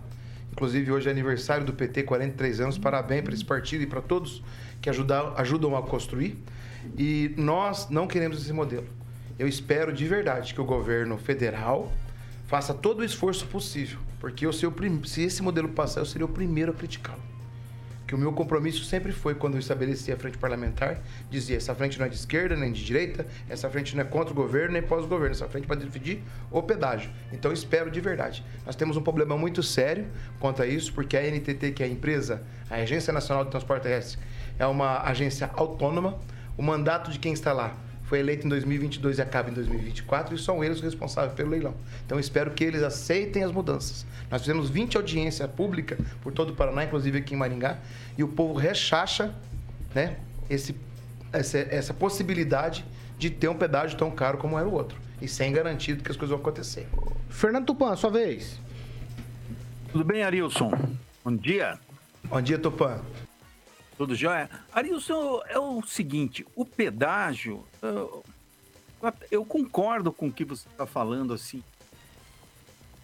Inclusive, 0.51 0.91
hoje 0.91 1.07
é 1.07 1.11
aniversário 1.11 1.67
do 1.67 1.75
PT, 1.75 2.05
43 2.05 2.61
anos. 2.61 2.79
Parabéns 2.79 3.23
para 3.25 3.35
esse 3.35 3.45
partido 3.45 3.83
e 3.83 3.87
para 3.87 4.01
todos 4.01 4.43
que 4.81 4.89
ajudam, 4.89 5.77
a 5.77 5.83
construir. 5.83 6.43
E 6.97 7.35
nós 7.37 7.91
não 7.91 8.07
queremos 8.07 8.41
esse 8.41 8.55
modelo. 8.55 8.87
Eu 9.39 9.47
espero 9.47 9.93
de 9.93 10.09
verdade 10.09 10.55
que 10.55 10.61
o 10.63 10.65
governo 10.65 11.19
federal 11.19 11.93
faça 12.47 12.73
todo 12.73 13.01
o 13.01 13.05
esforço 13.05 13.47
possível, 13.49 13.99
porque 14.19 14.47
eu 14.47 14.51
o 14.51 14.73
prim... 14.73 15.05
se 15.05 15.25
esse 15.25 15.43
modelo 15.43 15.69
passar, 15.69 16.01
eu 16.01 16.07
seria 16.07 16.25
o 16.25 16.31
primeiro 16.31 16.73
a 16.73 16.75
criticá-lo 16.75 17.38
que 18.09 18.15
o 18.15 18.19
meu 18.19 18.33
compromisso 18.33 18.85
sempre 18.85 19.13
foi, 19.13 19.35
quando 19.35 19.55
eu 19.55 19.61
estabeleci 19.61 20.11
a 20.11 20.17
frente 20.17 20.39
parlamentar, 20.39 20.99
dizia: 21.29 21.59
essa 21.59 21.75
frente 21.75 21.99
não 21.99 22.07
é 22.07 22.09
de 22.09 22.15
esquerda 22.15 22.57
nem 22.57 22.73
de 22.73 22.83
direita, 22.83 23.27
essa 23.51 23.69
frente 23.69 23.95
não 23.95 24.03
é 24.03 24.07
contra 24.07 24.33
o 24.33 24.35
governo 24.35 24.73
nem 24.73 24.83
pós-governo, 24.83 25.35
essa 25.35 25.47
frente 25.47 25.67
pode 25.67 25.85
dividir 25.85 26.23
o 26.51 26.63
pedágio. 26.63 27.11
Então 27.31 27.53
espero 27.53 27.91
de 27.91 28.01
verdade. 28.01 28.43
Nós 28.65 28.75
temos 28.75 28.97
um 28.97 29.03
problema 29.03 29.37
muito 29.37 29.63
sério 29.63 30.07
quanto 30.41 30.63
a 30.63 30.67
isso, 30.67 30.91
porque 30.95 31.19
a 31.19 31.21
NTT, 31.21 31.73
que 31.73 31.83
é 31.83 31.87
a 31.87 31.89
empresa, 31.89 32.43
a 32.71 32.77
Agência 32.77 33.13
Nacional 33.13 33.45
de 33.45 33.51
Transporte 33.51 33.83
Terrestre, 33.83 34.19
é 34.59 34.67
uma 34.67 35.03
agência 35.03 35.51
autônoma. 35.53 36.19
O 36.57 36.63
mandato 36.63 37.11
de 37.11 37.19
quem 37.19 37.35
está 37.35 37.53
lá 37.53 37.77
foi 38.09 38.21
eleito 38.21 38.47
em 38.47 38.49
2022 38.49 39.19
e 39.19 39.23
acaba 39.23 39.51
em 39.51 39.53
2024 39.53 40.35
e 40.35 40.39
são 40.39 40.65
eles 40.65 40.79
os 40.79 40.83
responsáveis 40.83 41.35
pelo 41.35 41.51
leilão. 41.51 41.75
Então 42.07 42.19
espero 42.19 42.53
que 42.53 42.65
eles 42.65 42.83
aceitem 42.83 43.45
as 43.45 43.53
mudanças. 43.53 44.07
Nós 44.31 44.41
fizemos 44.41 44.71
20 44.71 44.97
audiências 44.97 45.49
públicas 45.51 45.99
por 46.23 46.33
todo 46.33 46.51
o 46.51 46.55
Paraná, 46.55 46.85
inclusive 46.85 47.19
aqui 47.19 47.35
em 47.35 47.37
Maringá, 47.37 47.79
e 48.17 48.25
o 48.25 48.29
povo 48.29 48.59
rechacha 48.59 49.35
né, 49.95 50.17
esse, 50.49 50.75
essa, 51.31 51.59
essa 51.59 51.93
possibilidade 51.93 52.83
de 53.19 53.29
ter 53.29 53.49
um 53.49 53.55
pedágio 53.55 53.99
tão 53.99 54.11
caro 54.11 54.39
como 54.39 54.59
era 54.59 54.67
o 54.67 54.73
outro. 54.73 54.99
E 55.21 55.29
sem 55.29 55.53
garantido 55.53 56.03
que 56.03 56.11
as 56.11 56.17
coisas 56.17 56.31
vão 56.31 56.41
acontecer. 56.41 56.89
Fernando 57.29 57.67
Tupan, 57.67 57.95
sua 57.95 58.11
vez. 58.11 58.59
Tudo 59.93 60.05
bem, 60.05 60.23
Arilson? 60.23 60.71
Bom 61.23 61.37
dia. 61.37 61.79
Bom 62.25 62.41
dia, 62.41 62.59
Tupan. 62.59 63.03
Tudo 63.99 64.15
jóia? 64.15 64.49
Arilson, 64.73 65.43
é 65.49 65.59
o 65.59 65.83
seguinte, 65.83 66.47
o 66.55 66.65
pedágio, 66.65 67.65
eu, 67.83 68.25
eu 69.29 69.45
concordo 69.45 70.13
com 70.13 70.29
o 70.29 70.33
que 70.33 70.45
você 70.45 70.69
está 70.69 70.87
falando, 70.87 71.35
assim. 71.35 71.65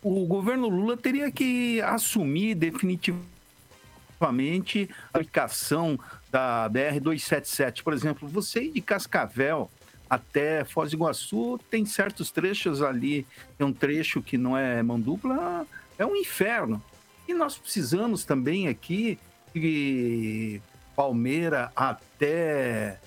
O 0.00 0.24
governo 0.24 0.68
Lula 0.68 0.96
teria 0.96 1.32
que 1.32 1.80
assumir 1.80 2.54
definitivamente 2.54 4.88
a 5.12 5.18
aplicação 5.18 5.98
da 6.30 6.70
BR-277. 6.70 7.82
Por 7.82 7.92
exemplo, 7.92 8.28
você 8.28 8.62
ir 8.62 8.70
de 8.70 8.80
Cascavel 8.80 9.68
até 10.08 10.64
Foz 10.64 10.90
do 10.90 10.96
Iguaçu, 10.96 11.58
tem 11.68 11.84
certos 11.84 12.30
trechos 12.30 12.82
ali, 12.82 13.26
tem 13.58 13.66
um 13.66 13.72
trecho 13.72 14.22
que 14.22 14.38
não 14.38 14.56
é 14.56 14.80
mão 14.80 15.00
dupla, 15.00 15.66
é 15.98 16.06
um 16.06 16.14
inferno. 16.14 16.80
E 17.26 17.34
nós 17.34 17.58
precisamos 17.58 18.24
também 18.24 18.68
aqui 18.68 19.18
que 19.52 20.62
Palmeira 20.94 21.70
até 21.74 23.00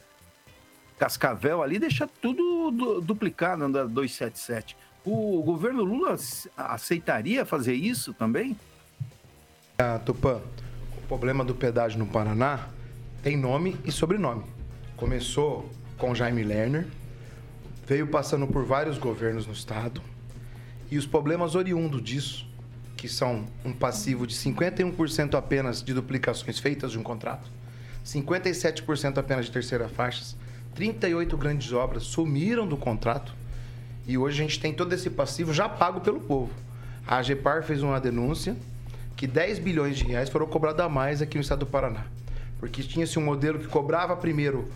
Cascavel 0.98 1.62
ali, 1.62 1.78
deixa 1.78 2.08
tudo 2.22 3.02
duplicado 3.02 3.68
na 3.68 3.84
277. 3.84 4.76
O 5.06 5.42
governo 5.44 5.84
Lula 5.84 6.16
aceitaria 6.58 7.46
fazer 7.46 7.74
isso 7.74 8.14
também? 8.14 8.58
Ah, 9.78 10.00
Tupã, 10.00 10.42
o 10.98 11.08
problema 11.08 11.46
do 11.46 11.54
pedágio 11.56 12.00
no 12.00 12.08
Paraná 12.08 12.68
tem 13.22 13.38
nome 13.38 13.78
e 13.86 13.92
sobrenome. 13.92 14.44
Começou 14.96 15.70
com 15.98 16.16
Jaime 16.16 16.44
Lerner, 16.44 16.88
veio 17.86 18.08
passando 18.08 18.48
por 18.48 18.66
vários 18.66 18.98
governos 18.98 19.46
no 19.46 19.54
estado, 19.54 20.02
e 20.90 20.98
os 20.98 21.06
problemas 21.06 21.56
oriundos 21.56 22.02
disso, 22.02 22.48
que 22.96 23.08
são 23.08 23.46
um 23.64 23.72
passivo 23.72 24.26
de 24.26 24.36
51% 24.36 25.36
apenas 25.36 25.84
de 25.84 25.94
duplicações 25.94 26.60
feitas 26.60 26.92
de 26.92 27.00
um 27.00 27.04
contrato, 27.04 27.50
57% 28.08 29.18
apenas 29.18 29.48
de 29.48 29.52
terceira 29.52 29.90
faixa, 29.90 30.24
38 30.74 31.36
grandes 31.36 31.74
obras 31.74 32.04
sumiram 32.04 32.66
do 32.66 32.78
contrato 32.78 33.36
e 34.08 34.18
hoje 34.18 34.42
a 34.42 34.48
gente 34.48 34.60
tem 34.62 34.74
todo 34.74 34.94
esse 34.94 35.10
passivo 35.10 35.54
já 35.54 35.68
pago 35.68 36.00
pelo 36.00 36.22
povo. 36.22 36.52
A 37.06 37.18
AGEPAR 37.18 37.64
fez 37.64 37.84
uma 37.84 38.00
denúncia 38.00 38.56
que 39.18 39.28
10 39.28 39.60
bilhões 39.60 39.98
de 39.98 40.06
reais 40.06 40.30
foram 40.30 40.48
cobrados 40.48 40.80
a 40.80 40.88
mais 40.88 41.22
aqui 41.22 41.36
no 41.36 41.42
estado 41.42 41.60
do 41.60 41.66
Paraná. 41.66 42.06
Porque 42.60 42.82
tinha-se 42.82 43.20
um 43.20 43.24
modelo 43.24 43.60
que 43.60 43.68
cobrava 43.68 44.16
primeiro 44.16 44.72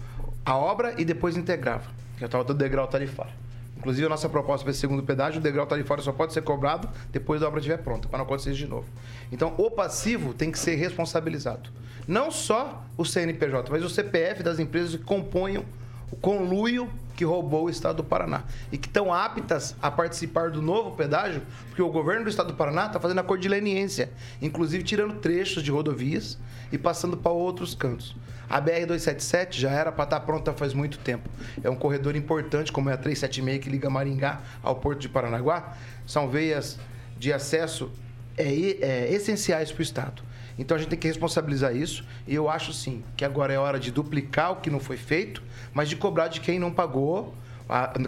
a 0.46 0.58
obra 0.58 0.96
e 0.98 1.06
depois 1.06 1.38
integrava, 1.38 1.90
que 2.18 2.24
é 2.26 2.28
o 2.28 2.30
tal 2.30 2.44
do 2.44 2.54
degrau 2.54 2.88
tarifário. 2.88 3.34
Inclusive, 3.82 4.06
a 4.06 4.10
nossa 4.10 4.30
proposta 4.30 4.64
para 4.64 4.70
esse 4.70 4.80
segundo 4.80 5.02
pedágio, 5.02 5.40
o 5.40 5.44
degrau 5.44 5.66
tarifário 5.66 6.04
só 6.04 6.12
pode 6.12 6.34
ser 6.34 6.44
cobrado 6.44 6.88
depois 7.12 7.42
da 7.42 7.48
obra 7.48 7.60
estiver 7.60 7.80
pronta, 7.80 8.08
para 8.08 8.20
não 8.20 8.26
acontecer 8.26 8.54
de 8.54 8.68
novo. 8.68 8.86
Então, 9.32 9.56
o 9.58 9.72
passivo 9.72 10.36
tem 10.36 10.52
que 10.52 10.60
ser 10.60 10.76
responsabilizado. 10.76 11.72
Não 12.08 12.30
só 12.30 12.86
o 12.96 13.04
CNPJ, 13.04 13.72
mas 13.72 13.84
o 13.84 13.90
CPF 13.90 14.44
das 14.44 14.60
empresas 14.60 14.96
que 14.96 15.04
componham 15.04 15.66
o 16.12 16.16
conluio 16.16 16.92
que 17.16 17.26
roubou 17.26 17.66
o 17.66 17.70
Estado 17.72 17.98
do 17.98 18.04
Paraná. 18.04 18.44
E 18.72 18.78
que 18.78 18.88
estão 18.88 19.12
aptas 19.12 19.76
a 19.82 19.90
participar 19.90 20.52
do 20.52 20.62
novo 20.62 20.92
pedágio, 20.92 21.42
porque 21.68 21.82
o 21.82 21.90
governo 21.90 22.26
do 22.26 22.30
Estado 22.30 22.48
do 22.48 22.54
Paraná 22.54 22.86
está 22.86 23.00
fazendo 23.00 23.20
a 23.20 23.24
cor 23.24 23.40
de 23.40 23.50
leniência, 23.50 24.12
inclusive 24.40 24.84
tirando 24.84 25.16
trechos 25.16 25.64
de 25.64 25.72
rodovias 25.72 26.38
e 26.72 26.78
passando 26.78 27.18
para 27.18 27.32
outros 27.32 27.74
cantos. 27.74 28.16
A 28.52 28.62
BR-277 28.62 29.54
já 29.54 29.72
era 29.72 29.94
para 29.94 30.04
estar 30.04 30.20
pronta 30.20 30.52
faz 30.52 30.74
muito 30.74 31.00
tempo. 31.00 31.30
É 31.64 31.70
um 31.70 31.76
corredor 31.76 32.18
importante, 32.18 32.70
como 32.70 32.90
é 32.90 32.94
a 32.94 32.98
376 32.98 33.64
que 33.64 33.70
liga 33.70 33.90
Maringá 33.90 34.42
ao 34.62 34.76
Porto 34.76 35.00
de 35.00 35.08
Paranaguá. 35.08 35.78
São 36.06 36.28
veias 36.28 36.78
de 37.18 37.32
acesso 37.32 37.90
é, 38.38 38.44
é, 38.44 39.14
essenciais 39.14 39.72
para 39.72 39.80
o 39.80 39.82
Estado. 39.82 40.22
Então 40.60 40.76
a 40.76 40.80
gente 40.82 40.90
tem 40.90 41.00
que 41.00 41.08
responsabilizar 41.08 41.74
isso. 41.74 42.04
E 42.28 42.36
eu 42.36 42.50
acho 42.50 42.74
sim 42.74 43.06
que 43.16 43.24
agora 43.24 43.54
é 43.54 43.58
hora 43.58 43.80
de 43.80 43.90
duplicar 43.90 44.52
o 44.52 44.56
que 44.58 44.70
não 44.70 44.82
foi 44.82 44.98
feito, 44.98 45.42
mas 45.74 45.88
de 45.88 45.96
cobrar 45.96 46.28
de 46.28 46.42
quem 46.42 46.60
não 46.60 46.74
pagou, 46.74 47.34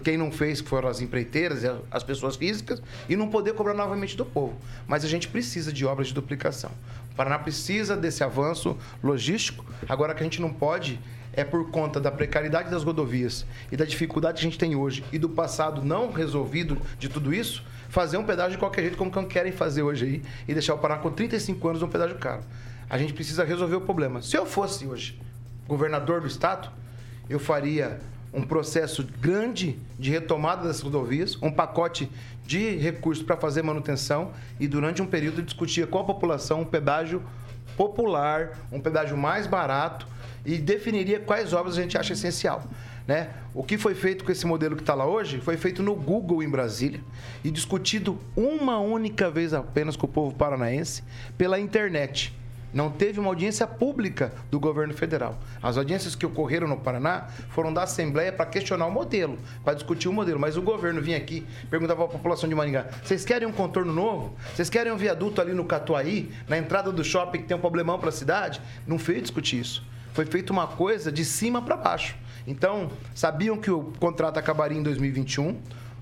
quem 0.03 0.17
não 0.17 0.31
fez, 0.31 0.59
foram 0.59 0.89
as 0.89 0.99
empreiteiras, 1.01 1.63
a- 1.63 1.77
as 1.91 2.03
pessoas 2.03 2.35
físicas, 2.35 2.81
e 3.07 3.15
não 3.15 3.29
poder 3.29 3.53
cobrar 3.53 3.73
novamente 3.73 4.17
do 4.17 4.25
povo. 4.25 4.55
Mas 4.87 5.05
a 5.05 5.07
gente 5.07 5.27
precisa 5.27 5.71
de 5.71 5.85
obras 5.85 6.07
de 6.07 6.13
duplicação. 6.13 6.71
O 7.11 7.15
Paraná 7.15 7.39
precisa 7.39 7.95
desse 7.95 8.23
avanço 8.23 8.77
logístico. 9.03 9.65
Agora 9.87 10.13
que 10.13 10.21
a 10.21 10.23
gente 10.23 10.41
não 10.41 10.51
pode 10.51 10.99
é 11.35 11.43
por 11.43 11.71
conta 11.71 11.99
da 11.99 12.11
precariedade 12.11 12.69
das 12.69 12.83
rodovias 12.83 13.45
e 13.71 13.77
da 13.77 13.85
dificuldade 13.85 14.39
que 14.39 14.45
a 14.45 14.49
gente 14.49 14.59
tem 14.59 14.75
hoje 14.75 15.03
e 15.11 15.17
do 15.17 15.27
passado 15.29 15.83
não 15.83 16.11
resolvido 16.11 16.77
de 16.99 17.09
tudo 17.09 17.33
isso, 17.33 17.63
fazer 17.89 18.17
um 18.17 18.23
pedágio 18.23 18.51
de 18.51 18.57
qualquer 18.57 18.81
jeito 18.81 18.97
como 18.97 19.11
que 19.11 19.25
querem 19.25 19.51
fazer 19.51 19.81
hoje 19.81 20.05
aí 20.05 20.21
e 20.47 20.53
deixar 20.53 20.75
o 20.75 20.77
Paraná 20.77 21.01
com 21.01 21.09
35 21.11 21.67
anos 21.69 21.81
um 21.81 21.87
pedágio 21.87 22.17
caro. 22.17 22.43
A 22.89 22.97
gente 22.97 23.13
precisa 23.13 23.43
resolver 23.43 23.75
o 23.77 23.81
problema. 23.81 24.21
Se 24.21 24.35
eu 24.37 24.45
fosse 24.45 24.85
hoje 24.85 25.19
governador 25.67 26.21
do 26.21 26.27
estado, 26.27 26.69
eu 27.29 27.39
faria 27.39 27.99
um 28.33 28.41
processo 28.41 29.07
grande 29.21 29.77
de 29.99 30.09
retomada 30.09 30.67
das 30.67 30.81
rodovias, 30.81 31.37
um 31.41 31.51
pacote 31.51 32.09
de 32.45 32.75
recursos 32.75 33.23
para 33.23 33.37
fazer 33.37 33.61
manutenção 33.61 34.31
e 34.59 34.67
durante 34.67 35.01
um 35.01 35.05
período 35.05 35.41
discutia 35.41 35.85
com 35.85 35.99
a 35.99 36.03
população 36.03 36.61
um 36.61 36.65
pedágio 36.65 37.21
popular, 37.77 38.57
um 38.71 38.79
pedágio 38.79 39.15
mais 39.15 39.45
barato 39.45 40.07
e 40.45 40.57
definiria 40.57 41.19
quais 41.19 41.53
obras 41.53 41.77
a 41.77 41.81
gente 41.81 41.97
acha 41.97 42.13
essencial. 42.13 42.63
Né? 43.07 43.29
O 43.53 43.63
que 43.63 43.77
foi 43.77 43.93
feito 43.93 44.23
com 44.23 44.31
esse 44.31 44.45
modelo 44.45 44.75
que 44.75 44.81
está 44.81 44.93
lá 44.93 45.05
hoje 45.05 45.39
foi 45.39 45.57
feito 45.57 45.83
no 45.83 45.93
Google 45.93 46.41
em 46.41 46.49
Brasília 46.49 47.01
e 47.43 47.51
discutido 47.51 48.17
uma 48.35 48.79
única 48.79 49.29
vez 49.29 49.53
apenas 49.53 49.95
com 49.95 50.05
o 50.05 50.09
povo 50.09 50.33
paranaense 50.33 51.03
pela 51.37 51.59
internet. 51.59 52.33
Não 52.73 52.89
teve 52.89 53.19
uma 53.19 53.29
audiência 53.29 53.67
pública 53.67 54.33
do 54.49 54.59
governo 54.59 54.93
federal. 54.93 55.37
As 55.61 55.77
audiências 55.77 56.15
que 56.15 56.25
ocorreram 56.25 56.67
no 56.67 56.77
Paraná 56.77 57.27
foram 57.49 57.71
da 57.71 57.83
Assembleia 57.83 58.31
para 58.31 58.45
questionar 58.47 58.87
o 58.87 58.91
modelo, 58.91 59.37
para 59.63 59.75
discutir 59.75 60.07
o 60.07 60.13
modelo. 60.13 60.39
Mas 60.39 60.57
o 60.57 60.61
governo 60.61 61.01
vinha 61.01 61.17
aqui, 61.17 61.45
perguntava 61.69 62.03
a 62.03 62.07
população 62.07 62.49
de 62.49 62.55
Maringá: 62.55 62.87
vocês 63.03 63.23
querem 63.23 63.47
um 63.47 63.51
contorno 63.51 63.93
novo? 63.93 64.35
Vocês 64.55 64.69
querem 64.69 64.91
um 64.91 64.97
viaduto 64.97 65.39
ali 65.39 65.53
no 65.53 65.65
Catuaí, 65.65 66.31
na 66.47 66.57
entrada 66.57 66.91
do 66.91 67.03
shopping 67.03 67.39
que 67.39 67.47
tem 67.47 67.55
um 67.55 67.61
problemão 67.61 67.99
para 67.99 68.09
a 68.09 68.13
cidade? 68.13 68.59
Não 68.87 68.97
fez 68.97 69.21
discutir 69.21 69.59
isso. 69.59 69.83
Foi 70.13 70.25
feita 70.25 70.51
uma 70.51 70.67
coisa 70.67 71.11
de 71.11 71.23
cima 71.23 71.61
para 71.61 71.75
baixo. 71.75 72.15
Então, 72.45 72.91
sabiam 73.15 73.57
que 73.57 73.71
o 73.71 73.93
contrato 73.99 74.37
acabaria 74.37 74.77
em 74.77 74.83
2021. 74.83 75.59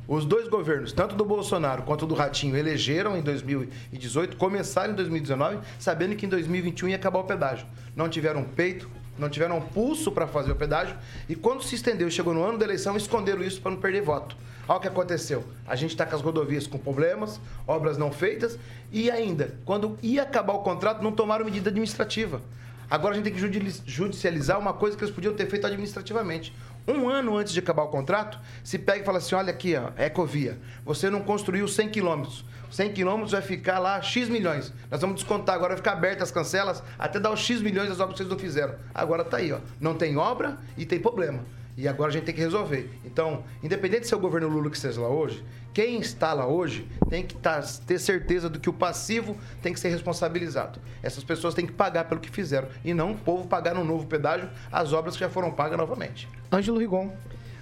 Os 0.07 0.25
dois 0.25 0.47
governos, 0.47 0.91
tanto 0.91 1.15
do 1.15 1.23
Bolsonaro 1.23 1.83
quanto 1.83 2.05
do 2.05 2.13
Ratinho, 2.15 2.57
elegeram 2.57 3.15
em 3.15 3.21
2018, 3.21 4.35
começaram 4.35 4.93
em 4.93 4.95
2019, 4.95 5.59
sabendo 5.79 6.15
que 6.15 6.25
em 6.25 6.29
2021 6.29 6.89
ia 6.89 6.95
acabar 6.95 7.19
o 7.19 7.23
pedágio. 7.23 7.65
Não 7.95 8.09
tiveram 8.09 8.43
peito, 8.43 8.89
não 9.17 9.29
tiveram 9.29 9.61
pulso 9.61 10.11
para 10.11 10.27
fazer 10.27 10.51
o 10.51 10.55
pedágio 10.55 10.97
e 11.29 11.35
quando 11.35 11.63
se 11.63 11.75
estendeu 11.75 12.09
chegou 12.09 12.33
no 12.33 12.43
ano 12.43 12.57
da 12.57 12.65
eleição, 12.65 12.97
esconderam 12.97 13.41
isso 13.43 13.61
para 13.61 13.71
não 13.71 13.77
perder 13.77 14.01
voto. 14.01 14.35
Olha 14.67 14.77
o 14.77 14.81
que 14.81 14.87
aconteceu. 14.87 15.43
A 15.67 15.75
gente 15.75 15.91
está 15.91 16.05
com 16.05 16.15
as 16.15 16.21
rodovias 16.21 16.67
com 16.67 16.77
problemas, 16.77 17.39
obras 17.67 17.97
não 17.97 18.11
feitas 18.11 18.57
e 18.91 19.09
ainda, 19.09 19.55
quando 19.65 19.97
ia 20.01 20.23
acabar 20.23 20.53
o 20.53 20.59
contrato, 20.59 21.01
não 21.01 21.11
tomaram 21.11 21.45
medida 21.45 21.69
administrativa. 21.69 22.41
Agora 22.89 23.13
a 23.13 23.15
gente 23.15 23.23
tem 23.23 23.33
que 23.33 23.39
judi- 23.39 23.81
judicializar 23.85 24.59
uma 24.59 24.73
coisa 24.73 24.97
que 24.97 25.03
eles 25.03 25.15
podiam 25.15 25.33
ter 25.33 25.45
feito 25.49 25.65
administrativamente. 25.65 26.53
Um 26.87 27.09
ano 27.09 27.37
antes 27.37 27.53
de 27.53 27.59
acabar 27.59 27.83
o 27.83 27.89
contrato, 27.89 28.39
se 28.63 28.79
pega 28.79 29.01
e 29.01 29.05
fala 29.05 29.19
assim: 29.19 29.35
olha 29.35 29.51
aqui, 29.51 29.75
ó, 29.75 29.91
Ecovia, 30.01 30.59
você 30.83 31.09
não 31.09 31.21
construiu 31.21 31.67
100 31.67 31.89
quilômetros. 31.89 32.43
100 32.71 32.93
quilômetros 32.93 33.31
vai 33.31 33.41
ficar 33.41 33.79
lá 33.79 34.01
X 34.01 34.29
milhões. 34.29 34.73
Nós 34.89 35.01
vamos 35.01 35.17
descontar 35.17 35.55
agora, 35.55 35.69
vai 35.69 35.77
ficar 35.77 35.91
abertas 35.91 36.29
as 36.29 36.31
cancelas 36.31 36.81
até 36.97 37.19
dar 37.19 37.31
os 37.31 37.39
X 37.41 37.61
milhões 37.61 37.89
das 37.89 37.99
obras 37.99 38.13
que 38.13 38.23
vocês 38.23 38.29
não 38.29 38.39
fizeram. 38.39 38.75
Agora 38.93 39.23
tá 39.23 39.37
aí, 39.37 39.51
ó. 39.51 39.59
Não 39.79 39.93
tem 39.95 40.17
obra 40.17 40.57
e 40.77 40.85
tem 40.85 40.99
problema. 40.99 41.43
E 41.77 41.87
agora 41.87 42.09
a 42.09 42.13
gente 42.13 42.23
tem 42.25 42.35
que 42.35 42.41
resolver. 42.41 42.89
Então, 43.05 43.43
independente 43.63 44.07
se 44.07 44.13
é 44.13 44.17
o 44.17 44.19
governo 44.19 44.47
Lula 44.49 44.69
que 44.69 44.75
esteja 44.75 45.01
lá 45.01 45.07
hoje, 45.09 45.43
quem 45.73 45.99
está 45.99 46.33
lá 46.33 46.45
hoje 46.45 46.85
tem 47.09 47.23
que 47.23 47.35
tá- 47.35 47.61
ter 47.87 47.97
certeza 47.97 48.49
do 48.49 48.59
que 48.59 48.69
o 48.69 48.73
passivo 48.73 49.37
tem 49.61 49.71
que 49.73 49.79
ser 49.79 49.87
responsabilizado. 49.89 50.79
Essas 51.01 51.23
pessoas 51.23 51.53
têm 51.53 51.65
que 51.65 51.71
pagar 51.71 52.05
pelo 52.05 52.19
que 52.19 52.29
fizeram 52.29 52.67
e 52.83 52.93
não 52.93 53.11
o 53.13 53.17
povo 53.17 53.47
pagar 53.47 53.73
no 53.73 53.83
novo 53.83 54.05
pedágio 54.05 54.49
as 54.71 54.91
obras 54.91 55.13
que 55.15 55.21
já 55.21 55.29
foram 55.29 55.49
pagas 55.51 55.77
novamente. 55.77 56.27
Ângelo 56.51 56.77
Rigon. 56.77 57.09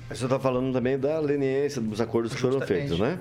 Mas 0.09 0.17
você 0.17 0.25
está 0.25 0.39
falando 0.39 0.73
também 0.73 0.97
da 0.97 1.19
leniência 1.19 1.79
dos 1.79 2.01
acordos 2.01 2.33
que 2.33 2.41
foram 2.41 2.59
feitos, 2.61 2.99
né? 2.99 3.19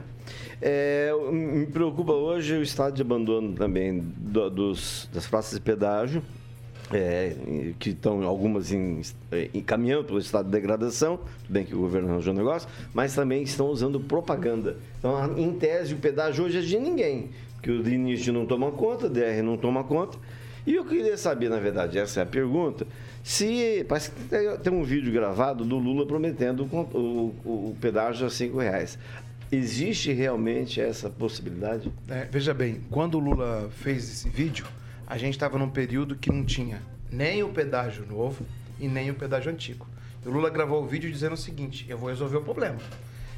É, 0.60 1.12
me 1.30 1.66
preocupa 1.66 2.12
hoje 2.12 2.54
o 2.54 2.62
estado 2.62 2.94
de 2.94 3.02
abandono 3.02 3.52
também 3.54 3.98
do- 4.16 4.48
dos, 4.48 5.08
das 5.12 5.26
praças 5.26 5.52
de 5.52 5.60
pedágio, 5.60 6.22
é, 6.92 7.34
que 7.78 7.90
estão 7.90 8.22
algumas 8.24 8.72
em, 8.72 9.00
em- 9.52 9.62
caminhando 9.62 10.04
pelo 10.04 10.18
estado 10.18 10.46
de 10.46 10.52
degradação, 10.52 11.16
tudo 11.18 11.52
bem 11.52 11.64
que 11.64 11.74
o 11.74 11.78
governo 11.78 12.08
arranjou 12.10 12.32
negócio, 12.32 12.68
mas 12.94 13.14
também 13.14 13.42
estão 13.42 13.68
usando 13.68 14.00
propaganda. 14.00 14.76
Então, 14.98 15.36
em 15.38 15.52
tese, 15.52 15.94
o 15.94 15.98
pedágio 15.98 16.44
hoje 16.44 16.58
é 16.58 16.60
de 16.62 16.78
ninguém, 16.78 17.30
que 17.62 17.70
o 17.70 17.82
DINIS 17.82 18.26
não 18.28 18.46
toma 18.46 18.70
conta, 18.70 19.06
o 19.06 19.10
DR 19.10 19.42
não 19.42 19.56
toma 19.56 19.84
conta. 19.84 20.16
E 20.66 20.74
eu 20.74 20.84
queria 20.84 21.16
saber, 21.16 21.48
na 21.48 21.58
verdade, 21.58 21.98
essa 21.98 22.20
é 22.20 22.22
a 22.22 22.26
pergunta, 22.26 22.86
se 23.22 23.84
parece 23.88 24.10
que 24.10 24.16
tem- 24.62 24.72
um 24.72 24.82
vídeo 24.82 25.12
gravado 25.12 25.64
do 25.64 25.78
Lula 25.78 26.06
prometendo 26.06 26.68
o, 26.70 26.76
o, 26.96 27.70
o 27.70 27.76
pedágio 27.80 28.26
a 28.26 28.30
cinco 28.30 28.58
reais. 28.58 28.98
Existe 29.50 30.12
realmente 30.12 30.78
essa 30.78 31.08
possibilidade? 31.08 31.90
É, 32.08 32.26
veja 32.30 32.52
bem, 32.52 32.80
quando 32.90 33.14
o 33.14 33.18
Lula 33.18 33.70
fez 33.72 34.04
esse 34.10 34.28
vídeo, 34.28 34.66
a 35.08 35.16
gente 35.16 35.32
estava 35.32 35.56
num 35.56 35.70
período 35.70 36.14
que 36.14 36.30
não 36.30 36.44
tinha 36.44 36.82
nem 37.10 37.42
o 37.42 37.48
pedágio 37.48 38.04
novo 38.04 38.44
e 38.78 38.86
nem 38.86 39.10
o 39.10 39.14
pedágio 39.14 39.50
antigo. 39.50 39.86
E 40.22 40.28
o 40.28 40.30
Lula 40.30 40.50
gravou 40.50 40.82
o 40.82 40.86
vídeo 40.86 41.10
dizendo 41.10 41.32
o 41.32 41.36
seguinte: 41.36 41.86
eu 41.88 41.96
vou 41.96 42.10
resolver 42.10 42.36
o 42.36 42.42
problema. 42.42 42.76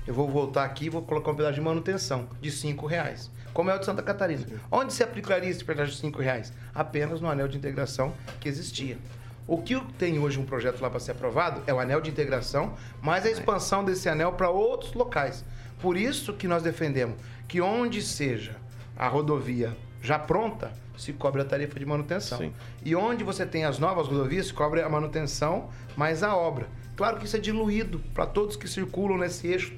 Eu 0.05 0.12
vou 0.12 0.29
voltar 0.29 0.64
aqui 0.64 0.87
e 0.87 0.91
vou 0.91 1.03
colocar 1.03 1.31
um 1.31 1.37
pedágio 1.37 1.57
de 1.57 1.61
manutenção 1.61 2.29
de 2.41 2.51
cinco 2.51 2.87
reais, 2.87 3.31
como 3.55 3.71
é 3.71 3.77
o 3.77 3.79
de 3.79 3.85
Santa 3.85 4.03
Catarina. 4.03 4.45
Onde 4.68 4.93
se 4.93 5.05
aplicaria 5.05 5.49
esse 5.49 5.64
pedágio 5.64 5.95
de 5.95 6.01
cinco 6.01 6.21
reais? 6.21 6.53
Apenas 6.75 7.21
no 7.21 7.29
anel 7.29 7.47
de 7.47 7.57
integração 7.57 8.12
que 8.41 8.49
existia. 8.49 8.99
O 9.47 9.62
que 9.62 9.79
tem 9.97 10.18
hoje 10.18 10.41
um 10.41 10.45
projeto 10.45 10.81
lá 10.81 10.91
para 10.91 10.99
ser 10.99 11.12
aprovado 11.12 11.62
é 11.68 11.73
o 11.73 11.79
anel 11.79 12.01
de 12.01 12.11
integração, 12.11 12.75
mas 13.01 13.25
a 13.25 13.31
expansão 13.31 13.85
desse 13.85 14.09
anel 14.09 14.33
para 14.33 14.51
outros 14.51 14.93
locais. 14.95 15.45
Por 15.81 15.97
isso 15.97 16.33
que 16.33 16.49
nós 16.49 16.64
defendemos 16.64 17.16
que 17.47 17.61
onde 17.61 18.03
seja 18.03 18.57
a 18.97 19.07
rodovia 19.07 19.77
já 20.03 20.18
pronta, 20.18 20.73
se 21.01 21.12
cobre 21.12 21.42
a 21.42 21.44
tarifa 21.44 21.78
de 21.78 21.86
manutenção. 21.86 22.38
Sim. 22.38 22.53
E 22.84 22.94
onde 22.94 23.24
você 23.24 23.46
tem 23.46 23.64
as 23.64 23.78
novas 23.78 24.07
rodovias, 24.07 24.46
se 24.46 24.53
cobre 24.53 24.82
a 24.82 24.88
manutenção 24.88 25.70
mais 25.96 26.22
a 26.22 26.36
obra. 26.36 26.68
Claro 26.96 27.18
que 27.18 27.24
isso 27.24 27.36
é 27.36 27.40
diluído 27.40 28.01
para 28.12 28.26
todos 28.26 28.57
que 28.57 28.68
circulam 28.68 29.16
nesse 29.16 29.46
eixo 29.46 29.72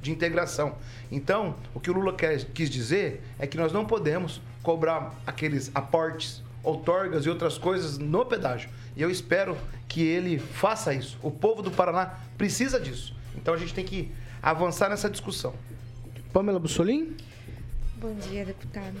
de 0.00 0.10
integração. 0.10 0.76
Então, 1.10 1.56
o 1.74 1.80
que 1.80 1.90
o 1.90 1.94
Lula 1.94 2.12
quer, 2.12 2.44
quis 2.46 2.68
dizer 2.68 3.22
é 3.38 3.46
que 3.46 3.56
nós 3.56 3.72
não 3.72 3.84
podemos 3.84 4.40
cobrar 4.62 5.14
aqueles 5.26 5.70
aportes, 5.74 6.42
outorgas 6.62 7.26
e 7.26 7.28
outras 7.28 7.58
coisas 7.58 7.98
no 7.98 8.24
pedágio. 8.24 8.70
E 8.96 9.02
eu 9.02 9.10
espero 9.10 9.56
que 9.88 10.02
ele 10.02 10.38
faça 10.38 10.94
isso. 10.94 11.18
O 11.22 11.30
povo 11.30 11.62
do 11.62 11.70
Paraná 11.70 12.18
precisa 12.38 12.78
disso. 12.78 13.14
Então 13.36 13.54
a 13.54 13.56
gente 13.56 13.74
tem 13.74 13.84
que 13.84 14.12
avançar 14.42 14.88
nessa 14.88 15.08
discussão. 15.08 15.54
Pamela 16.32 16.58
Bussolim? 16.58 17.16
Bom 17.96 18.14
dia, 18.14 18.44
deputado. 18.44 18.96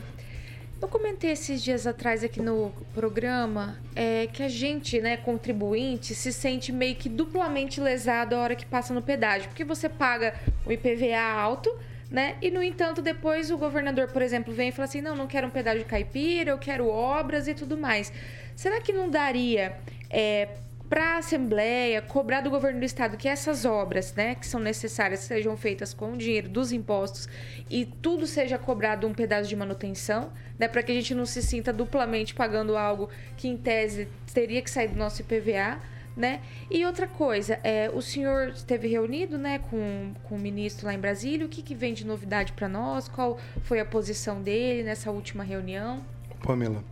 Eu 0.82 0.88
comentei 0.88 1.30
esses 1.30 1.62
dias 1.62 1.86
atrás 1.86 2.24
aqui 2.24 2.42
no 2.42 2.72
programa 2.92 3.78
é, 3.94 4.26
que 4.26 4.42
a 4.42 4.48
gente, 4.48 5.00
né, 5.00 5.16
contribuinte, 5.16 6.12
se 6.12 6.32
sente 6.32 6.72
meio 6.72 6.96
que 6.96 7.08
duplamente 7.08 7.80
lesado 7.80 8.34
a 8.34 8.40
hora 8.40 8.56
que 8.56 8.66
passa 8.66 8.92
no 8.92 9.00
pedágio. 9.00 9.48
Porque 9.48 9.62
você 9.62 9.88
paga 9.88 10.34
o 10.66 10.72
IPVA 10.72 11.20
alto, 11.20 11.72
Né? 12.10 12.36
E, 12.42 12.50
no 12.50 12.62
entanto, 12.62 13.00
depois 13.00 13.50
o 13.50 13.56
governador, 13.56 14.08
por 14.08 14.20
exemplo, 14.20 14.52
vem 14.52 14.68
e 14.68 14.72
fala 14.72 14.84
assim: 14.84 15.00
não, 15.00 15.14
não 15.16 15.26
quero 15.26 15.46
um 15.46 15.50
pedágio 15.50 15.84
caipira, 15.86 16.50
eu 16.50 16.58
quero 16.58 16.88
obras 16.88 17.46
e 17.46 17.54
tudo 17.54 17.78
mais. 17.78 18.12
Será 18.54 18.80
que 18.80 18.92
não 18.92 19.08
daria 19.08 19.78
é, 20.10 20.48
para 20.92 21.14
a 21.14 21.16
Assembleia 21.16 22.02
cobrar 22.02 22.42
do 22.42 22.50
governo 22.50 22.78
do 22.78 22.84
Estado 22.84 23.16
que 23.16 23.26
essas 23.26 23.64
obras, 23.64 24.12
né, 24.12 24.34
que 24.34 24.46
são 24.46 24.60
necessárias, 24.60 25.20
sejam 25.20 25.56
feitas 25.56 25.94
com 25.94 26.12
o 26.12 26.16
dinheiro 26.18 26.50
dos 26.50 26.70
impostos 26.70 27.30
e 27.70 27.86
tudo 27.86 28.26
seja 28.26 28.58
cobrado 28.58 29.06
um 29.06 29.14
pedaço 29.14 29.48
de 29.48 29.56
manutenção, 29.56 30.30
né, 30.58 30.68
para 30.68 30.82
que 30.82 30.92
a 30.92 30.94
gente 30.94 31.14
não 31.14 31.24
se 31.24 31.40
sinta 31.40 31.72
duplamente 31.72 32.34
pagando 32.34 32.76
algo 32.76 33.08
que, 33.38 33.48
em 33.48 33.56
tese, 33.56 34.06
teria 34.34 34.60
que 34.60 34.70
sair 34.70 34.88
do 34.88 34.98
nosso 34.98 35.22
IPVA? 35.22 35.80
Né? 36.14 36.42
E 36.70 36.84
outra 36.84 37.06
coisa, 37.06 37.58
é, 37.64 37.88
o 37.88 38.02
senhor 38.02 38.50
esteve 38.50 38.86
reunido 38.86 39.38
né, 39.38 39.60
com, 39.60 40.12
com 40.24 40.36
o 40.36 40.38
ministro 40.38 40.84
lá 40.84 40.92
em 40.92 40.98
Brasília. 40.98 41.46
O 41.46 41.48
que, 41.48 41.62
que 41.62 41.74
vem 41.74 41.94
de 41.94 42.06
novidade 42.06 42.52
para 42.52 42.68
nós? 42.68 43.08
Qual 43.08 43.38
foi 43.62 43.80
a 43.80 43.84
posição 43.86 44.42
dele 44.42 44.82
nessa 44.82 45.10
última 45.10 45.42
reunião? 45.42 46.04
Pamela, 46.42 46.84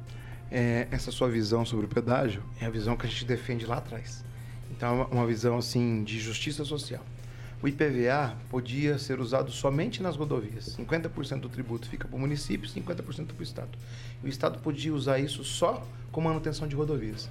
é, 0.51 0.89
essa 0.91 1.11
sua 1.13 1.29
visão 1.29 1.65
sobre 1.65 1.87
o 1.87 1.89
pedágio 1.89 2.43
é 2.61 2.67
a 2.67 2.71
visão 2.71 2.97
que 2.97 3.07
a 3.07 3.09
gente 3.09 3.25
defende 3.25 3.67
lá 3.67 3.77
atrás. 3.77 4.25
Então, 4.71 5.09
é 5.11 5.15
uma 5.15 5.27
visão 5.27 5.59
assim 5.59 6.03
de 6.03 6.19
justiça 6.19 6.65
social. 6.65 7.05
O 7.63 7.69
IPVA 7.69 8.35
podia 8.49 8.99
ser 8.99 9.21
usado 9.21 9.53
somente 9.53 10.03
nas 10.03 10.17
rodovias. 10.17 10.77
50% 10.79 11.41
do 11.41 11.49
tributo 11.49 11.89
fica 11.89 12.09
para 12.09 12.17
o 12.17 12.19
município, 12.19 12.69
50% 12.69 13.27
para 13.27 13.39
o 13.39 13.43
Estado. 13.43 13.79
E 14.25 14.27
o 14.27 14.29
Estado 14.31 14.59
podia 14.61 14.95
usar 14.95 15.19
isso 15.19 15.45
só 15.45 15.87
com 16.11 16.23
manutenção 16.23 16.67
de 16.67 16.75
rodovias. 16.75 17.29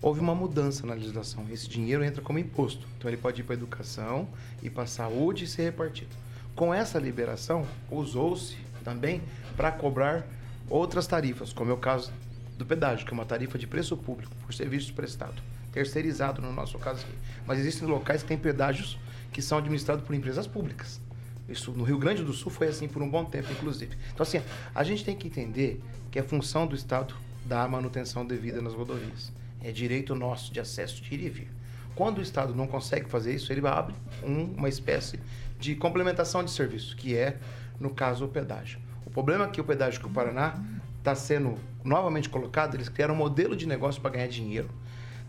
Houve 0.00 0.20
uma 0.20 0.34
mudança 0.34 0.86
na 0.86 0.94
legislação. 0.94 1.44
Esse 1.50 1.68
dinheiro 1.68 2.04
entra 2.04 2.22
como 2.22 2.38
imposto. 2.38 2.86
Então 2.96 3.10
ele 3.10 3.16
pode 3.16 3.40
ir 3.40 3.44
para 3.44 3.54
a 3.54 3.58
educação, 3.58 4.28
ir 4.62 4.70
para 4.70 4.84
a 4.84 4.86
saúde 4.86 5.44
e 5.44 5.48
ser 5.48 5.64
repartido. 5.64 6.14
Com 6.54 6.72
essa 6.72 7.00
liberação, 7.00 7.66
usou-se 7.90 8.56
também 8.84 9.20
para 9.56 9.72
cobrar 9.72 10.24
outras 10.70 11.06
tarifas, 11.06 11.52
como 11.52 11.72
é 11.72 11.74
o 11.74 11.78
caso 11.78 12.12
do 12.56 12.64
pedágio, 12.64 13.06
que 13.06 13.12
é 13.12 13.14
uma 13.14 13.24
tarifa 13.24 13.58
de 13.58 13.66
preço 13.66 13.96
público 13.96 14.34
por 14.44 14.54
serviços 14.54 14.90
prestados, 14.90 15.42
terceirizado 15.72 16.40
no 16.40 16.52
nosso 16.52 16.78
caso 16.78 17.02
aqui. 17.02 17.14
Mas 17.46 17.58
existem 17.58 17.86
locais 17.86 18.22
que 18.22 18.28
têm 18.28 18.38
pedágios 18.38 18.98
que 19.32 19.42
são 19.42 19.58
administrados 19.58 20.04
por 20.04 20.14
empresas 20.14 20.46
públicas. 20.46 21.00
Isso 21.48 21.72
no 21.72 21.84
Rio 21.84 21.98
Grande 21.98 22.22
do 22.22 22.32
Sul 22.32 22.50
foi 22.50 22.68
assim 22.68 22.88
por 22.88 23.02
um 23.02 23.10
bom 23.10 23.24
tempo, 23.24 23.52
inclusive. 23.52 23.96
Então, 24.12 24.22
assim, 24.22 24.40
a 24.74 24.82
gente 24.82 25.04
tem 25.04 25.14
que 25.14 25.26
entender 25.26 25.82
que 26.10 26.18
é 26.18 26.22
função 26.22 26.66
do 26.66 26.74
Estado 26.74 27.14
dar 27.44 27.68
manutenção 27.68 28.24
devida 28.24 28.62
nas 28.62 28.72
rodovias. 28.72 29.30
É 29.62 29.70
direito 29.70 30.14
nosso 30.14 30.52
de 30.52 30.60
acesso 30.60 31.02
de 31.02 31.14
ir 31.14 31.20
e 31.24 31.28
vir. 31.28 31.50
Quando 31.94 32.18
o 32.18 32.22
Estado 32.22 32.54
não 32.54 32.66
consegue 32.66 33.08
fazer 33.08 33.34
isso, 33.34 33.52
ele 33.52 33.66
abre 33.66 33.94
um, 34.22 34.44
uma 34.56 34.68
espécie 34.68 35.20
de 35.58 35.74
complementação 35.74 36.42
de 36.42 36.50
serviço, 36.50 36.96
que 36.96 37.16
é, 37.16 37.36
no 37.78 37.90
caso, 37.90 38.24
o 38.24 38.28
pedágio. 38.28 38.78
O 39.04 39.10
problema 39.10 39.44
é 39.44 39.48
que 39.48 39.60
o 39.60 39.64
pedágio 39.64 40.00
que 40.00 40.06
o 40.06 40.10
Paraná 40.10 40.62
está 41.04 41.14
sendo 41.14 41.58
novamente 41.84 42.30
colocado, 42.30 42.76
eles 42.76 42.88
criaram 42.88 43.12
um 43.12 43.18
modelo 43.18 43.54
de 43.54 43.68
negócio 43.68 44.00
para 44.00 44.12
ganhar 44.12 44.26
dinheiro. 44.26 44.70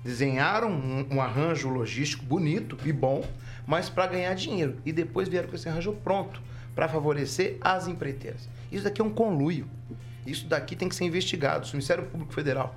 Desenharam 0.02 0.70
um, 0.72 1.06
um, 1.16 1.22
arranjo 1.22 1.68
logístico 1.68 2.24
bonito 2.24 2.78
e 2.86 2.94
bom, 2.94 3.26
mas 3.68 3.90
para 3.90 4.08
ganhar 4.08 4.34
dinheiro. 4.36 4.78
E 4.86 4.94
depois 4.94 5.28
vieram 5.28 5.50
com 5.50 5.56
esse 5.56 5.68
arranjo 5.68 5.92
pronto 5.92 6.42
para 6.74 6.88
favorecer 6.88 7.58
as 7.60 7.90
empreiteiras. 7.90 8.48
Isso 8.72 8.86
daqui 8.86 9.02
é 9.02 9.04
um 9.04 9.10
conluio. 9.10 9.68
Isso 10.26 10.48
daqui 10.48 10.78
tem 10.78 10.88
que 10.88 10.96
ser 10.96 11.04
investigado. 11.04 11.68
O 11.68 11.72
Ministério 11.72 12.06
Público 12.06 12.34
Federal, 12.34 12.74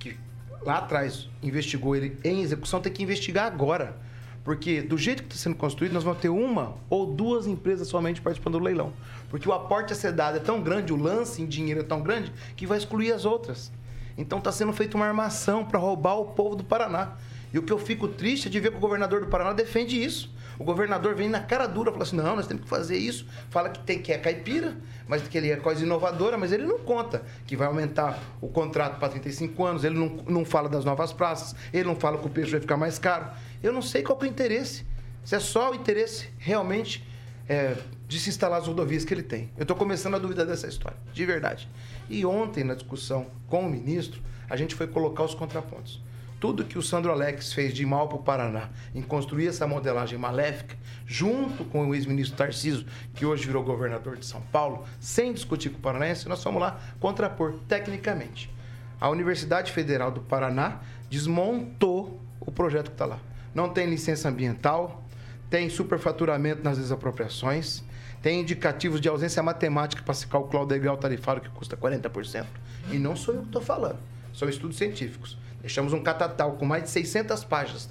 que 0.00 0.18
lá 0.62 0.78
atrás 0.78 1.28
investigou 1.40 1.94
ele 1.94 2.18
em 2.24 2.42
execução, 2.42 2.80
tem 2.80 2.92
que 2.92 3.02
investigar 3.02 3.46
agora. 3.46 3.96
Porque 4.44 4.82
do 4.82 4.98
jeito 4.98 5.22
que 5.22 5.30
está 5.30 5.42
sendo 5.42 5.56
construído, 5.56 5.94
nós 5.94 6.04
vamos 6.04 6.20
ter 6.20 6.28
uma 6.28 6.74
ou 6.90 7.06
duas 7.06 7.46
empresas 7.46 7.88
somente 7.88 8.20
participando 8.20 8.58
do 8.58 8.64
leilão. 8.64 8.92
Porque 9.30 9.48
o 9.48 9.52
aporte 9.52 9.94
a 9.94 9.96
ser 9.96 10.12
dado 10.12 10.36
é 10.36 10.40
tão 10.40 10.60
grande, 10.60 10.92
o 10.92 10.96
lance 10.96 11.40
em 11.40 11.46
dinheiro 11.46 11.80
é 11.80 11.82
tão 11.82 12.02
grande, 12.02 12.30
que 12.54 12.66
vai 12.66 12.76
excluir 12.76 13.10
as 13.12 13.24
outras. 13.24 13.72
Então 14.18 14.38
está 14.38 14.52
sendo 14.52 14.72
feita 14.72 14.96
uma 14.96 15.06
armação 15.06 15.64
para 15.64 15.78
roubar 15.78 16.20
o 16.20 16.26
povo 16.26 16.54
do 16.54 16.62
Paraná. 16.62 17.14
E 17.54 17.58
o 17.58 17.62
que 17.62 17.72
eu 17.72 17.78
fico 17.78 18.06
triste 18.06 18.48
é 18.48 18.50
de 18.50 18.60
ver 18.60 18.70
que 18.70 18.76
o 18.76 18.80
governador 18.80 19.20
do 19.20 19.28
Paraná 19.28 19.52
defende 19.52 20.02
isso. 20.02 20.30
O 20.58 20.64
governador 20.64 21.14
vem 21.14 21.28
na 21.28 21.40
cara 21.40 21.66
dura, 21.66 21.90
fala 21.90 22.04
assim: 22.04 22.16
não, 22.16 22.36
nós 22.36 22.46
temos 22.46 22.64
que 22.64 22.68
fazer 22.68 22.96
isso. 22.96 23.26
Fala 23.50 23.68
que 23.68 23.80
tem 23.80 24.00
que 24.00 24.12
é 24.12 24.18
caipira, 24.18 24.76
mas 25.08 25.26
que 25.26 25.36
ele 25.36 25.50
é 25.50 25.56
coisa 25.56 25.84
inovadora, 25.84 26.36
mas 26.36 26.52
ele 26.52 26.64
não 26.64 26.78
conta 26.78 27.22
que 27.46 27.56
vai 27.56 27.66
aumentar 27.66 28.18
o 28.40 28.48
contrato 28.48 28.98
para 28.98 29.08
35 29.08 29.64
anos, 29.64 29.84
ele 29.84 29.98
não, 29.98 30.16
não 30.28 30.44
fala 30.44 30.68
das 30.68 30.84
novas 30.84 31.12
praças, 31.12 31.56
ele 31.72 31.84
não 31.84 31.96
fala 31.96 32.18
que 32.18 32.26
o 32.26 32.30
peixe 32.30 32.52
vai 32.52 32.60
ficar 32.60 32.76
mais 32.76 32.98
caro. 32.98 33.26
Eu 33.64 33.72
não 33.72 33.80
sei 33.80 34.02
qual 34.02 34.18
é 34.20 34.24
o 34.24 34.26
interesse. 34.26 34.84
Se 35.24 35.34
é 35.34 35.40
só 35.40 35.70
o 35.70 35.74
interesse 35.74 36.28
realmente 36.38 37.02
é, 37.48 37.74
de 38.06 38.20
se 38.20 38.28
instalar 38.28 38.60
as 38.60 38.66
rodovias 38.66 39.06
que 39.06 39.14
ele 39.14 39.22
tem. 39.22 39.50
Eu 39.56 39.62
estou 39.62 39.74
começando 39.74 40.16
a 40.16 40.18
duvidar 40.18 40.44
dessa 40.44 40.66
história, 40.66 40.98
de 41.14 41.24
verdade. 41.24 41.66
E 42.10 42.26
ontem, 42.26 42.62
na 42.62 42.74
discussão 42.74 43.26
com 43.48 43.66
o 43.66 43.70
ministro, 43.70 44.20
a 44.50 44.56
gente 44.56 44.74
foi 44.74 44.86
colocar 44.86 45.22
os 45.22 45.34
contrapontos. 45.34 45.98
Tudo 46.38 46.62
que 46.62 46.76
o 46.76 46.82
Sandro 46.82 47.10
Alex 47.10 47.54
fez 47.54 47.72
de 47.72 47.86
mal 47.86 48.06
para 48.06 48.18
o 48.18 48.22
Paraná 48.22 48.68
em 48.94 49.00
construir 49.00 49.46
essa 49.46 49.66
modelagem 49.66 50.18
maléfica, 50.18 50.76
junto 51.06 51.64
com 51.64 51.88
o 51.88 51.94
ex-ministro 51.94 52.36
Tarciso, 52.36 52.84
que 53.14 53.24
hoje 53.24 53.46
virou 53.46 53.64
governador 53.64 54.18
de 54.18 54.26
São 54.26 54.42
Paulo, 54.52 54.84
sem 55.00 55.32
discutir 55.32 55.70
com 55.70 55.78
o 55.78 55.80
paranaense, 55.80 56.28
nós 56.28 56.42
fomos 56.42 56.60
lá 56.60 56.78
contrapor 57.00 57.54
tecnicamente. 57.66 58.52
A 59.00 59.08
Universidade 59.08 59.72
Federal 59.72 60.10
do 60.10 60.20
Paraná 60.20 60.82
desmontou 61.08 62.20
o 62.38 62.52
projeto 62.52 62.88
que 62.88 62.94
está 62.94 63.06
lá. 63.06 63.18
Não 63.54 63.68
tem 63.68 63.88
licença 63.88 64.28
ambiental, 64.28 65.04
tem 65.48 65.70
superfaturamento 65.70 66.62
nas 66.64 66.78
desapropriações, 66.78 67.82
tem 68.20 68.40
indicativos 68.40 69.00
de 69.00 69.08
ausência 69.08 69.42
matemática 69.42 70.02
para 70.02 70.14
se 70.14 70.26
calcular 70.26 70.62
o 70.62 70.66
degrau 70.66 70.96
tarifário 70.96 71.42
que 71.42 71.50
custa 71.50 71.76
40%. 71.76 72.46
E 72.90 72.98
não 72.98 73.14
sou 73.14 73.34
eu 73.34 73.40
que 73.42 73.46
estou 73.46 73.62
falando, 73.62 73.98
são 74.32 74.48
estudos 74.48 74.76
científicos. 74.76 75.38
Deixamos 75.60 75.92
um 75.92 76.02
catatal 76.02 76.52
com 76.52 76.66
mais 76.66 76.84
de 76.84 76.90
600 76.90 77.44
páginas 77.44 77.88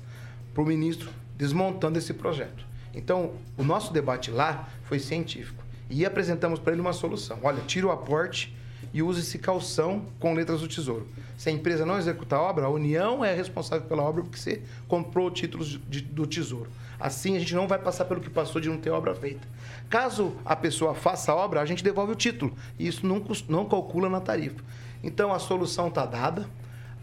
para 0.53 0.61
o 0.61 0.65
ministro 0.65 1.09
desmontando 1.37 1.97
esse 1.97 2.13
projeto. 2.13 2.65
Então, 2.93 3.33
o 3.57 3.63
nosso 3.63 3.91
debate 3.91 4.29
lá 4.29 4.69
foi 4.83 4.99
científico. 4.99 5.63
E 5.89 6.05
apresentamos 6.05 6.59
para 6.59 6.73
ele 6.73 6.81
uma 6.81 6.93
solução. 6.93 7.39
Olha, 7.41 7.61
tira 7.65 7.87
o 7.87 7.91
aporte 7.91 8.55
e 8.93 9.01
use-se 9.01 9.39
calção 9.39 10.05
com 10.19 10.33
letras 10.33 10.61
do 10.61 10.67
Tesouro. 10.67 11.07
Se 11.37 11.49
a 11.49 11.51
empresa 11.51 11.85
não 11.85 11.97
executar 11.97 12.39
a 12.39 12.43
obra, 12.43 12.65
a 12.65 12.69
União 12.69 13.25
é 13.25 13.33
responsável 13.33 13.87
pela 13.87 14.03
obra 14.03 14.23
porque 14.23 14.37
você 14.37 14.61
comprou 14.87 15.31
títulos 15.31 15.79
de, 15.89 16.01
do 16.01 16.27
Tesouro. 16.27 16.69
Assim, 16.99 17.35
a 17.35 17.39
gente 17.39 17.55
não 17.55 17.67
vai 17.67 17.79
passar 17.79 18.05
pelo 18.05 18.21
que 18.21 18.29
passou 18.29 18.61
de 18.61 18.69
não 18.69 18.77
ter 18.77 18.91
obra 18.91 19.15
feita. 19.15 19.47
Caso 19.89 20.33
a 20.45 20.55
pessoa 20.55 20.93
faça 20.93 21.31
a 21.31 21.35
obra, 21.35 21.59
a 21.59 21.65
gente 21.65 21.83
devolve 21.83 22.13
o 22.13 22.15
título. 22.15 22.53
E 22.77 22.87
isso 22.87 23.05
não, 23.05 23.21
não 23.49 23.65
calcula 23.65 24.07
na 24.07 24.21
tarifa. 24.21 24.63
Então, 25.03 25.33
a 25.33 25.39
solução 25.39 25.87
está 25.87 26.05
dada 26.05 26.47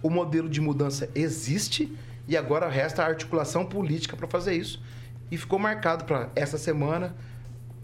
o 0.02 0.08
modelo 0.08 0.48
de 0.48 0.60
mudança 0.60 1.10
existe 1.14 1.96
e 2.26 2.36
agora 2.36 2.68
resta 2.68 3.02
a 3.02 3.06
articulação 3.06 3.66
política 3.66 4.16
para 4.16 4.26
fazer 4.26 4.54
isso. 4.54 4.82
E 5.30 5.36
ficou 5.36 5.58
marcado 5.58 6.04
para 6.04 6.30
essa 6.34 6.58
semana, 6.58 7.14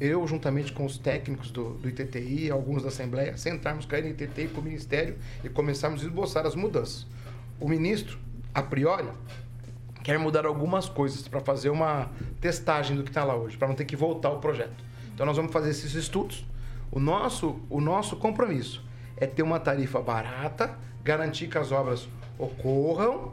eu, 0.00 0.26
juntamente 0.26 0.72
com 0.72 0.84
os 0.84 0.98
técnicos 0.98 1.50
do, 1.50 1.70
do 1.74 1.88
ITTI, 1.88 2.50
alguns 2.50 2.82
da 2.82 2.88
Assembleia, 2.88 3.36
sentarmos 3.36 3.86
com 3.86 3.94
a 3.94 4.00
NTT 4.00 4.48
com 4.48 4.60
o 4.60 4.64
Ministério 4.64 5.16
e 5.42 5.48
começarmos 5.48 6.02
a 6.02 6.04
esboçar 6.04 6.46
as 6.46 6.54
mudanças. 6.54 7.06
O 7.58 7.68
ministro, 7.68 8.18
a 8.52 8.62
priori, 8.62 9.08
quer 10.02 10.18
mudar 10.18 10.44
algumas 10.44 10.88
coisas 10.88 11.26
para 11.26 11.40
fazer 11.40 11.70
uma 11.70 12.10
testagem 12.40 12.96
do 12.96 13.02
que 13.02 13.10
está 13.10 13.24
lá 13.24 13.34
hoje, 13.34 13.56
para 13.56 13.68
não 13.68 13.74
ter 13.74 13.86
que 13.86 13.96
voltar 13.96 14.30
o 14.30 14.38
projeto. 14.38 14.84
Então, 15.14 15.24
nós 15.24 15.36
vamos 15.36 15.50
fazer 15.50 15.70
esses 15.70 15.94
estudos. 15.94 16.46
O 16.92 17.00
nosso, 17.00 17.58
o 17.70 17.80
nosso 17.80 18.16
compromisso 18.16 18.84
é 19.16 19.26
ter 19.26 19.42
uma 19.42 19.58
tarifa 19.58 20.00
barata, 20.00 20.78
garantir 21.02 21.48
que 21.48 21.56
as 21.56 21.72
obras 21.72 22.06
ocorram 22.38 23.32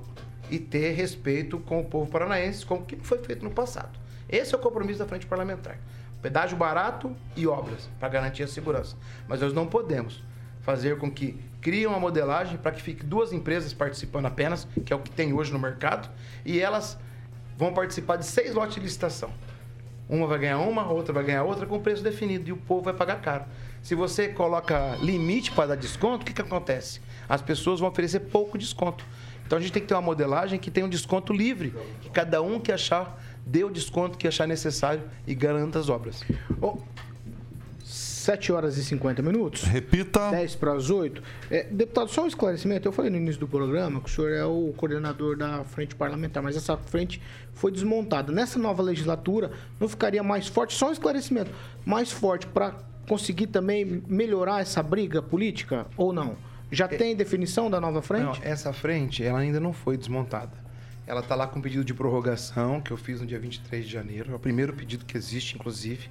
e 0.50 0.58
ter 0.58 0.94
respeito 0.94 1.60
com 1.60 1.82
o 1.82 1.86
povo 1.86 2.10
paranaense, 2.10 2.66
como 2.66 2.86
que 2.86 2.96
foi 2.96 3.18
feito 3.18 3.44
no 3.44 3.52
passado. 3.52 4.00
Esse 4.30 4.56
é 4.56 4.58
o 4.58 4.62
compromisso 4.62 5.00
da 5.00 5.06
frente 5.06 5.26
parlamentar. 5.26 5.78
Pedágio 6.24 6.56
barato 6.56 7.14
e 7.36 7.46
obras, 7.46 7.90
para 8.00 8.08
garantir 8.08 8.44
a 8.44 8.48
segurança. 8.48 8.96
Mas 9.28 9.42
nós 9.42 9.52
não 9.52 9.68
podemos 9.68 10.24
fazer 10.62 10.98
com 10.98 11.12
que 11.12 11.38
criem 11.60 11.86
uma 11.86 12.00
modelagem 12.00 12.58
para 12.58 12.72
que 12.72 12.82
fique 12.82 13.06
duas 13.06 13.34
empresas 13.34 13.74
participando 13.74 14.26
apenas, 14.26 14.66
que 14.86 14.94
é 14.94 14.96
o 14.96 15.00
que 15.00 15.12
tem 15.12 15.34
hoje 15.34 15.52
no 15.52 15.60
mercado, 15.60 16.10
e 16.46 16.62
elas 16.62 16.98
vão 17.58 17.74
participar 17.74 18.16
de 18.16 18.26
seis 18.26 18.54
lotes 18.56 18.76
de 18.76 18.80
licitação. 18.80 19.32
Uma 20.08 20.26
vai 20.26 20.40
ganhar 20.40 20.60
uma, 20.60 20.90
outra 20.90 21.14
vai 21.14 21.26
ganhar 21.26 21.44
outra, 21.44 21.66
com 21.66 21.78
preço 21.82 22.02
definido, 22.02 22.48
e 22.48 22.54
o 22.54 22.58
povo 22.58 22.84
vai 22.84 22.94
pagar 22.94 23.20
caro. 23.20 23.44
Se 23.82 23.94
você 23.94 24.30
coloca 24.30 24.96
limite 25.02 25.52
para 25.52 25.68
dar 25.68 25.76
desconto, 25.76 26.24
o 26.24 26.26
que, 26.26 26.32
que 26.34 26.42
acontece? 26.42 27.02
As 27.28 27.42
pessoas 27.42 27.82
vão 27.82 27.90
oferecer 27.90 28.22
pouco 28.22 28.58
desconto. 28.58 29.06
Então 29.46 29.58
a 29.58 29.62
gente 29.62 29.74
tem 29.74 29.82
que 29.82 29.90
ter 29.90 29.94
uma 29.94 30.02
modelagem 30.02 30.58
que 30.58 30.72
tenha 30.72 30.86
um 30.86 30.90
desconto 30.90 31.34
livre, 31.34 31.76
que 32.02 32.10
cada 32.10 32.42
um 32.42 32.62
que 32.62 32.72
achar 32.72 33.22
dê 33.46 33.64
o 33.64 33.70
desconto 33.70 34.18
que 34.18 34.28
achar 34.28 34.48
necessário 34.48 35.04
e 35.28 35.36
garanta 35.36 35.80
as 35.80 35.90
obras. 35.90 36.24
Oh, 36.62 36.78
7 38.24 38.54
horas 38.54 38.78
e 38.78 38.84
50 38.86 39.22
minutos. 39.22 39.64
Repita. 39.64 40.32
10 40.32 40.56
para 40.56 40.74
as 40.74 40.90
8. 40.90 41.22
É, 41.52 41.64
deputado, 41.64 42.10
só 42.10 42.24
um 42.24 42.28
esclarecimento. 42.28 42.88
Eu 42.88 42.94
falei 42.94 43.12
no 43.12 43.18
início 43.18 43.40
do 43.40 43.48
programa 43.48 44.00
que 44.00 44.10
o 44.10 44.12
senhor 44.12 44.32
é 44.32 44.46
o 44.46 44.74
coordenador 44.78 45.36
da 45.36 45.66
frente 45.66 45.94
parlamentar, 45.94 46.42
mas 46.42 46.56
essa 46.56 46.78
frente 46.78 47.22
foi 47.54 47.70
desmontada. 47.70 48.32
Nessa 48.32 48.58
nova 48.58 48.82
legislatura, 48.82 49.52
não 49.78 49.90
ficaria 49.90 50.24
mais 50.24 50.48
forte? 50.48 50.74
Só 50.74 50.88
um 50.88 50.92
esclarecimento. 50.94 51.52
Mais 51.86 52.12
forte 52.12 52.48
para 52.48 52.74
conseguir 53.10 53.48
também 53.48 54.02
melhorar 54.08 54.62
essa 54.62 54.82
briga 54.82 55.22
política 55.22 55.86
ou 55.98 56.14
não? 56.14 56.38
Já 56.72 56.88
tem 56.88 57.16
definição 57.16 57.70
da 57.70 57.80
nova 57.80 58.02
frente? 58.02 58.24
Não, 58.24 58.38
essa 58.42 58.72
frente, 58.72 59.22
ela 59.22 59.40
ainda 59.40 59.60
não 59.60 59.74
foi 59.74 59.98
desmontada. 59.98 60.63
Ela 61.06 61.20
está 61.20 61.36
lá 61.36 61.48
com 61.48 61.60
pedido 61.60 61.84
de 61.84 61.94
prorrogação, 61.94 62.80
que 62.80 62.92
eu 62.92 62.98
fiz 62.98 63.20
no 63.20 63.28
dia 63.28 63.38
23 63.38 63.86
de 63.86 63.92
janeiro. 63.92 64.32
É 64.32 64.36
o 64.36 64.40
primeiro 64.40 64.74
pedido 64.74 65.04
que 65.04 65.18
existe, 65.18 65.56
inclusive. 65.56 66.10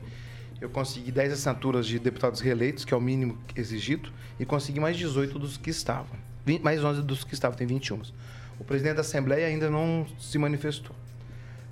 Eu 0.60 0.68
consegui 0.68 1.10
10 1.10 1.32
assinaturas 1.32 1.86
de 1.86 1.98
deputados 1.98 2.40
reeleitos, 2.40 2.84
que 2.84 2.92
é 2.92 2.96
o 2.96 3.00
mínimo 3.00 3.38
exigido, 3.56 4.12
e 4.38 4.44
consegui 4.44 4.80
mais 4.80 4.96
18 4.96 5.38
dos 5.38 5.56
que 5.56 5.70
estavam. 5.70 6.16
20, 6.44 6.62
mais 6.62 6.84
11 6.84 7.02
dos 7.02 7.24
que 7.24 7.32
estavam, 7.32 7.56
tem 7.56 7.66
21. 7.66 8.02
O 8.60 8.64
presidente 8.64 8.96
da 8.96 9.00
Assembleia 9.00 9.46
ainda 9.46 9.70
não 9.70 10.06
se 10.18 10.36
manifestou. 10.38 10.94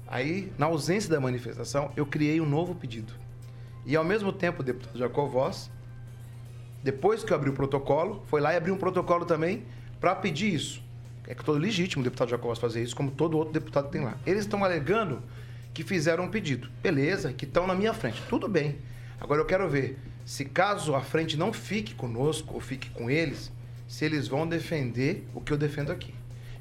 Aí, 0.07 0.51
na 0.59 0.67
ausência 0.67 1.11
da 1.11 1.21
manifestação, 1.21 1.93
eu 1.97 2.07
criei 2.07 2.41
um 2.41 2.47
novo 2.47 2.75
pedido. 2.75 3.13
E 3.85 3.95
ao 3.95 4.05
mesmo 4.05 4.33
tempo, 4.33 4.63
o 4.63 4.65
deputado 4.65 4.99
Jacovós, 4.99 5.71
depois 6.83 7.23
que 7.23 7.33
eu 7.33 7.37
abri 7.37 7.51
o 7.51 7.53
protocolo, 7.53 8.25
foi 8.27 8.41
lá 8.41 8.55
e 8.55 8.57
abriu 8.57 8.75
um 8.75 8.79
protocolo 8.79 9.25
também 9.25 9.65
para 10.01 10.15
pedir 10.15 10.55
isso. 10.55 10.83
É 11.31 11.35
que 11.35 11.45
todo 11.45 11.61
legítimo 11.61 12.01
o 12.01 12.05
deputado 12.05 12.29
Jacobas 12.29 12.59
fazer 12.59 12.83
isso, 12.83 12.97
como 12.97 13.09
todo 13.09 13.39
outro 13.39 13.55
deputado 13.55 13.89
tem 13.89 14.01
lá. 14.01 14.17
Eles 14.27 14.41
estão 14.41 14.65
alegando 14.65 15.23
que 15.73 15.85
fizeram 15.85 16.25
um 16.25 16.29
pedido. 16.29 16.69
Beleza, 16.83 17.33
que 17.33 17.45
estão 17.45 17.69
na 17.69 17.75
minha 17.77 17.95
frente. 17.95 18.21
Tudo 18.29 18.49
bem. 18.49 18.79
Agora 19.21 19.41
eu 19.41 19.45
quero 19.45 19.69
ver 19.69 19.97
se 20.25 20.45
caso 20.45 20.93
a 20.93 21.01
frente 21.01 21.37
não 21.37 21.53
fique 21.53 21.95
conosco 21.95 22.55
ou 22.55 22.61
fique 22.61 22.91
com 22.91 23.09
eles, 23.09 23.53
se 23.87 24.05
eles 24.05 24.27
vão 24.27 24.45
defender 24.45 25.25
o 25.33 25.41
que 25.41 25.53
eu 25.53 25.57
defendo 25.57 25.93
aqui. 25.93 26.13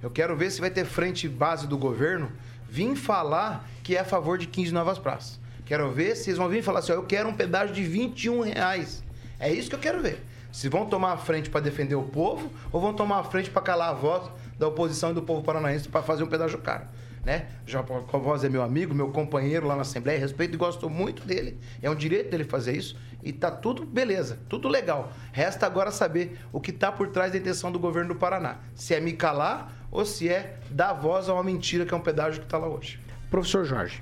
Eu 0.04 0.12
quero 0.12 0.38
ver 0.38 0.52
se 0.52 0.62
vai 0.62 0.70
ter 0.70 0.86
frente 0.86 1.28
base 1.28 1.66
do 1.66 1.76
governo 1.76 2.32
vir 2.70 2.96
falar 2.96 3.68
que 3.82 3.96
é 3.96 4.02
a 4.02 4.06
favor 4.06 4.38
de 4.38 4.46
15 4.46 4.72
novas 4.72 5.00
praças. 5.00 5.40
Quero 5.66 5.90
ver 5.92 6.16
se 6.16 6.30
eles 6.30 6.38
vão 6.38 6.48
vir 6.48 6.62
falar 6.62 6.82
assim, 6.82 6.92
ó, 6.92 6.96
eu 6.96 7.04
quero 7.08 7.28
um 7.28 7.34
pedágio 7.34 7.74
de 7.74 7.82
21 7.82 8.42
reais. 8.42 9.04
É 9.40 9.52
isso 9.52 9.68
que 9.68 9.76
eu 9.76 9.80
quero 9.80 10.00
ver. 10.00 10.24
Se 10.52 10.70
vão 10.70 10.86
tomar 10.86 11.14
a 11.14 11.18
frente 11.18 11.50
para 11.50 11.62
defender 11.62 11.96
o 11.96 12.04
povo 12.04 12.52
ou 12.72 12.80
vão 12.80 12.94
tomar 12.94 13.18
a 13.18 13.24
frente 13.24 13.50
para 13.50 13.64
calar 13.64 13.90
a 13.90 13.94
voz 13.94 14.30
da 14.60 14.68
oposição 14.68 15.12
e 15.12 15.14
do 15.14 15.24
povo 15.24 15.42
paranaense 15.42 15.88
para 15.88 16.04
fazer 16.04 16.24
um 16.24 16.28
pedágio 16.28 16.60
caro. 16.60 16.86
Né? 17.24 17.48
João 17.66 17.86
Voz 18.22 18.44
é 18.44 18.50
meu 18.50 18.62
amigo, 18.62 18.94
meu 18.94 19.10
companheiro 19.10 19.68
lá 19.68 19.76
na 19.76 19.82
Assembleia, 19.82 20.20
respeito 20.20 20.54
e 20.54 20.58
gosto 20.58 20.90
muito 20.90 21.26
dele. 21.26 21.58
É 21.82 21.90
um 21.90 21.96
direito 21.96 22.30
dele 22.30 22.44
fazer 22.44 22.76
isso 22.76 22.98
e 23.24 23.34
tá 23.34 23.50
tudo 23.50 23.86
beleza, 23.86 24.40
tudo 24.48 24.68
legal. 24.68 25.12
Resta 25.32 25.66
agora 25.66 25.92
saber 25.92 26.40
o 26.52 26.60
que 26.60 26.72
está 26.72 26.92
por 26.92 27.08
trás 27.10 27.32
da 27.32 27.38
intenção 27.38 27.72
do 27.72 27.80
governo 27.80 28.14
do 28.14 28.20
Paraná. 28.20 28.58
Se 28.76 28.94
é 28.94 29.00
me 29.00 29.14
calar 29.14 29.74
ou 29.92 30.06
se 30.06 30.30
é 30.30 30.60
dar 30.70 30.94
voz 30.94 31.28
a 31.30 31.34
uma 31.34 31.44
mentira 31.44 31.86
que 31.86 31.94
é 31.94 31.98
um 31.98 32.02
pedágio 32.02 32.42
que 32.42 32.46
está 32.46 32.58
lá 32.58 32.68
hoje. 32.68 33.00
Professor 33.30 33.66
Jorge. 33.66 34.02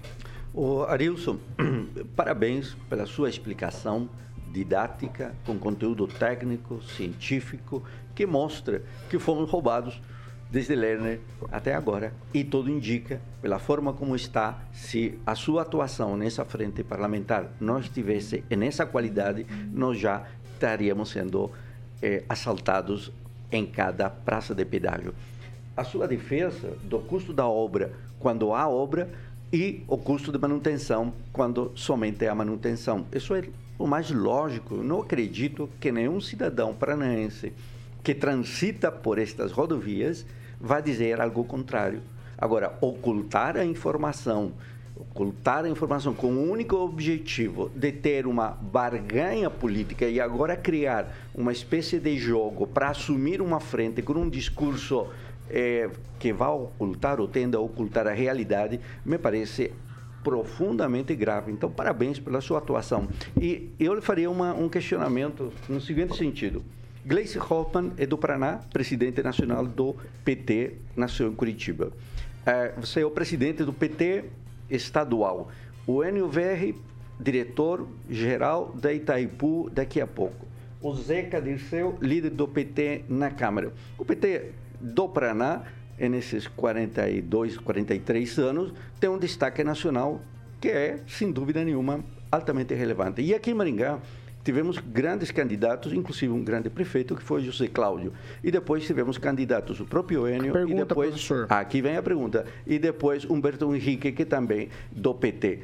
O 0.53 0.83
Arilson, 0.83 1.37
parabéns 2.15 2.75
pela 2.89 3.05
sua 3.05 3.29
explicação 3.29 4.09
didática, 4.51 5.35
com 5.45 5.57
conteúdo 5.57 6.07
técnico, 6.07 6.81
científico, 6.81 7.83
que 8.15 8.25
mostra 8.25 8.81
que 9.09 9.19
fomos 9.19 9.49
roubados 9.49 10.01
desde 10.49 10.75
Lerner 10.75 11.19
até 11.51 11.73
agora. 11.73 12.13
E 12.33 12.43
tudo 12.43 12.69
indica, 12.69 13.21
pela 13.41 13.59
forma 13.59 13.93
como 13.93 14.15
está, 14.15 14.61
se 14.73 15.17
a 15.25 15.35
sua 15.35 15.63
atuação 15.63 16.15
nessa 16.15 16.45
frente 16.45 16.83
parlamentar 16.83 17.51
não 17.59 17.79
estivesse 17.79 18.43
nessa 18.49 18.85
qualidade, 18.85 19.45
nós 19.71 19.99
já 19.99 20.25
estaríamos 20.53 21.09
sendo 21.09 21.51
eh, 22.01 22.23
assaltados 22.27 23.11
em 23.51 23.65
cada 23.65 24.09
praça 24.09 24.53
de 24.53 24.65
pedágio. 24.65 25.13
A 25.75 25.83
sua 25.83 26.07
defesa 26.07 26.75
do 26.83 26.99
custo 26.99 27.31
da 27.31 27.47
obra 27.47 27.93
quando 28.19 28.53
há 28.53 28.67
obra 28.67 29.09
e 29.53 29.83
o 29.87 29.97
custo 29.97 30.31
de 30.31 30.37
manutenção 30.37 31.13
quando 31.31 31.71
somente 31.75 32.27
há 32.27 32.35
manutenção. 32.35 33.05
Isso 33.13 33.35
é 33.35 33.43
o 33.77 33.85
mais 33.85 34.09
lógico. 34.09 34.75
Eu 34.75 34.83
não 34.83 35.01
acredito 35.01 35.69
que 35.79 35.91
nenhum 35.91 36.19
cidadão 36.19 36.73
paranaense 36.73 37.53
que 38.03 38.15
transita 38.15 38.91
por 38.91 39.19
estas 39.19 39.51
rodovias 39.51 40.25
vai 40.59 40.81
dizer 40.81 41.19
algo 41.21 41.43
contrário. 41.43 42.01
Agora, 42.37 42.77
ocultar 42.81 43.57
a 43.57 43.65
informação, 43.65 44.53
ocultar 44.95 45.65
a 45.65 45.69
informação 45.69 46.13
com 46.13 46.27
o 46.27 46.51
único 46.51 46.75
objetivo 46.75 47.71
de 47.75 47.91
ter 47.91 48.27
uma 48.27 48.49
barganha 48.49 49.49
política 49.49 50.05
e 50.05 50.19
agora 50.19 50.55
criar 50.55 51.11
uma 51.33 51.51
espécie 51.51 51.99
de 51.99 52.17
jogo 52.17 52.67
para 52.67 52.89
assumir 52.89 53.41
uma 53.41 53.59
frente 53.59 54.01
com 54.01 54.13
um 54.13 54.29
discurso 54.29 55.07
é, 55.49 55.89
que 56.19 56.33
vai 56.33 56.49
ocultar 56.49 57.19
ou 57.19 57.27
tende 57.27 57.55
a 57.55 57.59
ocultar 57.59 58.07
a 58.07 58.13
realidade, 58.13 58.79
me 59.05 59.17
parece 59.17 59.71
profundamente 60.23 61.15
grave. 61.15 61.51
Então, 61.51 61.71
parabéns 61.71 62.19
pela 62.19 62.41
sua 62.41 62.57
atuação. 62.57 63.07
E 63.39 63.69
eu 63.79 63.93
lhe 63.93 64.01
faria 64.01 64.29
uma, 64.29 64.53
um 64.53 64.67
questionamento 64.67 65.53
no 65.69 65.79
seguinte 65.79 66.17
sentido. 66.17 66.63
Gleice 67.07 67.39
Hoffmann 67.39 67.93
é 67.97 68.05
do 68.05 68.17
Paraná, 68.17 68.59
presidente 68.73 69.23
nacional 69.23 69.65
do 69.65 69.95
PT, 70.25 70.73
nasceu 70.93 71.31
em 71.31 71.33
Curitiba. 71.33 71.93
É, 72.45 72.73
você 72.75 72.99
é 72.99 73.05
o 73.05 73.09
presidente 73.09 73.63
do 73.63 73.71
PT 73.71 74.25
estadual. 74.69 75.47
O 75.87 76.03
NUVR, 76.03 76.75
diretor-geral 77.17 78.73
da 78.75 78.91
Itaipu, 78.91 79.69
daqui 79.71 80.01
a 80.01 80.05
pouco. 80.05 80.45
O 80.81 80.93
Zeca 80.95 81.41
Dirceu, 81.41 81.97
líder 82.01 82.31
do 82.31 82.45
PT 82.45 83.05
na 83.07 83.31
Câmara. 83.31 83.71
O 83.97 84.03
PT 84.03 84.51
do 84.81 85.07
Paraná, 85.07 85.63
nesses 85.97 86.45
42, 86.45 87.57
43 87.57 88.37
anos, 88.39 88.73
tem 88.99 89.09
um 89.09 89.17
destaque 89.17 89.63
nacional 89.63 90.21
que 90.59 90.67
é, 90.67 90.99
sem 91.07 91.31
dúvida 91.31 91.63
nenhuma, 91.63 92.03
altamente 92.29 92.73
relevante. 92.73 93.21
E 93.21 93.33
aqui 93.33 93.51
em 93.51 93.53
Maringá, 93.53 93.97
tivemos 94.47 94.77
grandes 94.77 95.29
candidatos, 95.29 95.91
inclusive 95.91 96.31
um 96.31 96.41
grande 96.41 96.69
prefeito 96.69 97.13
que 97.13 97.21
foi 97.21 97.43
José 97.43 97.67
Cláudio. 97.67 98.13
E 98.41 98.49
depois 98.49 98.85
tivemos 98.85 99.17
candidatos 99.17 99.81
o 99.81 99.85
próprio 99.85 100.25
Enio 100.25 100.53
pergunta, 100.53 100.83
e 100.83 100.85
depois 100.85 101.09
professor. 101.09 101.47
aqui 101.49 101.81
vem 101.81 101.97
a 101.97 102.01
pergunta. 102.01 102.45
E 102.65 102.79
depois 102.79 103.25
Humberto 103.25 103.75
Henrique, 103.75 104.09
que 104.13 104.23
também 104.23 104.69
do 104.89 105.13
PT. 105.13 105.63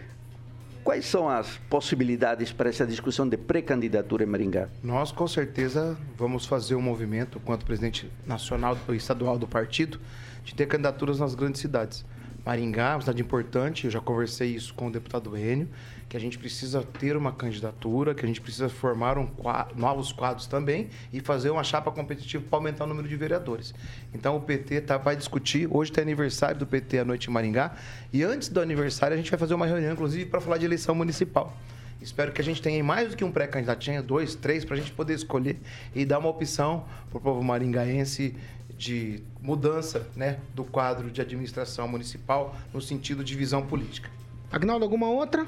Quais 0.84 1.06
são 1.06 1.30
as 1.30 1.58
possibilidades 1.70 2.52
para 2.52 2.68
essa 2.68 2.86
discussão 2.86 3.26
de 3.26 3.38
pré-candidatura 3.38 4.26
em 4.26 4.28
Maringá? 4.28 4.68
Nós, 4.84 5.14
com 5.14 5.30
certeza, 5.30 5.98
vamos 6.18 6.46
fazer 6.46 6.76
um 6.76 6.82
movimento, 6.82 7.40
quanto 7.40 7.66
presidente 7.66 8.12
nacional 8.28 8.78
e 8.90 8.96
estadual 8.98 9.40
do 9.40 9.48
partido, 9.48 9.98
de 10.44 10.54
ter 10.54 10.66
candidaturas 10.66 11.22
nas 11.22 11.36
grandes 11.36 11.62
cidades. 11.62 12.04
Maringá 12.46 12.96
uma 12.96 13.02
cidade 13.02 13.22
importante, 13.22 13.86
eu 13.86 13.92
já 13.92 14.02
conversei 14.02 14.50
isso 14.50 14.74
com 14.74 14.88
o 14.88 14.92
deputado 14.92 15.38
Enio, 15.38 15.70
que 16.10 16.18
a 16.18 16.20
gente 16.20 16.38
precisa 16.38 16.84
ter 16.84 17.16
uma 17.16 17.32
candidatura, 17.32 18.14
que 18.14 18.26
a 18.26 18.28
gente 18.28 18.42
precisa 18.42 18.68
formar 18.68 19.18
um 19.18 19.26
quadro, 19.26 19.80
novos 19.80 20.12
quadros 20.12 20.46
também 20.46 20.90
e 21.12 21.22
fazer 21.22 21.50
uma 21.50 21.64
chapa 21.64 21.90
competitiva 21.90 22.44
para 22.50 22.60
aumentar 22.60 22.84
o 22.84 22.88
número 22.88 23.08
de 23.08 23.16
vereadores. 23.16 23.74
Então 24.14 24.36
o 24.36 24.42
PT 24.42 24.82
tá, 24.82 24.98
vai 24.98 25.16
discutir, 25.16 25.68
hoje 25.72 25.92
tem 25.92 26.02
aniversário 26.02 26.60
do 26.60 26.68
PT 26.68 27.00
à 27.00 27.06
noite 27.06 27.30
em 27.30 27.34
Maringá, 27.34 27.76
e 28.12 28.24
antes 28.24 28.50
do 28.50 28.60
aniversário 28.60 29.14
a 29.14 29.18
gente 29.18 29.32
vai 29.32 29.40
fazer 29.40 29.54
uma 29.54 29.66
reunião, 29.66 29.94
inclusive, 29.94 30.26
para 30.26 30.42
falar 30.42 30.58
de 30.58 30.66
eleição 30.66 30.94
municipal. 30.94 31.56
Espero 32.02 32.34
que 32.34 32.42
a 32.42 32.44
gente 32.44 32.62
tenha 32.62 32.84
mais 32.84 33.12
do 33.12 33.16
que 33.16 33.24
um 33.24 33.32
pré-candidato, 33.32 33.86
tenha 33.86 34.04
dois, 34.04 34.36
três, 34.36 34.66
para 34.66 34.76
a 34.76 34.78
gente 34.78 34.92
poder 34.92 35.14
escolher 35.14 35.58
e 35.96 36.04
dar 36.04 36.20
uma 36.20 36.28
opção 36.28 36.84
para 37.10 37.18
o 37.18 37.22
povo 37.22 37.42
maringaense 37.42 38.36
de 38.78 39.22
mudança 39.42 40.08
né, 40.16 40.40
do 40.54 40.64
quadro 40.64 41.12
de 41.12 41.22
administração 41.22 41.88
municipal 41.88 42.56
no 42.74 42.82
sentido 42.82 43.24
de 43.24 43.36
visão 43.36 43.66
política. 43.66 44.10
Agnaldo, 44.52 44.84
alguma 44.84 45.10
outra? 45.10 45.46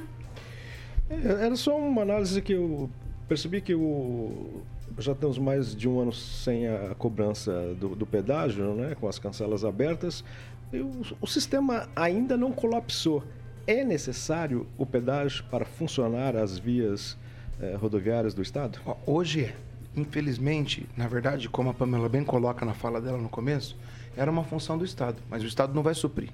É, 1.10 1.46
Era 1.46 1.56
só 1.56 1.78
uma 1.78 2.02
análise 2.02 2.42
que 2.42 2.54
eu 2.54 2.90
percebi 3.28 3.62
que 3.62 3.74
o, 3.74 4.62
já 5.00 5.14
temos 5.14 5.38
mais 5.38 5.76
de 5.76 5.88
um 5.88 6.00
ano 6.00 6.14
sem 6.14 6.68
a 6.68 6.96
cobrança 6.96 7.74
do, 7.80 7.96
do 7.96 8.06
pedágio, 8.06 8.74
né, 8.76 8.96
com 8.96 9.08
as 9.08 9.20
cancelas 9.20 9.64
abertas. 9.66 10.24
E 10.72 10.80
o, 10.80 11.02
o 11.22 11.28
sistema 11.28 11.88
ainda 11.96 12.38
não 12.38 12.52
colapsou. 12.52 13.24
É 13.68 13.84
necessário 13.84 14.68
o 14.78 14.86
pedágio 14.86 15.44
para 15.50 15.66
funcionar 15.66 16.36
as 16.36 16.58
vias 16.58 17.18
eh, 17.60 17.76
rodoviárias 17.76 18.34
do 18.34 18.42
Estado? 18.42 18.80
Hoje 19.08 19.46
é. 19.46 19.56
Infelizmente, 19.96 20.88
na 20.98 21.08
verdade, 21.08 21.48
como 21.48 21.70
a 21.70 21.74
Pamela 21.74 22.10
bem 22.10 22.24
coloca 22.24 22.66
na 22.66 22.74
fala 22.74 23.00
dela 23.00 23.18
no 23.18 23.30
começo, 23.30 23.78
era 24.18 24.30
uma 24.30 24.44
função 24.44 24.78
do 24.78 24.86
Estado, 24.86 25.22
mas 25.30 25.44
o 25.44 25.46
Estado 25.46 25.74
não 25.74 25.82
vai 25.84 25.94
suprir. 25.94 26.30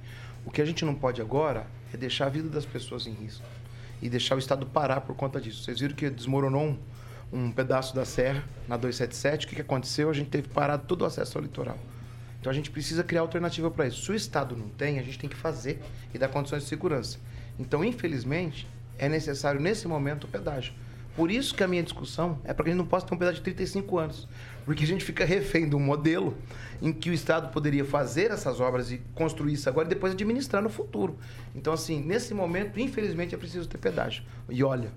O 0.45 0.51
que 0.51 0.62
a 0.62 0.66
gente 0.66 0.84
não 0.84 0.95
pode 0.95 1.22
agora 1.22 1.68
é 1.93 1.97
deixar 1.97 2.26
a 2.26 2.30
vida 2.30 2.49
das 2.49 2.66
pessoas 2.66 3.05
em 3.05 3.12
risco 3.12 3.45
e 4.01 4.09
deixar 4.09 4.36
o 4.36 4.39
Estado 4.39 4.66
parar 4.66 5.01
por 5.01 5.16
conta 5.16 5.39
disso. 5.39 5.64
Vocês 5.64 5.80
viram 5.80 5.95
que 5.95 6.09
desmoronou 6.09 6.64
um, 6.64 6.78
um 7.32 7.51
pedaço 7.51 7.95
da 7.95 8.03
serra 8.03 8.43
na 8.68 8.78
277, 8.78 9.45
o 9.45 9.49
que, 9.49 9.55
que 9.55 9.62
aconteceu? 9.62 10.09
A 10.09 10.14
gente 10.14 10.30
teve 10.30 10.47
parado 10.47 10.84
todo 10.88 11.03
o 11.03 11.05
acesso 11.05 11.38
ao 11.38 11.43
litoral. 11.43 11.78
Então 12.39 12.49
a 12.49 12.55
gente 12.55 12.72
precisa 12.72 13.03
criar 13.03 13.22
alternativa 13.22 13.70
para 13.70 13.88
isso. 13.88 14.03
Se 14.03 14.12
o 14.12 14.16
Estado 14.16 14.55
não 14.55 14.70
tem, 14.70 14.97
a 14.97 15.03
gente 15.03 15.20
tem 15.20 15.30
que 15.30 15.36
fazer 15.36 15.80
e 16.12 16.18
dar 16.18 16.28
condições 16.28 16.64
de 16.64 16.70
segurança. 16.70 17.20
Então, 17.59 17.84
infelizmente, 17.84 18.68
é 18.97 19.07
necessário 19.07 19.62
nesse 19.62 19.88
momento 19.88 20.24
o 20.24 20.28
pedágio. 20.28 20.74
Por 21.16 21.30
isso 21.30 21.53
que 21.53 21.64
a 21.64 21.68
minha 21.68 21.84
discussão 21.84 22.39
é 22.43 22.53
para 22.53 22.64
que 22.64 22.70
a 22.70 22.74
gente 22.74 22.82
não 22.82 22.88
possa 22.88 23.05
ter 23.05 23.14
um 23.14 23.18
pedaço 23.18 23.38
de 23.38 23.41
35 23.43 23.99
anos. 23.99 24.28
Porque 24.66 24.84
a 24.84 24.88
gente 24.88 25.03
fica 25.03 25.26
refém 25.26 25.68
de 25.68 25.76
um 25.76 25.80
modelo 25.80 26.38
em 26.82 26.93
que 26.93 27.09
o 27.09 27.14
Estado 27.14 27.51
poderia 27.51 27.84
fazer 27.84 28.32
essas 28.32 28.59
obras 28.59 28.91
e 28.91 29.01
construir 29.14 29.53
isso 29.53 29.68
agora 29.68 29.88
e 29.88 29.89
depois 29.89 30.14
administrar 30.14 30.62
no 30.62 30.70
futuro. 30.70 31.18
Então, 31.55 31.74
assim, 31.74 32.01
nesse 32.01 32.34
momento, 32.34 32.80
infelizmente, 32.80 33.36
é 33.36 33.38
preciso 33.38 33.68
ter 33.68 33.78
pedágio. 33.78 34.24
E 34.49 34.64
olha, 34.64 34.91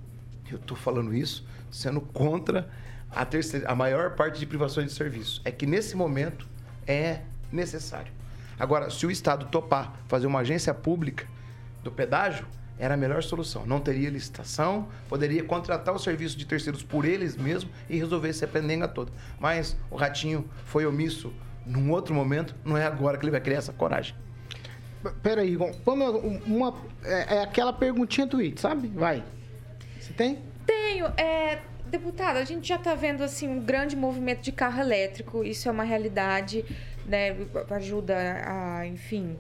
eu 0.50 0.56
estou 0.56 0.76
falando 0.76 1.14
isso 1.14 1.44
sendo 1.70 2.00
contra 2.00 2.70
a, 3.10 3.24
terceira, 3.24 3.68
a 3.68 3.74
maior 3.74 4.14
parte 4.14 4.38
de 4.38 4.46
privações 4.46 4.86
de 4.86 4.92
serviço. 4.92 5.40
É 5.44 5.50
que 5.50 5.66
nesse 5.66 5.96
momento 5.96 6.46
é 6.86 7.20
necessário. 7.50 8.12
Agora, 8.58 8.90
se 8.90 9.04
o 9.06 9.10
Estado 9.10 9.46
topar 9.46 9.94
fazer 10.06 10.26
uma 10.26 10.40
agência 10.40 10.72
pública 10.72 11.26
do 11.82 11.90
pedágio, 11.90 12.46
era 12.78 12.94
a 12.94 12.96
melhor 12.96 13.22
solução. 13.22 13.64
Não 13.66 13.80
teria 13.80 14.10
licitação, 14.10 14.88
poderia 15.08 15.42
contratar 15.44 15.94
o 15.94 15.98
serviço 15.98 16.36
de 16.36 16.44
terceiros 16.44 16.82
por 16.82 17.04
eles 17.04 17.36
mesmos 17.36 17.72
e 17.88 17.96
resolver 17.96 18.28
essa 18.28 18.46
pendenga 18.46 18.88
toda. 18.88 19.12
Mas 19.38 19.76
o 19.90 19.96
Ratinho 19.96 20.48
foi 20.66 20.86
omisso 20.86 21.32
num 21.64 21.90
outro 21.90 22.14
momento, 22.14 22.54
não 22.64 22.76
é 22.76 22.84
agora 22.84 23.16
que 23.16 23.24
ele 23.24 23.30
vai 23.30 23.40
criar 23.40 23.58
essa 23.58 23.72
coragem. 23.72 24.14
Peraí, 25.22 25.56
vamos 25.56 25.76
uma, 26.46 26.74
é, 27.02 27.36
é 27.36 27.42
aquela 27.42 27.72
perguntinha 27.72 28.26
tweet, 28.26 28.60
sabe? 28.60 28.88
Vai. 28.88 29.22
Você 30.00 30.12
tem? 30.12 30.38
Tenho. 30.66 31.06
É, 31.16 31.60
deputada, 31.86 32.38
a 32.38 32.44
gente 32.44 32.66
já 32.66 32.76
está 32.76 32.94
vendo 32.94 33.22
assim 33.22 33.48
um 33.48 33.60
grande 33.60 33.96
movimento 33.96 34.42
de 34.42 34.52
carro 34.52 34.80
elétrico. 34.80 35.44
Isso 35.44 35.68
é 35.68 35.72
uma 35.72 35.84
realidade, 35.84 36.64
né? 37.06 37.36
Ajuda 37.70 38.16
a, 38.46 38.86
enfim, 38.86 39.36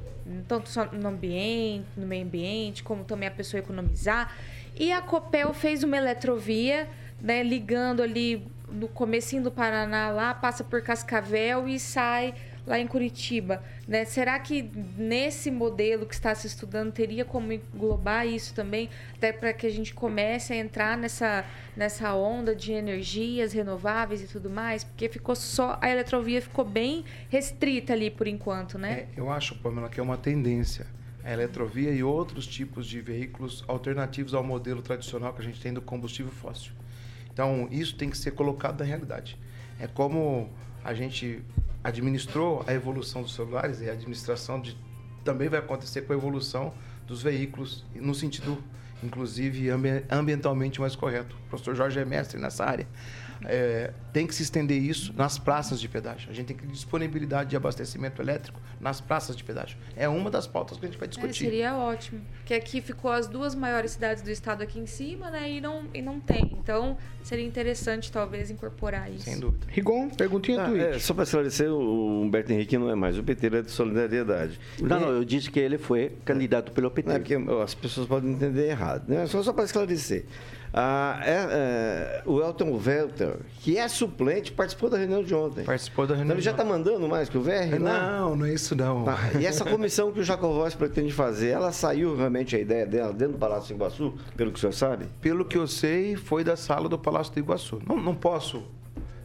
tanto 0.48 0.70
no 0.92 1.08
ambiente, 1.08 1.86
no 1.96 2.06
meio 2.06 2.24
ambiente, 2.24 2.82
como 2.82 3.04
também 3.04 3.28
a 3.28 3.32
pessoa 3.32 3.58
economizar. 3.58 4.34
E 4.76 4.92
a 4.92 5.00
Copel 5.00 5.52
fez 5.54 5.82
uma 5.82 5.96
eletrovia, 5.96 6.88
né, 7.20 7.42
ligando 7.42 8.02
ali 8.02 8.46
no 8.68 8.88
comecinho 8.88 9.42
do 9.42 9.50
Paraná 9.50 10.10
lá, 10.10 10.34
passa 10.34 10.64
por 10.64 10.82
Cascavel 10.82 11.68
e 11.68 11.78
sai 11.78 12.34
lá 12.66 12.78
em 12.78 12.86
Curitiba. 12.86 13.62
Né? 13.86 14.04
Será 14.04 14.38
que 14.38 14.62
nesse 14.96 15.50
modelo 15.50 16.06
que 16.06 16.14
está 16.14 16.34
se 16.34 16.46
estudando 16.46 16.92
teria 16.92 17.24
como 17.24 17.52
englobar 17.52 18.26
isso 18.26 18.54
também, 18.54 18.88
até 19.14 19.32
para 19.32 19.52
que 19.52 19.66
a 19.66 19.70
gente 19.70 19.92
comece 19.92 20.52
a 20.52 20.56
entrar 20.56 20.96
nessa, 20.96 21.44
nessa 21.76 22.14
onda 22.14 22.54
de 22.54 22.72
energias 22.72 23.52
renováveis 23.52 24.22
e 24.22 24.26
tudo 24.26 24.48
mais? 24.48 24.84
Porque 24.84 25.08
ficou 25.08 25.34
só 25.34 25.78
a 25.80 25.90
eletrovia 25.90 26.40
ficou 26.40 26.64
bem 26.64 27.04
restrita 27.28 27.92
ali 27.92 28.10
por 28.10 28.26
enquanto, 28.26 28.78
né? 28.78 28.92
É, 28.92 29.08
eu 29.16 29.30
acho, 29.30 29.54
Pamela, 29.56 29.88
que 29.88 30.00
é 30.00 30.02
uma 30.02 30.16
tendência 30.16 30.86
a 31.24 31.32
eletrovia 31.32 31.90
e 31.90 32.02
outros 32.02 32.46
tipos 32.46 32.86
de 32.86 33.00
veículos 33.00 33.64
alternativos 33.66 34.34
ao 34.34 34.44
modelo 34.44 34.82
tradicional 34.82 35.32
que 35.32 35.40
a 35.40 35.44
gente 35.44 35.58
tem 35.58 35.72
do 35.72 35.80
combustível 35.80 36.30
fóssil. 36.30 36.72
Então, 37.32 37.66
isso 37.70 37.96
tem 37.96 38.10
que 38.10 38.18
ser 38.18 38.32
colocado 38.32 38.78
na 38.80 38.84
realidade. 38.84 39.38
É 39.80 39.86
como 39.86 40.50
a 40.84 40.92
gente 40.92 41.42
administrou 41.84 42.64
a 42.66 42.72
evolução 42.72 43.22
dos 43.22 43.34
celulares 43.34 43.82
e 43.82 43.90
a 43.90 43.92
administração 43.92 44.58
de, 44.58 44.76
também 45.22 45.50
vai 45.50 45.58
acontecer 45.58 46.02
com 46.02 46.14
a 46.14 46.16
evolução 46.16 46.72
dos 47.06 47.22
veículos, 47.22 47.84
no 47.94 48.14
sentido, 48.14 48.56
inclusive, 49.02 49.68
ambientalmente 50.10 50.80
mais 50.80 50.96
correto. 50.96 51.36
O 51.46 51.50
professor 51.50 51.74
Jorge 51.76 52.00
é 52.00 52.04
mestre 52.04 52.40
nessa 52.40 52.64
área. 52.64 52.88
É, 53.46 53.92
tem 54.12 54.26
que 54.26 54.34
se 54.34 54.42
estender 54.42 54.80
isso 54.80 55.12
nas 55.16 55.38
praças 55.38 55.80
de 55.80 55.88
pedágio. 55.88 56.30
A 56.30 56.32
gente 56.32 56.46
tem 56.46 56.56
que 56.56 56.62
ter 56.66 56.72
disponibilidade 56.72 57.50
de 57.50 57.56
abastecimento 57.56 58.22
elétrico 58.22 58.60
nas 58.80 59.00
praças 59.00 59.36
de 59.36 59.42
pedágio. 59.42 59.76
É 59.96 60.08
uma 60.08 60.30
das 60.30 60.46
pautas 60.46 60.78
que 60.78 60.84
a 60.84 60.88
gente 60.88 60.98
vai 60.98 61.08
discutir. 61.08 61.46
É, 61.46 61.50
seria 61.50 61.76
ótimo. 61.76 62.20
Porque 62.36 62.54
aqui 62.54 62.80
ficou 62.80 63.10
as 63.10 63.26
duas 63.26 63.54
maiores 63.54 63.92
cidades 63.92 64.22
do 64.22 64.30
estado 64.30 64.62
aqui 64.62 64.78
em 64.78 64.86
cima, 64.86 65.30
né? 65.30 65.50
E 65.50 65.60
não, 65.60 65.84
e 65.92 66.00
não 66.00 66.20
tem. 66.20 66.56
Então, 66.58 66.96
seria 67.22 67.44
interessante, 67.44 68.12
talvez, 68.12 68.50
incorporar 68.50 69.10
isso. 69.10 69.24
Sem 69.24 69.38
dúvida. 69.40 69.66
Rigon, 69.68 70.10
perguntinha 70.10 70.66
ah, 70.66 70.76
é, 70.76 70.98
Só 70.98 71.14
para 71.14 71.24
esclarecer, 71.24 71.70
o 71.70 72.22
Humberto 72.22 72.52
Henrique 72.52 72.78
não 72.78 72.90
é 72.90 72.94
mais 72.94 73.18
o 73.18 73.22
PT, 73.22 73.46
ele 73.46 73.58
é 73.58 73.62
de 73.62 73.70
solidariedade. 73.70 74.60
Não, 74.80 75.00
não, 75.00 75.08
eu 75.08 75.24
disse 75.24 75.50
que 75.50 75.58
ele 75.58 75.78
foi 75.78 76.12
candidato 76.24 76.72
pelo 76.72 76.90
PT. 76.90 77.08
Não, 77.08 77.16
é 77.16 77.18
porque 77.18 77.34
as 77.62 77.74
pessoas 77.74 78.06
podem 78.06 78.32
entender 78.32 78.68
errado. 78.68 79.08
Né? 79.08 79.26
Só, 79.26 79.42
só 79.42 79.52
para 79.52 79.64
esclarecer. 79.64 80.26
Ah, 80.76 81.20
é, 81.22 81.30
é, 81.30 82.22
o 82.26 82.40
Elton 82.40 82.72
Welter, 82.84 83.36
que 83.60 83.78
é 83.78 83.86
suplente, 83.86 84.50
participou 84.50 84.90
da 84.90 84.98
reunião 84.98 85.22
de 85.22 85.32
ontem. 85.32 85.62
Participou 85.62 86.04
da 86.04 86.14
reunião. 86.14 86.24
Então 86.26 86.34
ele 86.34 86.42
já 86.42 86.50
está 86.50 86.64
mandando 86.64 87.06
mais 87.08 87.28
que 87.28 87.38
o 87.38 87.42
VR? 87.42 87.78
Não, 87.78 88.34
não 88.34 88.44
é 88.44 88.52
isso 88.52 88.74
não. 88.74 89.04
Tá. 89.04 89.16
E 89.38 89.46
essa 89.46 89.62
comissão 89.70 90.10
que 90.10 90.18
o 90.18 90.24
Jacovós 90.24 90.74
pretende 90.74 91.12
fazer, 91.12 91.50
ela 91.50 91.70
saiu 91.70 92.16
realmente 92.16 92.56
a 92.56 92.58
ideia 92.58 92.84
dela 92.84 93.12
dentro 93.12 93.34
do 93.34 93.38
Palácio 93.38 93.68
do 93.68 93.78
Iguaçu, 93.78 94.14
pelo 94.36 94.50
que 94.50 94.58
o 94.58 94.60
senhor 94.60 94.72
sabe? 94.72 95.06
Pelo 95.20 95.44
que 95.44 95.56
eu 95.56 95.68
sei, 95.68 96.16
foi 96.16 96.42
da 96.42 96.56
sala 96.56 96.88
do 96.88 96.98
Palácio 96.98 97.32
do 97.32 97.38
Iguaçu. 97.38 97.80
Não, 97.86 97.96
não 97.96 98.14
posso, 98.16 98.64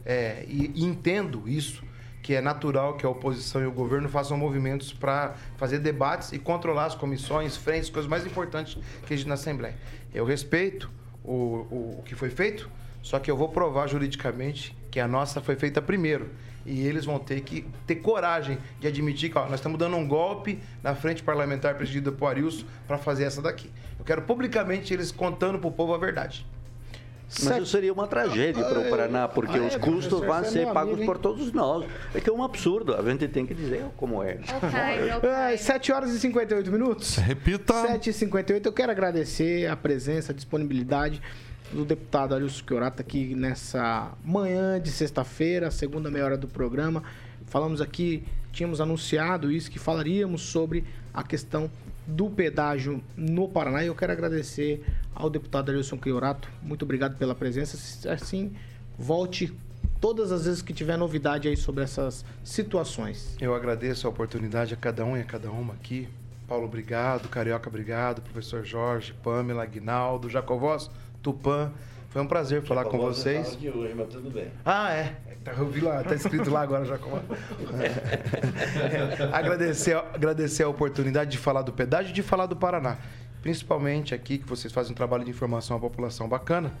é, 0.06 0.44
e 0.46 0.84
entendo 0.84 1.48
isso, 1.48 1.82
que 2.22 2.32
é 2.32 2.40
natural 2.40 2.96
que 2.96 3.04
a 3.04 3.08
oposição 3.08 3.60
e 3.60 3.66
o 3.66 3.72
governo 3.72 4.08
façam 4.08 4.36
movimentos 4.36 4.92
para 4.92 5.34
fazer 5.56 5.80
debates 5.80 6.30
e 6.32 6.38
controlar 6.38 6.84
as 6.84 6.94
comissões, 6.94 7.56
frentes, 7.56 7.90
coisas 7.90 8.08
mais 8.08 8.24
importantes 8.24 8.78
que 9.04 9.12
existe 9.12 9.26
na 9.26 9.34
Assembleia. 9.34 9.74
Eu 10.14 10.24
respeito 10.24 10.88
o, 11.24 11.32
o, 11.32 11.96
o 11.98 12.02
que 12.04 12.14
foi 12.14 12.30
feito, 12.30 12.68
só 13.02 13.18
que 13.18 13.30
eu 13.30 13.36
vou 13.36 13.48
provar 13.48 13.86
juridicamente 13.86 14.76
que 14.90 15.00
a 15.00 15.08
nossa 15.08 15.40
foi 15.40 15.56
feita 15.56 15.80
primeiro. 15.80 16.30
E 16.66 16.86
eles 16.86 17.06
vão 17.06 17.18
ter 17.18 17.40
que 17.40 17.66
ter 17.86 17.96
coragem 17.96 18.58
de 18.78 18.86
admitir 18.86 19.30
que 19.30 19.38
ó, 19.38 19.46
nós 19.46 19.54
estamos 19.54 19.78
dando 19.78 19.96
um 19.96 20.06
golpe 20.06 20.60
na 20.82 20.94
frente 20.94 21.22
parlamentar 21.22 21.74
presidida 21.74 22.12
por 22.12 22.26
Arilson 22.26 22.66
para 22.86 22.98
fazer 22.98 23.24
essa 23.24 23.40
daqui. 23.40 23.70
Eu 23.98 24.04
quero 24.04 24.22
publicamente 24.22 24.92
eles 24.92 25.10
contando 25.10 25.58
para 25.58 25.68
o 25.68 25.72
povo 25.72 25.94
a 25.94 25.98
verdade. 25.98 26.46
Mas 27.44 27.56
isso 27.58 27.66
seria 27.66 27.92
uma 27.92 28.08
tragédia 28.08 28.64
para 28.64 28.80
o 28.80 28.90
Paraná, 28.90 29.28
porque 29.28 29.56
ah, 29.56 29.62
é, 29.62 29.66
os 29.68 29.76
custos 29.76 30.20
vão 30.20 30.44
ser 30.44 30.66
pagos 30.72 31.04
por 31.04 31.16
todos 31.16 31.52
nós. 31.52 31.86
É 32.12 32.20
que 32.20 32.28
é 32.28 32.32
um 32.32 32.42
absurdo, 32.42 32.94
a 32.94 33.02
gente 33.02 33.28
tem 33.28 33.46
que 33.46 33.54
dizer 33.54 33.84
como 33.96 34.22
é. 34.22 34.40
Okay, 34.40 35.12
okay. 35.16 35.56
7 35.56 35.92
horas 35.92 36.10
e 36.10 36.18
58 36.18 36.70
minutos. 36.72 37.16
Repita. 37.16 37.86
7 37.86 38.10
e 38.10 38.12
58 38.12 38.66
Eu 38.66 38.72
quero 38.72 38.90
agradecer 38.90 39.68
a 39.68 39.76
presença, 39.76 40.32
a 40.32 40.34
disponibilidade 40.34 41.22
do 41.72 41.84
deputado 41.84 42.34
Arilson 42.34 42.64
Chiorata 42.66 43.02
aqui 43.02 43.34
nessa 43.34 44.12
manhã 44.24 44.80
de 44.80 44.90
sexta-feira, 44.90 45.70
segunda 45.70 46.10
meia 46.10 46.24
hora 46.24 46.36
do 46.36 46.48
programa. 46.48 47.04
Falamos 47.46 47.80
aqui, 47.80 48.24
tínhamos 48.52 48.80
anunciado 48.80 49.52
isso, 49.52 49.70
que 49.70 49.78
falaríamos 49.78 50.42
sobre 50.42 50.84
a 51.14 51.22
questão 51.22 51.70
do 52.06 52.28
pedágio 52.28 53.02
no 53.16 53.48
Paraná. 53.48 53.84
E 53.84 53.86
eu 53.86 53.94
quero 53.94 54.12
agradecer 54.12 54.84
ao 55.14 55.28
deputado 55.28 55.70
Arilson 55.70 55.98
Chiorato. 56.02 56.48
Muito 56.62 56.84
obrigado 56.84 57.16
pela 57.16 57.34
presença. 57.34 57.76
Assim, 58.12 58.52
volte 58.98 59.52
todas 60.00 60.32
as 60.32 60.46
vezes 60.46 60.62
que 60.62 60.72
tiver 60.72 60.96
novidade 60.96 61.46
aí 61.48 61.56
sobre 61.56 61.84
essas 61.84 62.24
situações. 62.42 63.36
Eu 63.40 63.54
agradeço 63.54 64.06
a 64.06 64.10
oportunidade 64.10 64.72
a 64.74 64.76
cada 64.76 65.04
um 65.04 65.16
e 65.16 65.20
a 65.20 65.24
cada 65.24 65.50
uma 65.50 65.74
aqui. 65.74 66.08
Paulo, 66.48 66.64
obrigado. 66.64 67.28
Carioca, 67.28 67.68
obrigado. 67.68 68.22
Professor 68.22 68.64
Jorge, 68.64 69.14
Pamela, 69.22 69.62
Aguinaldo, 69.62 70.28
Jacovós, 70.28 70.90
Tupã. 71.22 71.70
Foi 72.08 72.20
um 72.20 72.26
prazer 72.26 72.62
falar 72.62 72.86
com 72.86 72.98
vocês. 72.98 73.56
De 73.56 73.70
hoje, 73.70 73.94
mas 73.94 74.08
tudo 74.08 74.30
bem. 74.30 74.48
Ah, 74.64 74.92
é. 74.92 75.14
Tá, 75.44 75.52
eu 75.52 75.66
vi 75.68 75.80
lá, 75.80 76.02
tá 76.02 76.14
escrito 76.14 76.50
lá 76.50 76.62
agora, 76.62 76.84
Jacovós. 76.84 77.22
É. 78.90 79.30
agradecer, 79.32 79.96
agradecer 79.96 80.64
a 80.64 80.68
oportunidade 80.68 81.30
de 81.30 81.38
falar 81.38 81.62
do 81.62 81.72
pedágio 81.72 82.10
e 82.10 82.12
de 82.12 82.22
falar 82.22 82.46
do 82.46 82.56
Paraná. 82.56 82.98
Principalmente 83.42 84.14
aqui, 84.14 84.38
que 84.38 84.48
vocês 84.48 84.72
fazem 84.72 84.92
um 84.92 84.94
trabalho 84.94 85.24
de 85.24 85.30
informação 85.30 85.76
à 85.76 85.80
população 85.80 86.28
bacana. 86.28 86.72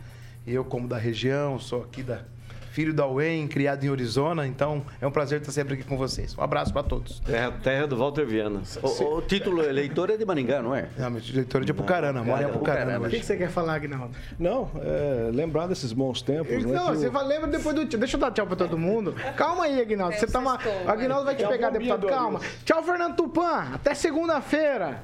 Eu, 0.46 0.64
como 0.64 0.88
da 0.88 0.98
região, 0.98 1.58
sou 1.58 1.82
aqui 1.82 2.02
da 2.02 2.22
filho 2.70 2.94
da 2.94 3.06
UEM, 3.06 3.48
criado 3.48 3.84
em 3.84 3.90
Arizona, 3.90 4.46
então 4.46 4.84
é 5.00 5.06
um 5.06 5.10
prazer 5.10 5.40
estar 5.40 5.52
sempre 5.52 5.74
aqui 5.74 5.82
com 5.82 5.96
vocês. 5.96 6.36
Um 6.38 6.42
abraço 6.42 6.72
para 6.72 6.82
todos. 6.82 7.20
Terra, 7.20 7.52
terra 7.62 7.86
do 7.86 7.96
Walter 7.96 8.24
Viana. 8.24 8.62
O, 8.82 9.16
o, 9.16 9.22
título 9.22 9.62
eleitor 9.62 10.10
é 10.10 10.16
de 10.16 10.24
Maringá, 10.24 10.62
não 10.62 10.74
é? 10.74 10.88
Não, 10.96 11.10
meu 11.10 11.20
eleitor 11.20 11.62
é 11.62 11.64
de 11.64 11.72
Apucarana, 11.72 12.22
mora 12.22 12.42
em 12.42 12.46
Apucarana. 12.46 13.06
O 13.06 13.10
que, 13.10 13.18
que, 13.18 13.26
você 13.26 13.36
quer 13.36 13.50
falar, 13.50 13.74
Agnaldo? 13.74 14.14
Não, 14.38 14.70
é, 14.76 15.30
lembrar 15.32 15.66
desses 15.66 15.92
bons 15.92 16.22
tempos, 16.22 16.64
né, 16.64 16.72
Não, 16.72 16.94
você 16.94 17.08
vai, 17.08 17.26
lembra 17.26 17.48
depois 17.48 17.74
do... 17.74 17.84
Deixa 17.84 18.16
eu 18.16 18.20
dar 18.20 18.30
tchau 18.30 18.46
para 18.46 18.56
todo 18.56 18.78
mundo. 18.78 19.14
Calma 19.36 19.64
aí, 19.64 19.80
Agnaldo. 19.80 20.16
Você 20.16 20.26
tá 20.26 20.38
uma... 20.38 20.58
Agnaldo 20.86 21.24
vai 21.24 21.34
te 21.34 21.46
pegar, 21.46 21.70
deputado. 21.70 22.06
Calma. 22.06 22.40
Tchau, 22.64 22.82
Fernando 22.82 23.16
Tupan. 23.16 23.74
Até 23.74 23.94
segunda-feira. 23.94 25.02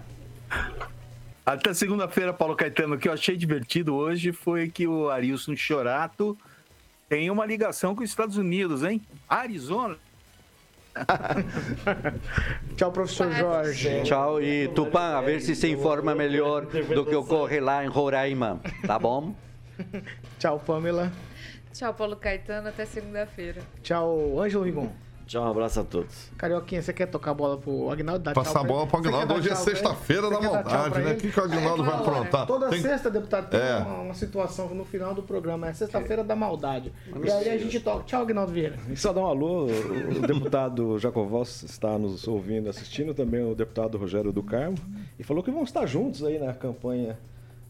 Até 1.46 1.72
segunda-feira, 1.72 2.32
Paulo 2.32 2.56
Caetano. 2.56 2.96
O 2.96 2.98
que 2.98 3.08
eu 3.08 3.12
achei 3.12 3.36
divertido 3.36 3.94
hoje 3.94 4.32
foi 4.32 4.68
que 4.68 4.88
o 4.88 5.08
Arilson 5.08 5.54
Chorato 5.54 6.36
tem 7.08 7.30
uma 7.30 7.46
ligação 7.46 7.94
com 7.94 8.02
os 8.02 8.10
Estados 8.10 8.36
Unidos, 8.36 8.82
hein? 8.82 9.00
Arizona. 9.28 9.96
Tchau, 12.76 12.90
professor 12.90 13.30
Jorge. 13.30 14.02
Tchau, 14.02 14.42
e 14.42 14.66
Tupã, 14.68 15.18
a 15.18 15.20
ver 15.20 15.40
se 15.40 15.54
se 15.54 15.70
informa 15.70 16.16
melhor 16.16 16.66
do 16.66 17.06
que 17.06 17.14
ocorre 17.14 17.60
lá 17.60 17.84
em 17.84 17.88
Roraima, 17.88 18.60
tá 18.84 18.98
bom? 18.98 19.32
Tchau, 20.40 20.58
Pamela. 20.58 21.12
Tchau, 21.72 21.94
Paulo 21.94 22.16
Caetano, 22.16 22.70
até 22.70 22.84
segunda-feira. 22.84 23.62
Tchau, 23.84 24.40
Ângelo 24.40 24.64
Rigon. 24.64 24.90
Tchau, 25.26 25.42
um 25.42 25.50
abraço 25.50 25.80
a 25.80 25.82
todos. 25.84 26.30
Carioquinha, 26.38 26.80
você 26.80 26.92
quer 26.92 27.06
tocar 27.06 27.32
a 27.32 27.34
bola 27.34 27.58
pro 27.58 27.90
Agnaldo? 27.90 28.22
Dá 28.22 28.32
Passar 28.32 28.60
a 28.60 28.64
bola 28.64 28.86
pro 28.86 28.98
Agnaldo. 28.98 29.34
Hoje 29.34 29.50
é 29.50 29.56
sexta-feira 29.56 30.30
da 30.30 30.38
pra 30.38 30.88
né? 31.00 31.12
O 31.12 31.16
que, 31.16 31.32
que 31.32 31.40
o 31.40 31.42
Agnaldo 31.42 31.82
vai 31.82 31.94
aprontar? 31.96 32.46
Toda 32.46 32.68
Tem- 32.70 32.80
sexta, 32.80 33.10
deputado, 33.10 33.50
tem 33.50 33.58
É. 33.58 33.78
uma, 33.78 34.02
uma 34.02 34.14
situação 34.14 34.72
no 34.72 34.84
final 34.84 35.14
do 35.14 35.24
programa. 35.24 35.66
É 35.68 35.72
sexta-feira 35.72 36.22
da 36.22 36.36
maldade. 36.36 36.92
E 37.24 37.28
aí 37.30 37.48
a 37.50 37.58
gente 37.58 37.80
toca. 37.80 38.04
Tchau, 38.04 38.22
Agnaldo 38.22 38.52
Vieira. 38.52 38.76
E 38.88 38.96
só 38.96 39.12
dar 39.12 39.22
um 39.22 39.26
alô, 39.26 39.64
o 39.66 40.26
deputado 40.26 40.96
Jacovós 41.00 41.64
está 41.64 41.98
nos 41.98 42.28
ouvindo, 42.28 42.70
assistindo, 42.70 43.12
também 43.12 43.42
o 43.44 43.52
deputado 43.54 43.98
Rogério 43.98 44.30
do 44.32 44.44
Carmo, 44.44 44.78
e 45.18 45.24
falou 45.24 45.42
que 45.42 45.50
vão 45.50 45.64
estar 45.64 45.86
juntos 45.86 46.22
aí 46.22 46.38
na 46.38 46.54
campanha 46.54 47.18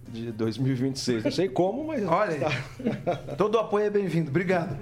de 0.08 0.32
2026. 0.32 1.24
Não 1.24 1.30
sei 1.30 1.48
como, 1.48 1.84
mas. 1.84 2.06
Olha, 2.06 2.48
todo 3.36 3.58
apoio 3.58 3.86
é 3.86 3.90
bem-vindo. 3.90 4.30
Obrigado. 4.30 4.76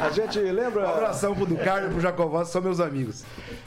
A 0.00 0.10
gente 0.10 0.38
lembra. 0.38 0.82
Um 0.82 0.94
abração 0.94 1.34
pro 1.34 1.46
Ducardo 1.46 1.88
e 1.88 1.90
pro 1.90 2.00
Jacovós, 2.00 2.48
são 2.48 2.60
meus 2.60 2.80
amigos. 2.80 3.24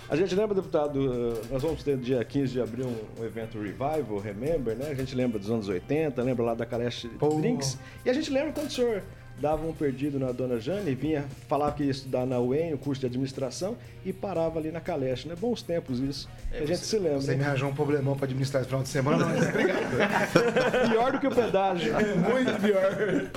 A 0.10 0.16
gente 0.16 0.36
lembra, 0.36 0.54
deputado, 0.54 1.00
eh, 1.14 1.42
nós 1.52 1.62
vamos 1.62 1.84
ter 1.84 1.98
dia 1.98 2.24
15 2.24 2.54
de 2.54 2.62
abril 2.62 2.88
um, 3.20 3.24
evento 3.26 3.60
Revival, 3.60 4.20
Remember, 4.20 4.76
né? 4.76 4.90
A 4.90 4.94
gente 4.94 5.16
lembra 5.16 5.40
dos 5.40 5.50
anos 5.50 5.68
80, 5.68 6.22
lembra 6.22 6.46
lá 6.46 6.54
da 6.54 6.66
Caleche 6.66 7.10
Drinks. 7.40 7.78
E 8.06 8.10
a 8.10 8.14
gente 8.14 8.32
lembra 8.32 8.52
quando 8.52 8.68
o 8.68 8.72
senhor 8.72 9.02
dava 9.40 9.66
um 9.68 9.74
perdido 9.74 10.18
na 10.20 10.32
Dona 10.32 10.60
Jane, 10.60 10.96
vinha 10.96 11.26
falar 11.48 11.72
que 11.74 11.84
ia 11.84 11.92
estudar 11.92 12.26
na 12.26 12.40
UEM, 12.40 12.74
o 12.74 12.78
curso 12.78 13.02
de 13.02 13.08
administração, 13.08 13.76
e 14.06 14.14
parava 14.14 14.60
ali 14.60 14.72
na 14.72 14.80
Caleche, 14.80 15.28
né? 15.28 15.36
Bons 15.40 15.62
tempos 15.62 16.00
isso. 16.00 16.30
que 16.52 16.64
a 16.64 16.66
gente 16.66 16.80
se 16.80 16.98
lembra. 16.98 17.22
Você 17.22 17.36
me 17.36 17.44
arranjou 17.44 17.70
um 17.70 17.74
problemão 17.76 18.16
pra 18.16 18.26
administrar 18.26 18.62
esse 18.62 18.70
final 18.70 18.84
de 18.84 18.90
semana, 18.90 19.26
mas 19.26 19.48
obrigado. 19.50 20.90
Pior 20.92 21.12
do 21.12 21.20
que 21.20 21.28
o 21.28 21.32
pedágio. 21.36 21.94
Muito 21.94 22.62
pior. 22.62 23.30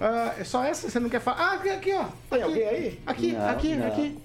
Ah, 0.00 0.34
é 0.38 0.44
só 0.44 0.64
essa? 0.64 0.88
Você 0.88 1.00
não 1.00 1.08
quer 1.08 1.20
falar? 1.20 1.38
Ah, 1.38 1.52
aqui, 1.54 1.68
aqui, 1.70 1.92
ó. 1.92 2.04
Tem 2.30 2.42
alguém 2.42 2.68
aí? 2.68 3.00
Aqui, 3.06 3.32
Não, 3.32 3.48
aqui, 3.48 3.74
não. 3.74 3.86
aqui. 3.88 4.18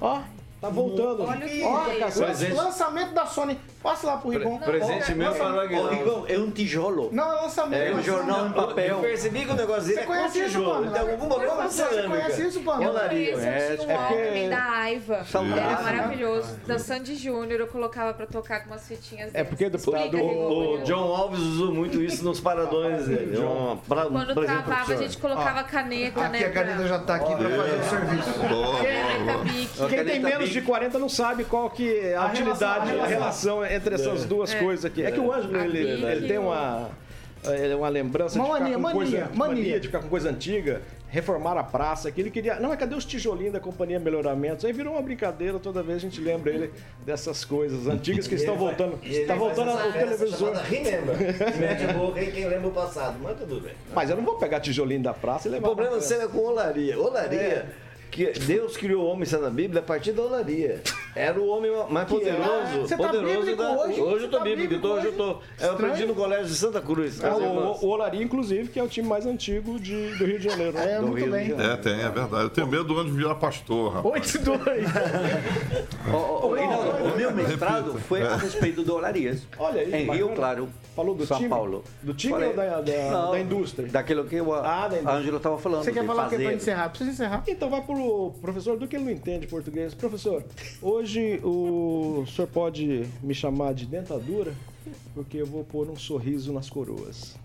Ó. 0.00 0.20
Tá 0.60 0.68
voltando. 0.68 1.22
Olha 1.22 1.46
o 1.46 1.48
que 1.48 1.62
Ó, 1.62 1.84
veio. 1.84 2.00
lança- 2.00 2.24
Presente. 2.24 2.52
lançamento 2.52 3.14
da 3.14 3.26
Sony. 3.26 3.56
Passa 3.82 4.06
lá 4.08 4.16
pro 4.16 4.30
Rigon. 4.30 4.58
Presente 4.58 5.14
meu 5.14 5.32
para 5.34 5.54
o 5.54 5.60
Aguinaldo. 5.60 6.24
é 6.28 6.36
um 6.38 6.50
tijolo. 6.50 7.10
Não, 7.12 7.32
é 7.32 7.42
lançamento. 7.42 7.80
É 7.82 7.94
um 7.94 8.02
jornal 8.02 8.46
em 8.48 8.52
papel. 8.52 8.96
Eu 8.96 9.00
percebi 9.00 9.44
que 9.44 9.52
o 9.52 9.54
negócio 9.54 9.82
dele 9.84 9.94
Você 9.94 10.00
é 10.00 10.04
com 10.06 10.12
conhece 10.12 10.38
isso, 10.40 10.48
tijolo. 10.48 10.86
Então, 10.86 11.10
alguma 11.10 11.34
coisa 11.36 11.54
Você 11.68 11.82
cerâmica. 11.84 12.08
conhece 12.08 12.48
isso, 12.48 12.60
Pamela? 12.60 12.90
Olaria. 12.90 13.32
Esse 13.34 13.72
eu 13.72 13.78
tinha 13.78 13.88
um 13.88 13.90
É 13.90 13.96
Walkman 13.96 14.48
da 14.50 14.62
Aiva. 14.70 15.26
Era 15.56 15.82
maravilhoso. 15.82 16.56
Da 16.66 16.78
Sandy 16.78 17.14
Júnior, 17.14 17.60
eu 17.60 17.66
colocava 17.68 18.12
pra 18.14 18.26
tocar 18.26 18.60
com 18.64 18.70
umas 18.70 18.86
fitinhas 18.86 19.30
É 19.32 19.44
porque, 19.44 19.66
Explica, 19.66 20.16
O, 20.16 20.78
John 20.84 21.14
Alves 21.14 21.38
usou 21.40 21.72
muito 21.72 22.02
isso 22.02 22.24
nos 22.24 22.40
paradões 22.40 23.06
dele. 23.06 23.36
É 23.36 23.40
um 23.40 23.78
Quando 23.86 24.34
travava, 24.34 24.92
a 24.92 24.96
gente 24.96 25.16
colocava 25.18 25.62
caneta, 25.62 26.28
né? 26.28 26.38
Aqui 26.38 26.44
a 26.46 26.50
caneta 26.50 26.88
já 26.88 26.98
tá 26.98 27.14
aqui 27.16 27.34
pra 27.36 27.48
fazer 27.48 27.76
o 27.76 27.84
serviço. 27.84 28.30
Quem 29.88 30.04
tem 30.04 30.20
menos 30.20 30.48
de 30.50 30.62
40 30.62 30.98
não 30.98 31.08
sabe 31.08 31.44
qual 31.44 31.70
que 31.70 31.96
é 32.00 32.16
a, 32.16 32.22
A 32.22 32.26
utilidade, 32.26 32.90
relação, 33.06 33.60
a 33.60 33.67
entre 33.74 33.94
essas 33.94 34.24
duas 34.24 34.52
É. 34.54 34.58
coisas 34.58 34.84
aqui. 34.84 35.02
É 35.04 35.10
que 35.10 35.20
o 35.20 35.32
Ângelo, 35.32 35.56
ele, 35.56 35.78
ele 36.04 36.28
tem 36.28 36.38
o- 36.38 36.42
uma, 36.42 36.90
é, 37.44 37.74
uma 37.74 37.88
lembrança 37.88 38.38
Uma 38.38 38.44
de 38.44 38.52
ficar 38.52 38.60
mania, 38.60 38.74
com 38.76 38.82
mania, 38.82 39.20
coisa, 39.26 39.30
mania. 39.34 39.80
de 39.80 39.86
ficar 39.86 40.00
com 40.00 40.08
coisa 40.08 40.30
antiga, 40.30 40.82
reformar 41.10 41.56
a 41.56 41.62
praça, 41.64 42.10
que 42.12 42.20
ele 42.20 42.30
queria... 42.30 42.60
Não, 42.60 42.68
mas 42.68 42.78
cadê 42.78 42.94
os 42.94 43.04
tijolinhos 43.04 43.52
da 43.54 43.60
Companhia 43.60 43.98
Melhoramentos? 43.98 44.62
Aí 44.64 44.72
virou 44.74 44.92
uma 44.92 45.00
brincadeira, 45.00 45.58
toda 45.58 45.82
vez 45.82 45.96
a 45.96 46.00
gente 46.00 46.20
lembra 46.20 46.52
ele 46.52 46.70
dessas 47.06 47.46
coisas 47.46 47.86
antigas 47.86 48.26
que 48.28 48.34
estão 48.34 48.56
voltando. 48.56 48.98
Está 49.02 49.34
voltando 49.34 49.70
ao 49.70 49.90
televisor. 49.92 50.52
Remember. 50.68 51.16
Mete 51.58 51.84
a 51.84 51.92
boca 51.94 52.20
aí 52.20 52.30
quem 52.30 52.46
lembra 52.46 52.68
o 52.68 52.72
passado, 52.72 53.16
mas 53.22 53.38
tudo 53.38 53.58
bem. 53.60 53.72
Mas 53.94 54.10
eu 54.10 54.16
não 54.16 54.22
vou 54.24 54.36
pegar 54.36 54.60
tijolinho 54.60 55.02
da 55.02 55.14
praça 55.14 55.48
e 55.48 55.50
O 55.50 55.54
levar... 55.54 55.68
problema 55.68 55.92
pra- 55.92 56.00
seu 56.02 56.20
é 56.20 56.28
com 56.28 56.38
olaria. 56.40 56.98
Olaria, 57.00 57.66
que 58.10 58.26
Deus 58.40 58.76
criou 58.76 59.04
o 59.04 59.06
homem, 59.08 59.22
está 59.24 59.38
na 59.38 59.50
Bíblia, 59.50 59.80
a 59.80 59.84
partir 59.84 60.12
da 60.12 60.22
olaria. 60.22 60.80
Era 61.14 61.38
o 61.40 61.48
homem 61.48 61.70
mais 61.90 62.08
poderoso. 62.08 62.80
Você 62.82 62.96
tá 62.96 63.04
poderoso 63.08 63.36
bíblico 63.40 63.56
da... 63.62 63.70
hoje? 63.72 64.00
Hoje 64.00 64.24
eu 64.24 64.30
tô 64.30 64.38
Tá 64.38 64.44
bíblico, 64.44 64.74
eu 64.74 64.80
tô- 64.80 64.92
hoje 64.94 65.06
eu 65.06 65.12
tô. 65.12 65.24
bíblico 65.34 65.44
Eu 65.60 65.72
aprendi 65.72 66.06
no 66.06 66.14
colégio 66.14 66.46
de 66.46 66.54
Santa 66.54 66.80
Cruz. 66.80 67.22
É, 67.22 67.30
o, 67.32 67.38
o 67.82 67.86
Olaria, 67.88 68.22
inclusive, 68.22 68.68
que 68.68 68.78
é 68.78 68.82
o 68.82 68.88
time 68.88 69.08
mais 69.08 69.26
antigo 69.26 69.78
de, 69.80 70.14
do 70.16 70.24
Rio 70.24 70.38
de 70.38 70.48
Janeiro. 70.48 70.72
né? 70.74 70.92
É, 70.92 71.00
Do 71.00 71.06
muito 71.08 71.16
Rio 71.16 71.26
de 71.26 71.32
bem. 71.32 71.48
Janeiro. 71.50 71.72
É, 71.72 71.76
tem, 71.76 71.92
é 72.00 72.08
verdade. 72.08 72.42
Eu 72.44 72.50
tenho 72.50 72.66
medo 72.66 72.84
do 72.84 72.98
anjo 73.00 73.14
virar 73.14 73.34
pastor, 73.34 73.94
rapaz. 73.94 74.34
8 74.36 74.38
2. 74.44 74.58
Ó, 76.12 76.16
ó, 76.16 76.46
ó, 76.46 76.52
Reinaldo, 76.54 76.90
o 77.12 77.16
meu 77.16 77.32
mestrado 77.32 77.98
foi 77.98 78.22
a 78.22 78.36
respeito 78.36 78.82
de 78.84 78.90
olarias. 78.90 79.46
Olha 79.58 79.80
aí, 79.82 79.88
Em 80.02 80.06
bacana. 80.06 80.14
Rio 80.26 80.34
Claro, 80.34 80.68
Falou 80.94 81.14
do 81.14 81.24
São 81.26 81.36
time? 81.36 81.48
Paulo. 81.48 81.84
Do 82.02 82.12
time 82.14 82.32
Falei- 82.32 82.48
ou 82.48 82.54
da, 82.56 82.80
da, 82.80 83.10
Não, 83.10 83.30
da 83.30 83.38
indústria? 83.40 83.88
Daquilo 83.88 84.24
que 84.24 84.40
o 84.40 84.52
Ah. 84.52 84.88
Ângelo 85.06 85.36
estava 85.36 85.56
falando. 85.58 85.84
Você 85.84 85.92
quer 85.92 86.00
de 86.00 86.06
falar 86.06 86.26
o 86.26 86.28
que 86.28 86.34
é 86.34 86.38
pra 86.40 86.52
encerrar? 86.54 86.88
Precisa 86.88 87.10
encerrar. 87.10 87.44
Então 87.46 87.70
vai 87.70 87.80
pro 87.82 87.94
professor 88.40 88.78
do 88.78 88.86
que 88.86 88.96
ele 88.96 89.04
não 89.04 89.12
entende 89.12 89.46
português. 89.46 89.94
Professor, 89.94 90.44
hoje 90.80 91.40
o 91.42 92.24
senhor 92.26 92.48
pode 92.48 93.06
me 93.22 93.34
chamar 93.34 93.74
de 93.74 93.86
dentadura? 93.86 94.52
Porque 95.14 95.38
eu 95.38 95.46
vou 95.46 95.64
pôr 95.64 95.88
um 95.90 95.96
sorriso 95.96 96.52
nas 96.52 96.70
coroas. 96.70 97.36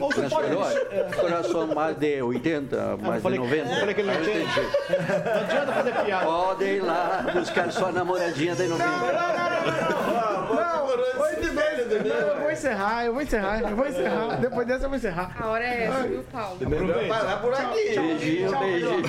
Ou 0.00 0.10
Nas 0.16 0.32
pode. 0.32 0.46
É, 0.90 1.08
Coração 1.20 1.66
mais 1.74 1.96
de 1.96 2.22
80, 2.22 2.96
mais 2.98 3.22
falei- 3.22 3.38
de 3.38 3.44
90. 3.44 3.70
eu 3.72 3.80
falei 3.80 3.94
que 3.94 4.00
ele 4.00 4.12
não 4.12 4.20
entendi. 4.22 4.60
não 5.24 5.40
adianta 5.40 5.72
fazer 5.72 5.92
piada. 6.04 6.24
Pode 6.26 6.64
ir 6.64 6.80
lá 6.82 7.24
buscar 7.34 7.72
sua 7.72 7.92
namoradinha 7.92 8.54
de 8.54 8.66
90. 8.68 8.86
Não, 8.86 9.06
8 11.20 11.42
e 11.42 11.50
10. 11.50 11.76
Eu 12.06 12.40
vou 12.40 12.50
encerrar, 12.52 13.04
eu 13.04 13.12
vou 13.12 13.22
encerrar, 13.22 13.60
eu 13.62 13.76
vou 13.76 13.86
encerrar. 13.86 14.36
Depois 14.36 14.66
dessa 14.66 14.84
eu 14.84 14.88
vou 14.88 14.96
encerrar. 14.98 15.36
A 15.40 15.46
hora 15.48 15.64
é 15.64 15.84
essa, 15.84 16.02
viu, 16.08 16.22
Paulo? 16.32 16.56
Melhor 16.68 17.08
parar 17.08 17.36
por 17.40 17.52
aqui. 17.54 17.98
Beijinho, 17.98 18.50
Tchau, 18.50 18.60
beijinho. 18.60 19.02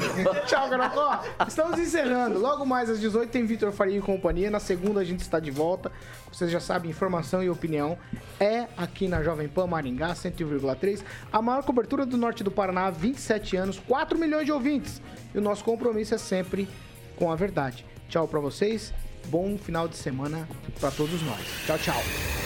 Tchau, 0.45 0.69
garoto. 0.69 0.99
Ó, 0.99 1.19
Estamos 1.47 1.79
encerrando. 1.79 2.39
Logo 2.39 2.65
mais 2.65 2.89
às 2.89 2.99
18 2.99 3.29
tem 3.29 3.45
Vitor 3.45 3.71
Faria 3.71 3.97
e 3.97 4.01
companhia. 4.01 4.49
Na 4.49 4.59
segunda 4.59 5.01
a 5.01 5.03
gente 5.03 5.21
está 5.21 5.39
de 5.39 5.51
volta. 5.51 5.91
Vocês 6.31 6.51
já 6.51 6.59
sabem, 6.59 6.91
informação 6.91 7.41
e 7.41 7.49
opinião 7.49 7.97
é 8.39 8.65
aqui 8.77 9.07
na 9.07 9.23
Jovem 9.23 9.47
Pan 9.47 9.65
Maringá 9.67 10.13
101,3. 10.47 11.03
A 11.31 11.41
maior 11.41 11.63
cobertura 11.63 12.05
do 12.05 12.17
norte 12.17 12.43
do 12.43 12.51
Paraná, 12.51 12.89
27 12.89 13.57
anos, 13.57 13.79
4 13.87 14.17
milhões 14.17 14.45
de 14.45 14.51
ouvintes. 14.51 15.01
E 15.33 15.37
o 15.37 15.41
nosso 15.41 15.63
compromisso 15.63 16.15
é 16.15 16.17
sempre 16.17 16.67
com 17.15 17.31
a 17.31 17.35
verdade. 17.35 17.85
Tchau 18.09 18.27
pra 18.27 18.39
vocês. 18.39 18.93
Bom 19.27 19.57
final 19.57 19.87
de 19.87 19.97
semana 19.97 20.47
pra 20.79 20.89
todos 20.91 21.21
nós. 21.23 21.45
Tchau, 21.65 21.77
tchau. 21.77 22.37